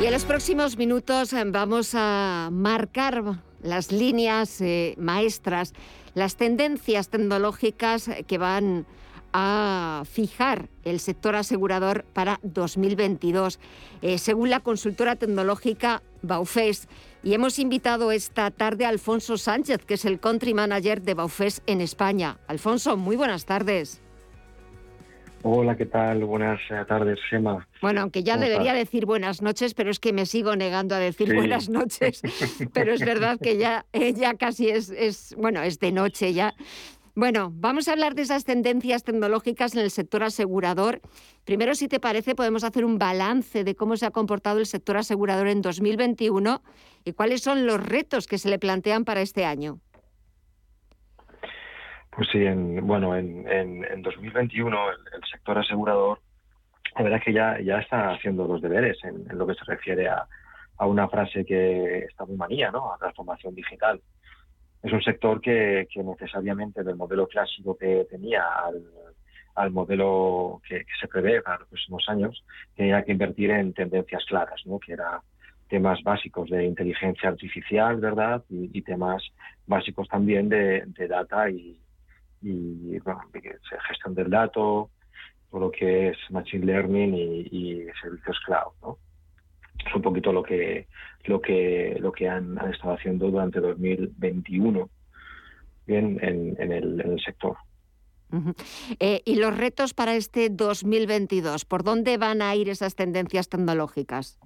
Y 0.01 0.05
en 0.05 0.11
los 0.11 0.25
próximos 0.25 0.77
minutos 0.77 1.31
eh, 1.33 1.43
vamos 1.45 1.91
a 1.93 2.49
marcar 2.51 3.23
las 3.61 3.91
líneas 3.91 4.61
eh, 4.61 4.95
maestras, 4.97 5.73
las 6.15 6.37
tendencias 6.37 7.09
tecnológicas 7.09 8.09
que 8.25 8.39
van 8.39 8.87
a 9.33 10.03
fijar 10.05 10.69
el 10.83 10.99
sector 10.99 11.35
asegurador 11.35 12.05
para 12.13 12.39
2022, 12.43 13.59
eh, 14.01 14.17
según 14.17 14.49
la 14.49 14.59
consultora 14.59 15.15
tecnológica 15.15 16.01
Baufes. 16.21 16.87
Y 17.23 17.33
hemos 17.33 17.59
invitado 17.59 18.11
esta 18.11 18.49
tarde 18.51 18.85
a 18.85 18.89
Alfonso 18.89 19.37
Sánchez, 19.37 19.85
que 19.85 19.93
es 19.95 20.05
el 20.05 20.19
country 20.19 20.53
manager 20.53 21.01
de 21.01 21.13
Baufes 21.13 21.61
en 21.67 21.81
España. 21.81 22.37
Alfonso, 22.47 22.97
muy 22.97 23.15
buenas 23.15 23.45
tardes. 23.45 24.01
Hola, 25.43 25.75
¿qué 25.75 25.87
tal? 25.87 26.23
Buenas 26.23 26.59
eh, 26.69 26.85
tardes, 26.87 27.19
Gemma. 27.29 27.67
Bueno, 27.81 28.01
aunque 28.01 28.23
ya 28.23 28.37
debería 28.37 28.73
decir 28.73 29.07
buenas 29.07 29.41
noches, 29.41 29.73
pero 29.73 29.89
es 29.89 29.99
que 29.99 30.13
me 30.13 30.27
sigo 30.27 30.55
negando 30.55 30.93
a 30.93 30.99
decir 30.99 31.33
buenas 31.33 31.67
noches. 31.67 32.21
pero 32.73 32.93
es 32.93 33.01
verdad 33.01 33.39
que 33.41 33.57
ya, 33.57 33.85
eh, 33.91 34.13
ya 34.13 34.35
casi 34.35 34.69
es, 34.69 34.91
es, 34.91 35.35
bueno, 35.37 35.63
es 35.63 35.79
de 35.79 35.91
noche 35.91 36.33
ya. 36.33 36.53
Bueno, 37.13 37.49
vamos 37.53 37.89
a 37.89 37.91
hablar 37.91 38.15
de 38.15 38.21
esas 38.21 38.45
tendencias 38.45 39.03
tecnológicas 39.03 39.75
en 39.75 39.81
el 39.81 39.91
sector 39.91 40.23
asegurador. 40.23 41.01
Primero, 41.45 41.75
si 41.75 41.89
te 41.89 41.99
parece, 41.99 42.35
podemos 42.35 42.63
hacer 42.63 42.85
un 42.85 42.97
balance 42.97 43.65
de 43.65 43.75
cómo 43.75 43.97
se 43.97 44.05
ha 44.05 44.11
comportado 44.11 44.59
el 44.59 44.65
sector 44.65 44.95
asegurador 44.95 45.47
en 45.47 45.61
2021 45.61 46.61
y 47.03 47.11
cuáles 47.11 47.41
son 47.41 47.67
los 47.67 47.85
retos 47.85 48.27
que 48.27 48.37
se 48.37 48.49
le 48.49 48.59
plantean 48.59 49.03
para 49.03 49.21
este 49.21 49.43
año. 49.43 49.79
Pues 52.11 52.29
sí, 52.31 52.45
en, 52.45 52.85
bueno, 52.87 53.15
en, 53.15 53.45
en, 53.47 54.01
2021 54.01 54.91
el, 54.91 54.97
sector 55.29 55.57
asegurador, 55.57 56.19
la 56.95 57.03
verdad 57.03 57.19
es 57.19 57.25
que 57.25 57.33
ya, 57.33 57.59
ya 57.61 57.79
está 57.79 58.11
haciendo 58.11 58.47
los 58.47 58.61
deberes 58.61 58.97
en, 59.03 59.37
lo 59.37 59.47
que 59.47 59.55
se 59.55 59.65
refiere 59.65 60.07
a, 60.07 60.27
a, 60.77 60.85
una 60.85 61.09
frase 61.09 61.45
que 61.45 61.99
está 61.99 62.25
muy 62.25 62.37
manía, 62.37 62.71
¿no? 62.71 62.93
A 62.93 62.97
transformación 62.97 63.55
digital. 63.55 64.01
Es 64.83 64.91
un 64.91 65.01
sector 65.01 65.39
que, 65.41 65.87
que 65.91 66.03
necesariamente 66.03 66.83
del 66.83 66.95
modelo 66.95 67.27
clásico 67.27 67.77
que 67.77 68.07
tenía 68.09 68.43
al, 68.65 68.83
al 69.55 69.71
modelo 69.71 70.61
que, 70.67 70.85
se 70.99 71.07
prevé 71.07 71.41
para 71.41 71.59
los 71.59 71.67
próximos 71.67 72.03
años, 72.07 72.43
tenía 72.75 73.03
que 73.03 73.11
invertir 73.11 73.51
en 73.51 73.73
tendencias 73.73 74.25
claras, 74.25 74.61
¿no? 74.65 74.79
Que 74.79 74.93
era 74.93 75.21
temas 75.67 76.01
básicos 76.03 76.49
de 76.49 76.65
inteligencia 76.65 77.29
artificial, 77.29 77.97
¿verdad? 77.97 78.43
Y, 78.49 78.81
temas 78.81 79.23
básicos 79.67 80.07
también 80.07 80.49
de, 80.49 80.83
de 80.85 81.07
data 81.07 81.49
y, 81.49 81.79
y 82.41 82.99
bueno, 82.99 83.21
gestión 83.87 84.15
del 84.15 84.29
dato, 84.29 84.89
todo 85.49 85.61
lo 85.61 85.71
que 85.71 86.09
es 86.09 86.17
Machine 86.29 86.65
Learning 86.65 87.13
y, 87.15 87.85
servicios 88.01 88.39
cloud. 88.45 88.73
¿no? 88.81 88.97
Es 89.85 89.95
un 89.95 90.01
poquito 90.01 90.31
lo 90.31 90.43
que, 90.43 90.87
lo 91.25 91.41
que, 91.41 91.97
lo 91.99 92.11
que 92.11 92.29
han, 92.29 92.57
estado 92.71 92.93
haciendo 92.93 93.29
durante 93.29 93.59
2021 93.59 94.89
bien, 95.87 96.19
en, 96.21 96.55
en, 96.59 96.71
el, 96.71 97.01
en 97.01 97.11
el 97.13 97.19
sector. 97.21 97.57
Eh, 98.99 99.21
¿Y 99.25 99.35
los 99.35 99.57
retos 99.57 99.93
para 99.93 100.15
este 100.15 100.49
2022? 100.49 101.65
¿Por 101.65 101.83
dónde 101.83 102.17
van 102.17 102.41
a 102.41 102.55
ir 102.55 102.69
esas 102.69 102.95
tendencias 102.95 103.49
tecnológicas? 103.49 104.39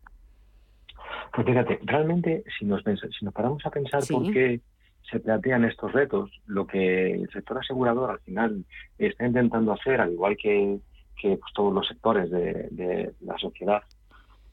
Pues 1.34 1.46
fíjate, 1.46 1.80
realmente 1.84 2.44
si 2.58 2.66
nos, 2.66 2.82
si 2.84 3.26
nos 3.26 3.34
paramos 3.34 3.64
a 3.66 3.70
pensar 3.70 4.02
por 4.10 4.32
qué 4.32 4.62
se 5.10 5.20
plantean 5.20 5.66
estos 5.66 5.92
retos, 5.92 6.32
lo 6.46 6.66
que 6.66 7.12
el 7.12 7.30
sector 7.30 7.60
asegurador 7.60 8.10
al 8.10 8.20
final 8.20 8.66
está 8.98 9.26
intentando 9.26 9.74
hacer, 9.74 10.02
al 10.02 10.14
igual 10.14 10.36
que, 10.38 10.80
que 11.22 11.38
pues, 11.38 11.54
todos 11.54 11.74
los 11.74 11.88
sectores 11.88 12.32
de, 12.32 13.14
la 13.22 13.38
sociedad 13.38 13.84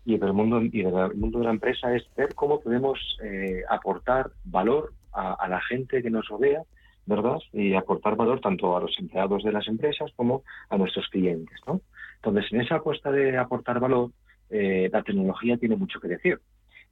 y 0.04 0.18
del 0.18 0.32
mundo 0.32 0.60
y 0.60 0.82
del 0.82 1.14
mundo 1.14 1.38
de 1.38 1.44
la 1.44 1.50
empresa, 1.50 1.94
es 1.94 2.04
ver 2.16 2.34
cómo 2.34 2.60
podemos 2.60 2.98
eh, 3.22 3.62
aportar 3.68 4.30
valor 4.44 4.92
a, 5.12 5.46
la 5.48 5.60
gente 5.60 6.02
que 6.02 6.10
nos 6.10 6.26
rodea, 6.28 6.62
¿verdad? 7.04 7.38
Y 7.52 7.74
aportar 7.74 8.16
valor 8.16 8.40
tanto 8.40 8.76
a 8.76 8.80
los 8.80 8.98
empleados 8.98 9.44
de 9.44 9.52
las 9.52 9.68
empresas 9.68 10.10
como 10.16 10.42
a 10.70 10.78
nuestros 10.78 11.06
clientes, 11.08 11.58
¿no? 11.66 11.80
Entonces, 12.16 12.50
en 12.52 12.62
esa 12.62 12.76
apuesta 12.76 13.10
de 13.10 13.36
aportar 13.36 13.78
valor, 13.78 14.10
eh, 14.48 14.88
la 14.92 15.02
tecnología 15.02 15.56
tiene 15.58 15.76
mucho 15.76 16.00
que 16.00 16.08
decir. 16.08 16.40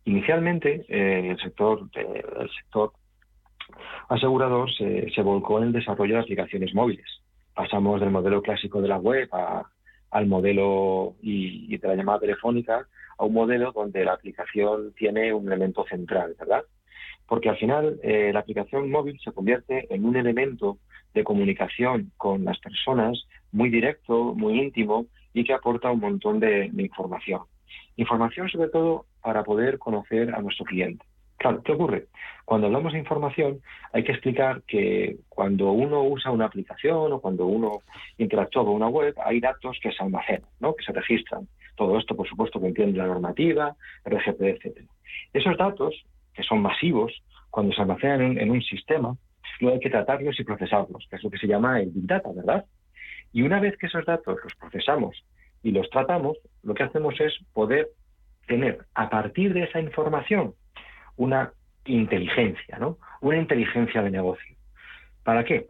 Inicialmente, 0.05 0.85
eh, 0.89 1.31
el 1.31 1.39
sector, 1.41 1.89
el 1.95 2.51
sector 2.51 2.93
asegurador 4.09 4.71
se, 4.73 5.23
volcó 5.23 5.59
en 5.59 5.65
el 5.69 5.73
desarrollo 5.73 6.15
de 6.15 6.21
aplicaciones 6.21 6.75
móviles. 6.75 7.07
Pasamos 7.55 8.01
del 8.01 8.11
modelo 8.11 8.43
clásico 8.43 8.81
de 8.81 8.89
la 8.89 8.99
web 8.99 9.29
a, 9.33 9.65
al 10.11 10.27
modelo 10.27 11.15
y, 11.23 11.77
de 11.77 11.89
la 11.89 11.95
llamada 11.95 12.21
telefónica 12.21 12.87
a 13.19 13.25
un 13.25 13.35
modelo 13.35 13.73
donde 13.73 14.05
la 14.05 14.15
aplicación 14.15 14.93
tiene 14.97 15.33
un 15.33 15.47
elemento 15.47 15.85
central, 15.87 16.35
¿verdad? 16.39 16.65
Porque 17.27 17.49
al 17.49 17.57
final 17.59 18.01
eh, 18.03 18.31
la 18.33 18.41
aplicación 18.41 18.91
móvil 18.91 19.19
se 19.23 19.33
convierte 19.33 19.87
en 19.95 20.05
un 20.05 20.17
elemento 20.17 20.79
de 21.15 21.25
comunicación 21.25 22.13
con 22.17 22.45
las 22.45 22.59
personas 22.59 23.27
muy 23.53 23.71
directo, 23.71 24.35
muy 24.35 24.59
íntimo 24.61 25.07
y 25.33 25.45
que 25.45 25.53
aporta 25.53 25.91
un 25.91 26.01
montón 26.01 26.41
de 26.41 26.71
información. 26.77 27.43
Información 27.97 28.49
sobre 28.49 28.71
todo 28.71 29.07
para 29.23 29.45
poder 29.45 29.79
conocer 29.79 30.35
a 30.35 30.41
nuestro 30.41 30.65
cliente. 30.65 31.05
Claro, 31.41 31.63
¿qué 31.63 31.73
ocurre? 31.73 32.09
Cuando 32.45 32.67
hablamos 32.67 32.93
de 32.93 32.99
información, 32.99 33.63
hay 33.95 34.05
que 34.05 34.13
explicar 34.13 34.61
que 34.67 35.17
cuando 35.31 35.73
uno 35.73 36.03
usa 36.03 36.31
una 36.31 36.45
aplicación 36.45 37.15
o 37.15 37.19
cuando 37.19 37.47
uno 37.47 37.81
interactúa 38.19 38.63
con 38.63 38.75
una 38.75 38.89
web, 38.89 39.15
hay 39.25 39.41
datos 39.41 39.79
que 39.83 39.91
se 39.91 40.03
almacenan, 40.03 40.45
¿no? 40.61 40.75
que 40.75 40.85
se 40.85 40.93
registran. 40.93 41.49
Todo 41.77 41.99
esto, 41.99 42.15
por 42.15 42.29
supuesto, 42.29 42.61
que 42.61 42.67
entiende 42.67 42.99
la 42.99 43.07
normativa, 43.07 43.75
RGPD, 44.05 44.43
etc. 44.43 44.83
Esos 45.33 45.57
datos, 45.57 45.95
que 46.35 46.43
son 46.43 46.61
masivos, 46.61 47.11
cuando 47.49 47.73
se 47.73 47.81
almacenan 47.81 48.37
en, 48.37 48.51
un 48.51 48.61
sistema, 48.61 49.17
luego 49.61 49.77
hay 49.77 49.81
que 49.81 49.89
tratarlos 49.89 50.39
y 50.39 50.45
procesarlos, 50.45 51.07
que 51.09 51.17
es 51.17 51.25
lo 51.25 51.31
que 51.31 51.39
se 51.39 51.47
llama 51.47 51.81
el 51.81 51.89
Big 51.89 52.07
Data, 52.07 52.29
¿verdad? 52.37 52.67
Y 53.33 53.41
una 53.41 53.61
vez 53.61 53.79
que 53.79 53.87
esos 53.87 54.05
datos 54.05 54.37
los 54.45 54.55
procesamos 54.57 55.25
y 55.63 55.71
los 55.71 55.89
tratamos, 55.89 56.37
lo 56.63 56.75
que 56.75 56.83
hacemos 56.83 57.19
es 57.19 57.33
poder 57.55 57.89
tener 58.47 58.85
a 58.95 59.09
partir 59.09 59.55
de 59.55 59.63
esa 59.63 59.81
información 59.81 60.53
una 61.21 61.53
inteligencia, 61.85 62.79
¿no? 62.79 62.97
Una 63.21 63.37
inteligencia 63.37 64.03
de 64.03 64.11
negocio. 64.11 64.57
¿Para 65.23 65.45
qué? 65.45 65.67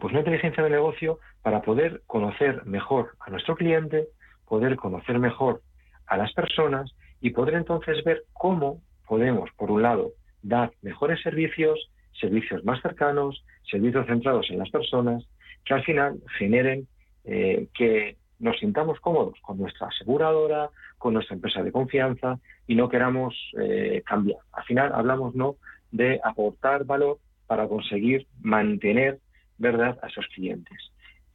Pues 0.00 0.12
una 0.12 0.20
inteligencia 0.20 0.62
de 0.62 0.70
negocio 0.70 1.18
para 1.42 1.60
poder 1.60 2.02
conocer 2.06 2.64
mejor 2.66 3.16
a 3.18 3.30
nuestro 3.30 3.56
cliente, 3.56 4.06
poder 4.46 4.76
conocer 4.76 5.18
mejor 5.18 5.60
a 6.06 6.16
las 6.16 6.32
personas 6.34 6.94
y 7.20 7.30
poder 7.30 7.54
entonces 7.54 8.04
ver 8.04 8.22
cómo 8.32 8.80
podemos, 9.08 9.50
por 9.56 9.72
un 9.72 9.82
lado, 9.82 10.12
dar 10.40 10.70
mejores 10.82 11.20
servicios, 11.20 11.90
servicios 12.20 12.64
más 12.64 12.80
cercanos, 12.80 13.44
servicios 13.68 14.06
centrados 14.06 14.50
en 14.50 14.58
las 14.58 14.70
personas, 14.70 15.26
que 15.64 15.74
al 15.74 15.82
final 15.82 16.20
generen 16.38 16.86
eh, 17.24 17.66
que 17.74 18.16
nos 18.40 18.58
sintamos 18.58 18.98
cómodos 19.00 19.38
con 19.42 19.58
nuestra 19.58 19.88
aseguradora, 19.88 20.70
con 20.98 21.14
nuestra 21.14 21.34
empresa 21.36 21.62
de 21.62 21.72
confianza 21.72 22.38
y 22.66 22.74
no 22.74 22.88
queramos 22.88 23.34
eh, 23.60 24.02
cambiar. 24.04 24.40
Al 24.52 24.64
final 24.64 24.92
hablamos 24.92 25.34
no 25.34 25.56
de 25.92 26.20
aportar 26.24 26.84
valor 26.84 27.18
para 27.46 27.68
conseguir 27.68 28.26
mantener 28.40 29.18
verdad 29.58 29.98
a 30.02 30.08
esos 30.08 30.26
clientes. 30.28 30.78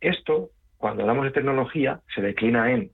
Esto, 0.02 0.50
cuando 0.78 1.04
hablamos 1.04 1.26
de 1.26 1.32
tecnología, 1.32 2.02
se 2.14 2.22
declina 2.22 2.72
en 2.72 2.92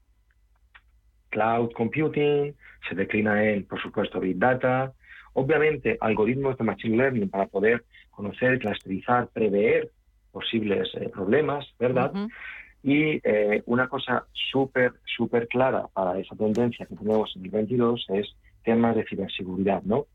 cloud 1.29 1.71
computing, 1.71 2.53
se 2.87 2.95
declina 2.95 3.43
en, 3.49 3.65
por 3.65 3.81
supuesto, 3.81 4.19
big 4.19 4.37
data, 4.37 4.91
obviamente 5.33 5.97
algoritmos 6.01 6.57
de 6.57 6.63
machine 6.63 6.97
learning 6.97 7.29
para 7.29 7.47
poder 7.47 7.85
conocer, 8.09 8.59
clasificar, 8.59 9.29
prever 9.29 9.91
posibles 10.31 10.89
eh, 10.95 11.09
problemas, 11.09 11.65
¿verdad? 11.79 12.11
Y 12.83 13.19
eh, 13.23 13.61
una 13.67 13.87
cosa 13.87 14.25
súper, 14.33 14.93
súper 15.05 15.47
clara 15.47 15.87
para 15.93 16.17
esa 16.19 16.35
tendencia 16.35 16.85
que 16.85 16.95
tenemos 16.95 17.31
en 17.35 17.45
el 17.45 17.51
22 17.51 18.05
es 18.09 18.35
temas 18.63 18.95
de 18.95 19.05
ciberseguridad, 19.05 19.83
¿no? 19.83 20.07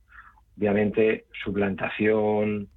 Obviamente, 0.59 1.27
suplantación, 1.45 2.69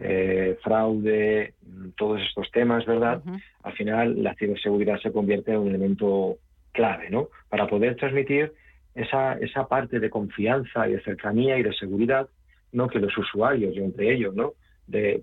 eh, 0.00 0.58
fraude, 0.62 1.54
todos 1.96 2.20
estos 2.22 2.50
temas, 2.50 2.84
¿verdad? 2.86 3.22
Al 3.62 3.72
final, 3.74 4.22
la 4.22 4.34
ciberseguridad 4.34 4.98
se 5.00 5.12
convierte 5.12 5.52
en 5.52 5.58
un 5.58 5.68
elemento 5.68 6.38
clave, 6.72 7.10
¿no? 7.10 7.28
Para 7.48 7.68
poder 7.68 7.96
transmitir 7.96 8.52
esa, 8.94 9.34
esa 9.34 9.68
parte 9.68 10.00
de 10.00 10.10
confianza 10.10 10.88
y 10.88 10.92
de 10.92 11.02
cercanía 11.02 11.58
y 11.58 11.62
de 11.62 11.72
seguridad, 11.74 12.28
¿no? 12.72 12.88
Que 12.88 12.98
los 12.98 13.16
usuarios, 13.16 13.76
y 13.76 13.78
entre 13.78 14.12
ellos, 14.14 14.34
¿no? 14.34 14.54
De, 14.86 15.22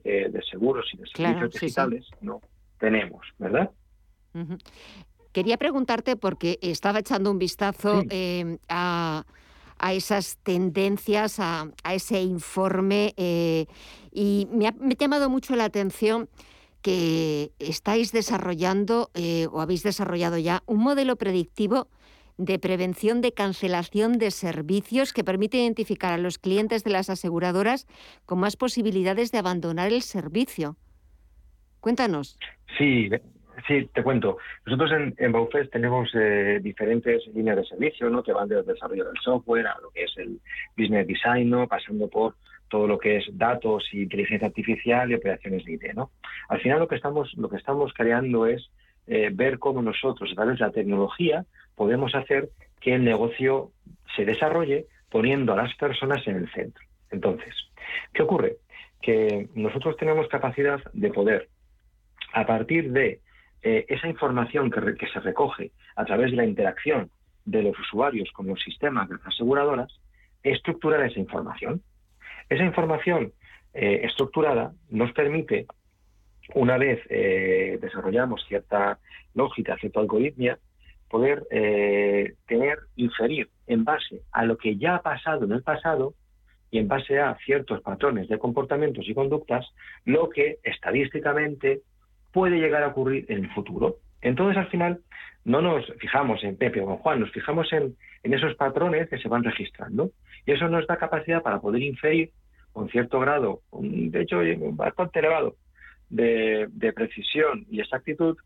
seguros 0.49 0.89
y 0.93 0.97
de 0.97 1.07
servicios 1.07 1.51
digitales, 1.51 2.07
¿no? 2.21 2.41
Tenemos, 2.79 3.25
¿verdad? 3.37 3.71
Quería 5.31 5.57
preguntarte, 5.57 6.15
porque 6.15 6.57
estaba 6.61 6.99
echando 6.99 7.29
un 7.29 7.37
vistazo 7.37 8.03
eh, 8.09 8.57
a, 8.67 9.23
esas 9.91 10.37
tendencias, 10.43 11.39
a, 11.39 11.69
ese 11.93 12.21
informe, 12.21 13.13
eh, 13.15 13.67
y 14.11 14.47
me 14.51 14.67
ha, 14.67 14.73
llamado 14.97 15.29
mucho 15.29 15.55
la 15.55 15.65
atención 15.65 16.29
que 16.81 17.51
estáis 17.59 18.11
desarrollando 18.11 19.11
eh, 19.13 19.47
o 19.51 19.61
habéis 19.61 19.83
desarrollado 19.83 20.37
ya 20.37 20.63
un 20.65 20.79
modelo 20.79 21.17
predictivo 21.17 21.87
de 22.37 22.57
prevención 22.57 23.19
de 23.19 23.33
cancelación 23.33 24.17
de 24.17 24.31
servicios 24.31 25.11
que 25.11 25.25
permite 25.25 25.57
identificar 25.57 26.13
a 26.13 26.17
los 26.17 26.37
clientes 26.37 26.85
de 26.85 26.89
las 26.89 27.09
aseguradoras 27.09 27.85
con 28.25 28.39
más 28.39 28.55
posibilidades 28.55 29.31
de 29.31 29.39
abandonar 29.39 29.91
el 29.91 30.01
servicio. 30.01 30.77
Cuéntanos. 31.81 32.37
Sí, 32.77 33.09
Sí, 33.67 33.89
te 33.93 34.03
cuento. 34.03 34.37
Nosotros 34.65 34.91
en, 34.91 35.13
en 35.17 35.31
Baufest 35.31 35.71
tenemos 35.71 36.09
eh, 36.13 36.59
diferentes 36.61 37.25
líneas 37.33 37.57
de 37.57 37.65
servicio, 37.65 38.09
¿no? 38.09 38.23
Que 38.23 38.33
van 38.33 38.47
desde 38.47 38.61
el 38.61 38.67
desarrollo 38.67 39.05
del 39.05 39.17
software 39.21 39.67
a 39.67 39.77
lo 39.81 39.89
que 39.91 40.03
es 40.03 40.17
el 40.17 40.39
business 40.77 41.07
design, 41.07 41.49
¿no? 41.49 41.67
Pasando 41.67 42.07
por 42.07 42.35
todo 42.69 42.87
lo 42.87 42.99
que 42.99 43.17
es 43.17 43.25
datos 43.31 43.83
y 43.91 44.03
inteligencia 44.03 44.47
artificial 44.47 45.09
y 45.09 45.15
operaciones 45.15 45.65
de 45.65 45.73
IT, 45.73 45.93
¿no? 45.95 46.11
Al 46.47 46.61
final 46.61 46.79
lo 46.79 46.87
que 46.87 46.95
estamos, 46.95 47.33
lo 47.35 47.49
que 47.49 47.57
estamos 47.57 47.91
creando 47.93 48.45
es 48.45 48.69
eh, 49.07 49.29
ver 49.33 49.57
cómo 49.57 49.81
nosotros, 49.81 50.31
a 50.31 50.35
través 50.35 50.59
de 50.59 50.65
la 50.65 50.71
tecnología, 50.71 51.45
podemos 51.75 52.13
hacer 52.13 52.49
que 52.79 52.93
el 52.93 53.03
negocio 53.03 53.71
se 54.15 54.25
desarrolle 54.25 54.85
poniendo 55.09 55.53
a 55.53 55.57
las 55.57 55.75
personas 55.75 56.25
en 56.27 56.35
el 56.35 56.51
centro. 56.51 56.83
Entonces, 57.09 57.53
¿qué 58.13 58.21
ocurre? 58.21 58.57
Que 59.01 59.49
nosotros 59.55 59.97
tenemos 59.97 60.27
capacidad 60.27 60.79
de 60.93 61.09
poder, 61.09 61.49
a 62.33 62.45
partir 62.45 62.91
de 62.91 63.19
eh, 63.61 63.85
esa 63.89 64.07
información 64.07 64.71
que, 64.71 65.07
se 65.07 65.19
recoge 65.19 65.71
a 65.95 66.05
través 66.05 66.31
de 66.31 66.37
la 66.37 66.45
interacción 66.45 67.09
de 67.45 67.63
los 67.63 67.77
usuarios 67.77 68.29
con 68.31 68.47
los 68.47 68.61
sistemas 68.61 69.09
de 69.09 69.15
las 69.15 69.27
aseguradoras, 69.27 69.99
estructurar 70.43 71.03
esa 71.05 71.19
información. 71.19 71.81
Esa 72.47 72.63
información 72.63 73.33
eh, 73.73 74.01
estructurada 74.03 74.73
nos 74.89 75.11
permite, 75.11 75.67
una 76.53 76.77
vez 76.77 77.01
eh, 77.09 77.77
desarrollamos 77.81 78.45
cierta 78.47 78.99
lógica, 79.33 79.77
cierta 79.77 79.99
algoritmia, 79.99 80.57
poder 81.09 81.43
tener, 82.45 82.77
inferir 82.95 83.49
en 83.65 83.83
base 83.83 84.21
a 84.31 84.45
lo 84.45 84.57
que 84.57 84.77
ya 84.77 84.93
ha 84.93 85.01
pasado 85.01 85.45
en 85.45 85.53
el 85.53 85.63
pasado 85.63 86.13
y 86.69 86.77
en 86.77 86.87
base 86.87 87.19
a 87.19 87.35
ciertos 87.45 87.81
patrones 87.81 88.29
de 88.29 88.37
comportamientos 88.37 89.07
y 89.07 89.15
conductas, 89.15 89.65
lo 90.05 90.29
que 90.29 90.59
estadísticamente 90.61 91.81
puede 92.31 92.57
llegar 92.57 92.83
a 92.83 92.87
ocurrir 92.87 93.25
en 93.29 93.45
el 93.45 93.53
futuro. 93.53 93.97
Entonces, 94.21 94.57
al 94.57 94.67
final, 94.67 94.99
no 95.45 95.61
nos 95.61 95.85
fijamos 95.99 96.43
en 96.43 96.57
Pepe 96.57 96.81
o 96.81 96.97
Juan, 96.97 97.21
nos 97.21 97.31
fijamos 97.31 97.71
en, 97.73 97.95
esos 98.23 98.55
patrones 98.55 99.09
que 99.09 99.17
se 99.17 99.29
van 99.29 99.43
registrando. 99.43 100.11
Y 100.45 100.51
eso 100.51 100.67
nos 100.67 100.85
da 100.87 100.97
capacidad 100.97 101.41
para 101.41 101.59
poder 101.59 101.81
inferir 101.81 102.31
con 102.71 102.89
cierto 102.89 103.19
grado, 103.19 103.61
de 103.71 104.21
hecho 104.21 104.41
bastante 104.73 105.19
elevado, 105.19 105.55
de, 106.09 106.93
precisión 106.95 107.65
y 107.69 107.79
exactitud, 107.79 108.37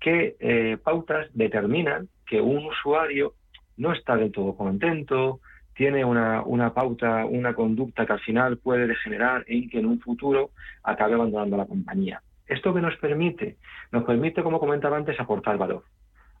qué 0.00 0.36
eh, 0.38 0.76
pautas 0.82 1.28
determinan 1.34 2.08
que 2.26 2.40
un 2.40 2.66
usuario 2.66 3.34
no 3.76 3.92
está 3.92 4.16
del 4.16 4.32
todo 4.32 4.56
contento, 4.56 5.40
tiene 5.74 6.04
una, 6.04 6.42
una, 6.42 6.72
pauta, 6.72 7.26
una 7.26 7.54
conducta 7.54 8.06
que 8.06 8.12
al 8.12 8.20
final 8.20 8.58
puede 8.58 8.86
degenerar 8.86 9.44
en 9.46 9.68
que 9.68 9.78
en 9.78 9.86
un 9.86 10.00
futuro 10.00 10.50
acabe 10.82 11.14
abandonando 11.14 11.56
la 11.56 11.66
compañía. 11.66 12.22
¿Esto 12.46 12.72
que 12.72 12.80
nos 12.80 12.96
permite? 12.96 13.56
Nos 13.92 14.04
permite, 14.04 14.42
como 14.42 14.60
comentaba 14.60 14.96
antes, 14.96 15.18
aportar 15.18 15.58
valor. 15.58 15.84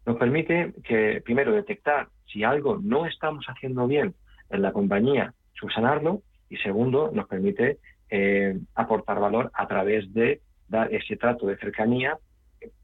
Nos 0.04 0.16
permite 0.16 0.72
que, 0.84 1.20
primero, 1.24 1.52
detectar 1.52 2.08
si 2.26 2.44
algo 2.44 2.78
no 2.80 3.06
estamos 3.06 3.44
haciendo 3.48 3.86
bien 3.86 4.14
en 4.50 4.62
la 4.62 4.72
compañía, 4.72 5.34
subsanarlo, 5.54 6.22
y 6.48 6.56
segundo, 6.58 7.10
nos 7.12 7.26
permite 7.26 7.78
eh, 8.08 8.56
aportar 8.74 9.18
valor 9.18 9.50
a 9.52 9.66
través 9.66 10.12
de 10.14 10.40
dar 10.68 10.92
ese 10.94 11.16
trato 11.16 11.46
de 11.46 11.56
cercanía, 11.56 12.18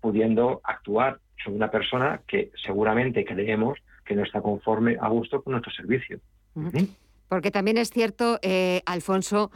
pudiendo 0.00 0.60
actuar 0.64 1.18
sobre 1.42 1.56
una 1.56 1.70
persona 1.70 2.20
que 2.26 2.50
seguramente 2.64 3.24
creemos 3.24 3.78
que 4.04 4.14
no 4.14 4.24
está 4.24 4.40
conforme 4.40 4.96
a 5.00 5.08
gusto 5.08 5.42
con 5.42 5.52
nuestro 5.52 5.72
servicio. 5.72 6.18
Porque 7.28 7.50
también 7.50 7.78
es 7.78 7.90
cierto, 7.90 8.38
eh, 8.42 8.82
Alfonso, 8.84 9.50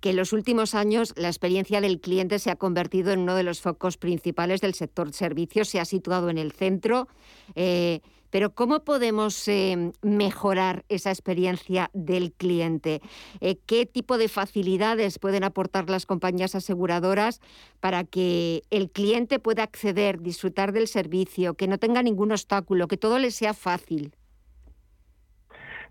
que 0.00 0.10
en 0.10 0.16
los 0.16 0.32
últimos 0.32 0.74
años 0.74 1.14
la 1.16 1.28
experiencia 1.28 1.80
del 1.80 2.00
cliente 2.00 2.38
se 2.38 2.50
ha 2.50 2.56
convertido 2.56 3.12
en 3.12 3.20
uno 3.20 3.34
de 3.34 3.42
los 3.42 3.60
focos 3.60 3.96
principales 3.96 4.60
del 4.60 4.74
sector 4.74 5.12
servicios, 5.12 5.68
se 5.68 5.80
ha 5.80 5.84
situado 5.84 6.30
en 6.30 6.38
el 6.38 6.52
centro. 6.52 7.08
Eh, 7.54 8.00
pero 8.30 8.50
¿cómo 8.50 8.84
podemos 8.84 9.48
eh, 9.48 9.92
mejorar 10.02 10.84
esa 10.88 11.10
experiencia 11.10 11.90
del 11.94 12.32
cliente? 12.32 13.00
Eh, 13.40 13.56
¿Qué 13.66 13.86
tipo 13.86 14.18
de 14.18 14.28
facilidades 14.28 15.18
pueden 15.18 15.44
aportar 15.44 15.88
las 15.88 16.04
compañías 16.04 16.54
aseguradoras 16.54 17.40
para 17.80 18.04
que 18.04 18.62
el 18.70 18.90
cliente 18.90 19.38
pueda 19.38 19.62
acceder, 19.62 20.20
disfrutar 20.20 20.72
del 20.72 20.88
servicio, 20.88 21.54
que 21.54 21.68
no 21.68 21.78
tenga 21.78 22.02
ningún 22.02 22.32
obstáculo, 22.32 22.86
que 22.86 22.98
todo 22.98 23.18
le 23.18 23.30
sea 23.30 23.54
fácil? 23.54 24.12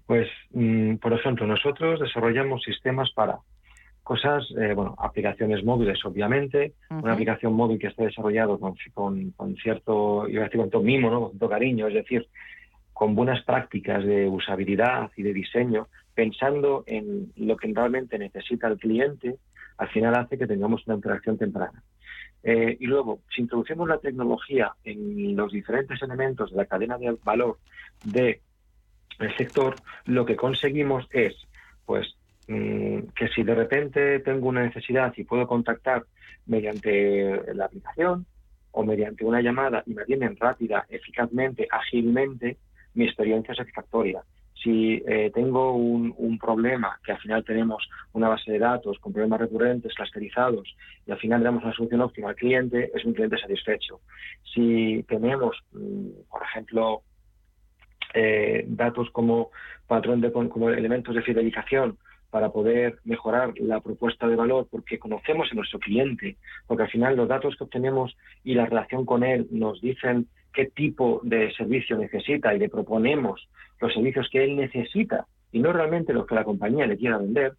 Pues, 0.06 0.30
mm, 0.52 0.98
por 0.98 1.14
ejemplo, 1.14 1.48
nosotros 1.48 2.00
desarrollamos 2.00 2.62
sistemas 2.64 3.12
para 3.12 3.40
cosas, 4.08 4.46
eh, 4.58 4.72
bueno, 4.74 4.96
aplicaciones 4.98 5.66
móviles, 5.66 6.00
obviamente, 6.06 6.76
una 6.90 7.12
aplicación 7.12 7.52
móvil 7.52 7.78
que 7.78 7.88
esté 7.88 8.06
desarrollado 8.06 8.58
con, 8.58 8.74
con, 9.36 9.58
cierto, 9.58 10.30
iba 10.30 10.44
a 10.44 10.46
decir 10.46 10.62
con 10.62 10.70
todo 10.70 10.82
mimo, 10.82 11.12
¿no? 11.12 11.20
con 11.20 11.30
cierto 11.32 11.50
cariño, 11.50 11.88
es 11.88 11.94
decir, 11.94 12.26
con 12.94 13.16
buenas 13.16 13.44
prácticas 13.44 14.06
de 14.06 14.30
usabilidad 14.30 15.12
y 15.18 15.24
de 15.24 15.34
diseño, 15.34 15.90
pensando 16.16 16.86
en 16.88 17.34
lo 17.36 17.58
que 17.58 17.70
realmente 17.74 18.18
necesita 18.18 18.70
el 18.70 18.78
cliente, 18.78 19.36
al 19.78 19.90
final 19.90 20.16
hace 20.16 20.38
que 20.38 20.48
tengamos 20.48 20.88
una 20.88 20.96
interacción 20.96 21.38
temprana. 21.38 21.84
Eh, 22.44 22.78
y 22.80 22.86
luego, 22.86 23.20
si 23.36 23.42
introducimos 23.42 23.90
la 23.90 23.98
tecnología 23.98 24.72
en 24.86 25.36
los 25.36 25.52
diferentes 25.52 26.02
elementos 26.02 26.52
de 26.52 26.56
la 26.56 26.66
cadena 26.66 26.98
de 26.98 27.18
valor 27.26 27.58
del 28.06 28.40
sector, 29.38 29.76
lo 30.06 30.26
que 30.26 30.38
conseguimos 30.38 31.10
es 31.12 31.36
pues 31.86 32.17
que 32.48 33.28
si 33.36 33.44
de 33.44 33.56
repente 33.56 34.20
tengo 34.20 34.48
una 34.48 34.64
necesidad 34.64 35.14
y 35.18 35.26
puedo 35.26 35.46
contactar 35.46 36.04
mediante 36.46 37.54
la 37.54 37.66
aplicación 37.66 38.26
o 38.72 38.84
mediante 38.84 39.26
una 39.26 39.42
llamada 39.42 39.84
y 39.86 39.94
me 39.94 40.04
atienden 40.04 40.38
rápida, 40.38 40.86
eficazmente, 40.90 41.68
ágilmente, 41.70 42.58
mi 42.94 43.06
experiencia 43.06 43.52
es 43.52 43.58
satisfactoria. 43.58 44.22
Si 44.64 45.04
eh, 45.08 45.32
tengo 45.34 45.74
un, 45.74 46.38
problema, 46.40 47.00
que 47.04 47.12
al 47.12 47.20
final 47.20 47.44
tenemos 47.44 47.88
una 48.14 48.30
base 48.30 48.52
de 48.52 48.60
datos 48.60 48.98
con 49.00 49.14
problemas 49.14 49.42
recurrentes, 49.42 49.94
clusterizados, 49.94 50.76
y 51.06 51.12
al 51.12 51.18
final 51.18 51.44
damos 51.44 51.64
una 51.64 51.74
solución 51.74 52.02
óptima 52.02 52.30
al 52.30 52.36
cliente, 52.36 52.92
es 52.94 53.04
un 53.06 53.14
cliente 53.14 53.38
satisfecho. 53.38 54.00
Si 54.54 55.04
tenemos, 55.08 55.58
mm, 55.74 56.30
por 56.30 56.44
ejemplo, 56.44 57.02
eh, 58.14 58.64
datos 58.68 59.10
como 59.12 59.52
patrón 59.88 60.22
de 60.22 60.32
como 60.32 60.70
elementos 60.70 61.14
de 61.14 61.22
fidelización 61.22 61.98
para 62.30 62.50
poder 62.50 63.00
mejorar 63.04 63.54
la 63.58 63.80
propuesta 63.80 64.28
de 64.28 64.36
valor 64.36 64.68
porque 64.70 65.00
conocemos 65.00 65.50
a 65.52 65.56
nuestro 65.56 65.80
cliente, 65.80 66.38
porque 66.68 66.84
al 66.84 66.90
final 66.90 67.16
los 67.16 67.28
datos 67.28 67.56
que 67.56 67.64
obtenemos 67.64 68.16
y 68.44 68.54
la 68.54 68.66
relación 68.66 69.06
con 69.06 69.24
él 69.24 69.48
nos 69.52 69.82
dicen 69.82 70.28
qué 70.54 70.66
tipo 70.66 71.22
de 71.24 71.54
servicio 71.54 71.98
necesita 71.98 72.54
y 72.54 72.60
le 72.60 72.70
proponemos 72.70 73.48
los 73.80 73.94
servicios 73.94 74.28
que 74.32 74.44
él 74.44 74.56
necesita 74.56 75.26
y 75.52 75.60
no 75.60 75.72
realmente 75.72 76.14
los 76.14 76.28
que 76.28 76.36
la 76.36 76.44
compañía 76.44 76.88
le 76.88 76.98
quiera 76.98 77.18
vender, 77.18 77.54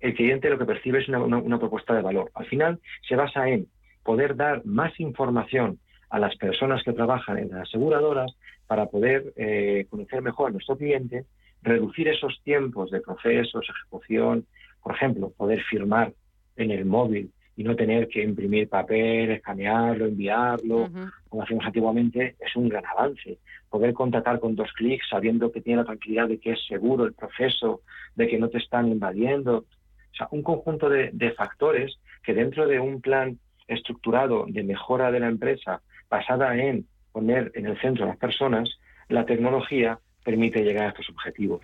el 0.00 0.14
cliente 0.14 0.50
lo 0.50 0.58
que 0.58 0.64
percibe 0.64 1.00
es 1.00 1.08
una, 1.08 1.58
propuesta 1.58 1.94
de 1.94 2.02
valor. 2.02 2.30
Al 2.34 2.46
final 2.46 2.80
se 3.06 3.16
basa 3.16 3.48
en 3.48 3.66
poder 4.02 4.36
dar 4.36 4.64
más 4.64 4.98
información 4.98 5.78
a 6.08 6.18
las 6.18 6.36
personas 6.36 6.82
que 6.82 6.92
trabajan 6.92 7.38
en 7.38 7.50
las 7.50 7.68
aseguradoras 7.68 8.34
para 8.66 8.86
poder 8.86 9.32
eh, 9.36 9.86
conocer 9.90 10.22
mejor 10.22 10.48
a 10.48 10.52
nuestro 10.52 10.76
cliente 10.76 11.24
reducir 11.62 12.08
esos 12.08 12.40
tiempos 12.42 12.90
de 12.90 13.00
procesos, 13.00 13.66
ejecución, 13.68 14.46
por 14.82 14.94
ejemplo, 14.94 15.30
poder 15.36 15.62
firmar 15.64 16.12
en 16.56 16.70
el 16.70 16.84
móvil 16.84 17.30
y 17.56 17.64
no 17.64 17.76
tener 17.76 18.08
que 18.08 18.22
imprimir 18.22 18.68
papel, 18.68 19.30
escanearlo, 19.32 20.06
enviarlo, 20.06 20.88
como 21.28 21.42
hacíamos 21.42 21.66
antiguamente, 21.66 22.36
es 22.40 22.56
un 22.56 22.68
gran 22.68 22.86
avance. 22.86 23.38
Poder 23.68 23.92
contactar 23.92 24.40
con 24.40 24.56
dos 24.56 24.72
clics 24.72 25.06
sabiendo 25.10 25.52
que 25.52 25.60
tiene 25.60 25.82
la 25.82 25.84
tranquilidad 25.84 26.28
de 26.28 26.38
que 26.38 26.52
es 26.52 26.66
seguro 26.66 27.04
el 27.04 27.12
proceso, 27.12 27.82
de 28.14 28.28
que 28.28 28.38
no 28.38 28.48
te 28.48 28.58
están 28.58 28.88
invadiendo. 28.88 29.58
O 29.58 30.14
sea, 30.16 30.28
un 30.30 30.42
conjunto 30.42 30.88
de, 30.88 31.10
de 31.12 31.32
factores 31.32 31.98
que 32.22 32.34
dentro 32.34 32.66
de 32.66 32.80
un 32.80 33.00
plan 33.00 33.38
estructurado 33.68 34.46
de 34.48 34.64
mejora 34.64 35.12
de 35.12 35.20
la 35.20 35.28
empresa 35.28 35.82
basada 36.08 36.56
en 36.56 36.86
poner 37.12 37.52
en 37.54 37.66
el 37.66 37.80
centro 37.80 38.04
a 38.04 38.08
las 38.08 38.16
personas, 38.16 38.70
la 39.08 39.26
tecnología 39.26 39.98
permite 40.24 40.62
llegar 40.62 40.84
a 40.84 40.88
estos 40.88 41.08
objetivos. 41.10 41.60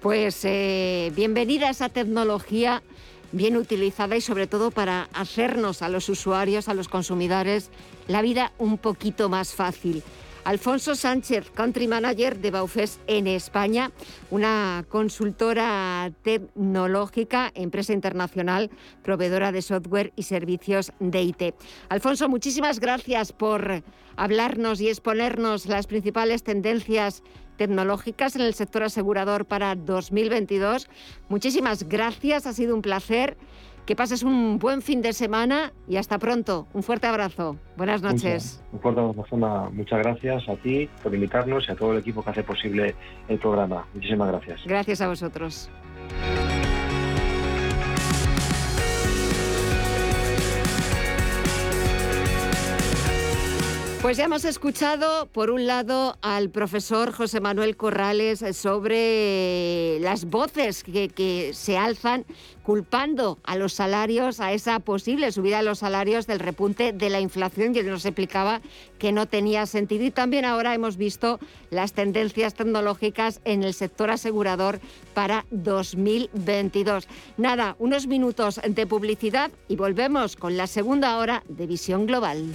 Pues 0.00 0.44
eh, 0.44 1.12
bienvenida 1.14 1.68
a 1.68 1.70
esa 1.70 1.88
tecnología 1.88 2.82
bien 3.32 3.56
utilizada 3.56 4.16
y 4.16 4.20
sobre 4.20 4.46
todo 4.46 4.70
para 4.70 5.08
hacernos 5.12 5.82
a 5.82 5.88
los 5.88 6.08
usuarios, 6.08 6.68
a 6.68 6.74
los 6.74 6.88
consumidores, 6.88 7.70
la 8.06 8.22
vida 8.22 8.52
un 8.58 8.78
poquito 8.78 9.28
más 9.28 9.54
fácil. 9.54 10.02
Alfonso 10.44 10.94
Sánchez, 10.94 11.50
Country 11.50 11.88
Manager 11.88 12.38
de 12.38 12.50
Baufes 12.50 13.00
en 13.06 13.26
España, 13.26 13.90
una 14.30 14.84
consultora 14.88 16.10
tecnológica, 16.22 17.50
empresa 17.54 17.92
internacional, 17.92 18.70
proveedora 19.02 19.52
de 19.52 19.62
software 19.62 20.12
y 20.16 20.22
servicios 20.22 20.92
de 21.00 21.22
IT. 21.22 21.54
Alfonso, 21.88 22.28
muchísimas 22.28 22.80
gracias 22.80 23.32
por 23.32 23.82
hablarnos 24.16 24.80
y 24.80 24.88
exponernos 24.88 25.66
las 25.66 25.86
principales 25.86 26.42
tendencias 26.42 27.22
tecnológicas 27.56 28.36
en 28.36 28.42
el 28.42 28.54
sector 28.54 28.84
asegurador 28.84 29.44
para 29.44 29.74
2022. 29.74 30.88
Muchísimas 31.28 31.88
gracias, 31.88 32.46
ha 32.46 32.54
sido 32.54 32.74
un 32.74 32.82
placer. 32.82 33.36
Que 33.88 33.96
pases 33.96 34.22
un 34.22 34.58
buen 34.58 34.82
fin 34.82 35.00
de 35.00 35.14
semana 35.14 35.72
y 35.88 35.96
hasta 35.96 36.18
pronto. 36.18 36.68
Un 36.74 36.82
fuerte 36.82 37.06
abrazo. 37.06 37.56
Buenas 37.74 38.02
noches. 38.02 38.62
Un 38.70 38.80
fuerte 38.80 39.00
abrazo. 39.00 39.70
Muchas 39.72 40.00
gracias 40.00 40.46
a 40.46 40.56
ti 40.56 40.90
por 41.02 41.14
invitarnos 41.14 41.66
y 41.66 41.72
a 41.72 41.74
todo 41.74 41.92
el 41.92 42.00
equipo 42.00 42.22
que 42.22 42.28
hace 42.28 42.42
posible 42.42 42.94
el 43.28 43.38
programa. 43.38 43.86
Muchísimas 43.94 44.28
gracias. 44.28 44.60
Gracias 44.66 45.00
a 45.00 45.08
vosotros. 45.08 45.70
Pues 54.00 54.16
ya 54.16 54.26
hemos 54.26 54.44
escuchado, 54.44 55.26
por 55.26 55.50
un 55.50 55.66
lado, 55.66 56.16
al 56.22 56.50
profesor 56.50 57.10
José 57.10 57.40
Manuel 57.40 57.76
Corrales 57.76 58.44
sobre 58.56 59.98
las 60.00 60.26
voces 60.26 60.84
que, 60.84 61.50
se 61.52 61.76
alzan 61.76 62.24
culpando 62.62 63.38
a 63.42 63.56
los 63.56 63.72
salarios, 63.72 64.38
a 64.38 64.52
esa 64.52 64.78
posible 64.78 65.32
subida 65.32 65.58
de 65.58 65.64
los 65.64 65.80
salarios 65.80 66.28
del 66.28 66.38
repunte 66.38 66.92
de 66.92 67.10
la 67.10 67.18
inflación 67.18 67.74
y 67.74 67.80
él 67.80 67.90
nos 67.90 68.04
explicaba 68.04 68.60
que 69.00 69.10
no 69.10 69.26
tenía 69.26 69.66
sentido. 69.66 70.04
Y 70.04 70.12
también 70.12 70.44
ahora 70.44 70.74
hemos 70.74 70.96
visto 70.96 71.40
las 71.70 71.92
tendencias 71.92 72.54
tecnológicas 72.54 73.40
en 73.44 73.64
el 73.64 73.74
sector 73.74 74.10
asegurador 74.10 74.78
para 75.12 75.44
2022. 75.50 77.08
Nada, 77.36 77.74
unos 77.80 78.06
minutos 78.06 78.60
de 78.64 78.86
publicidad 78.86 79.50
y 79.66 79.74
volvemos 79.74 80.36
con 80.36 80.56
la 80.56 80.68
segunda 80.68 81.18
hora 81.18 81.42
de 81.48 81.66
Visión 81.66 82.06
Global. 82.06 82.54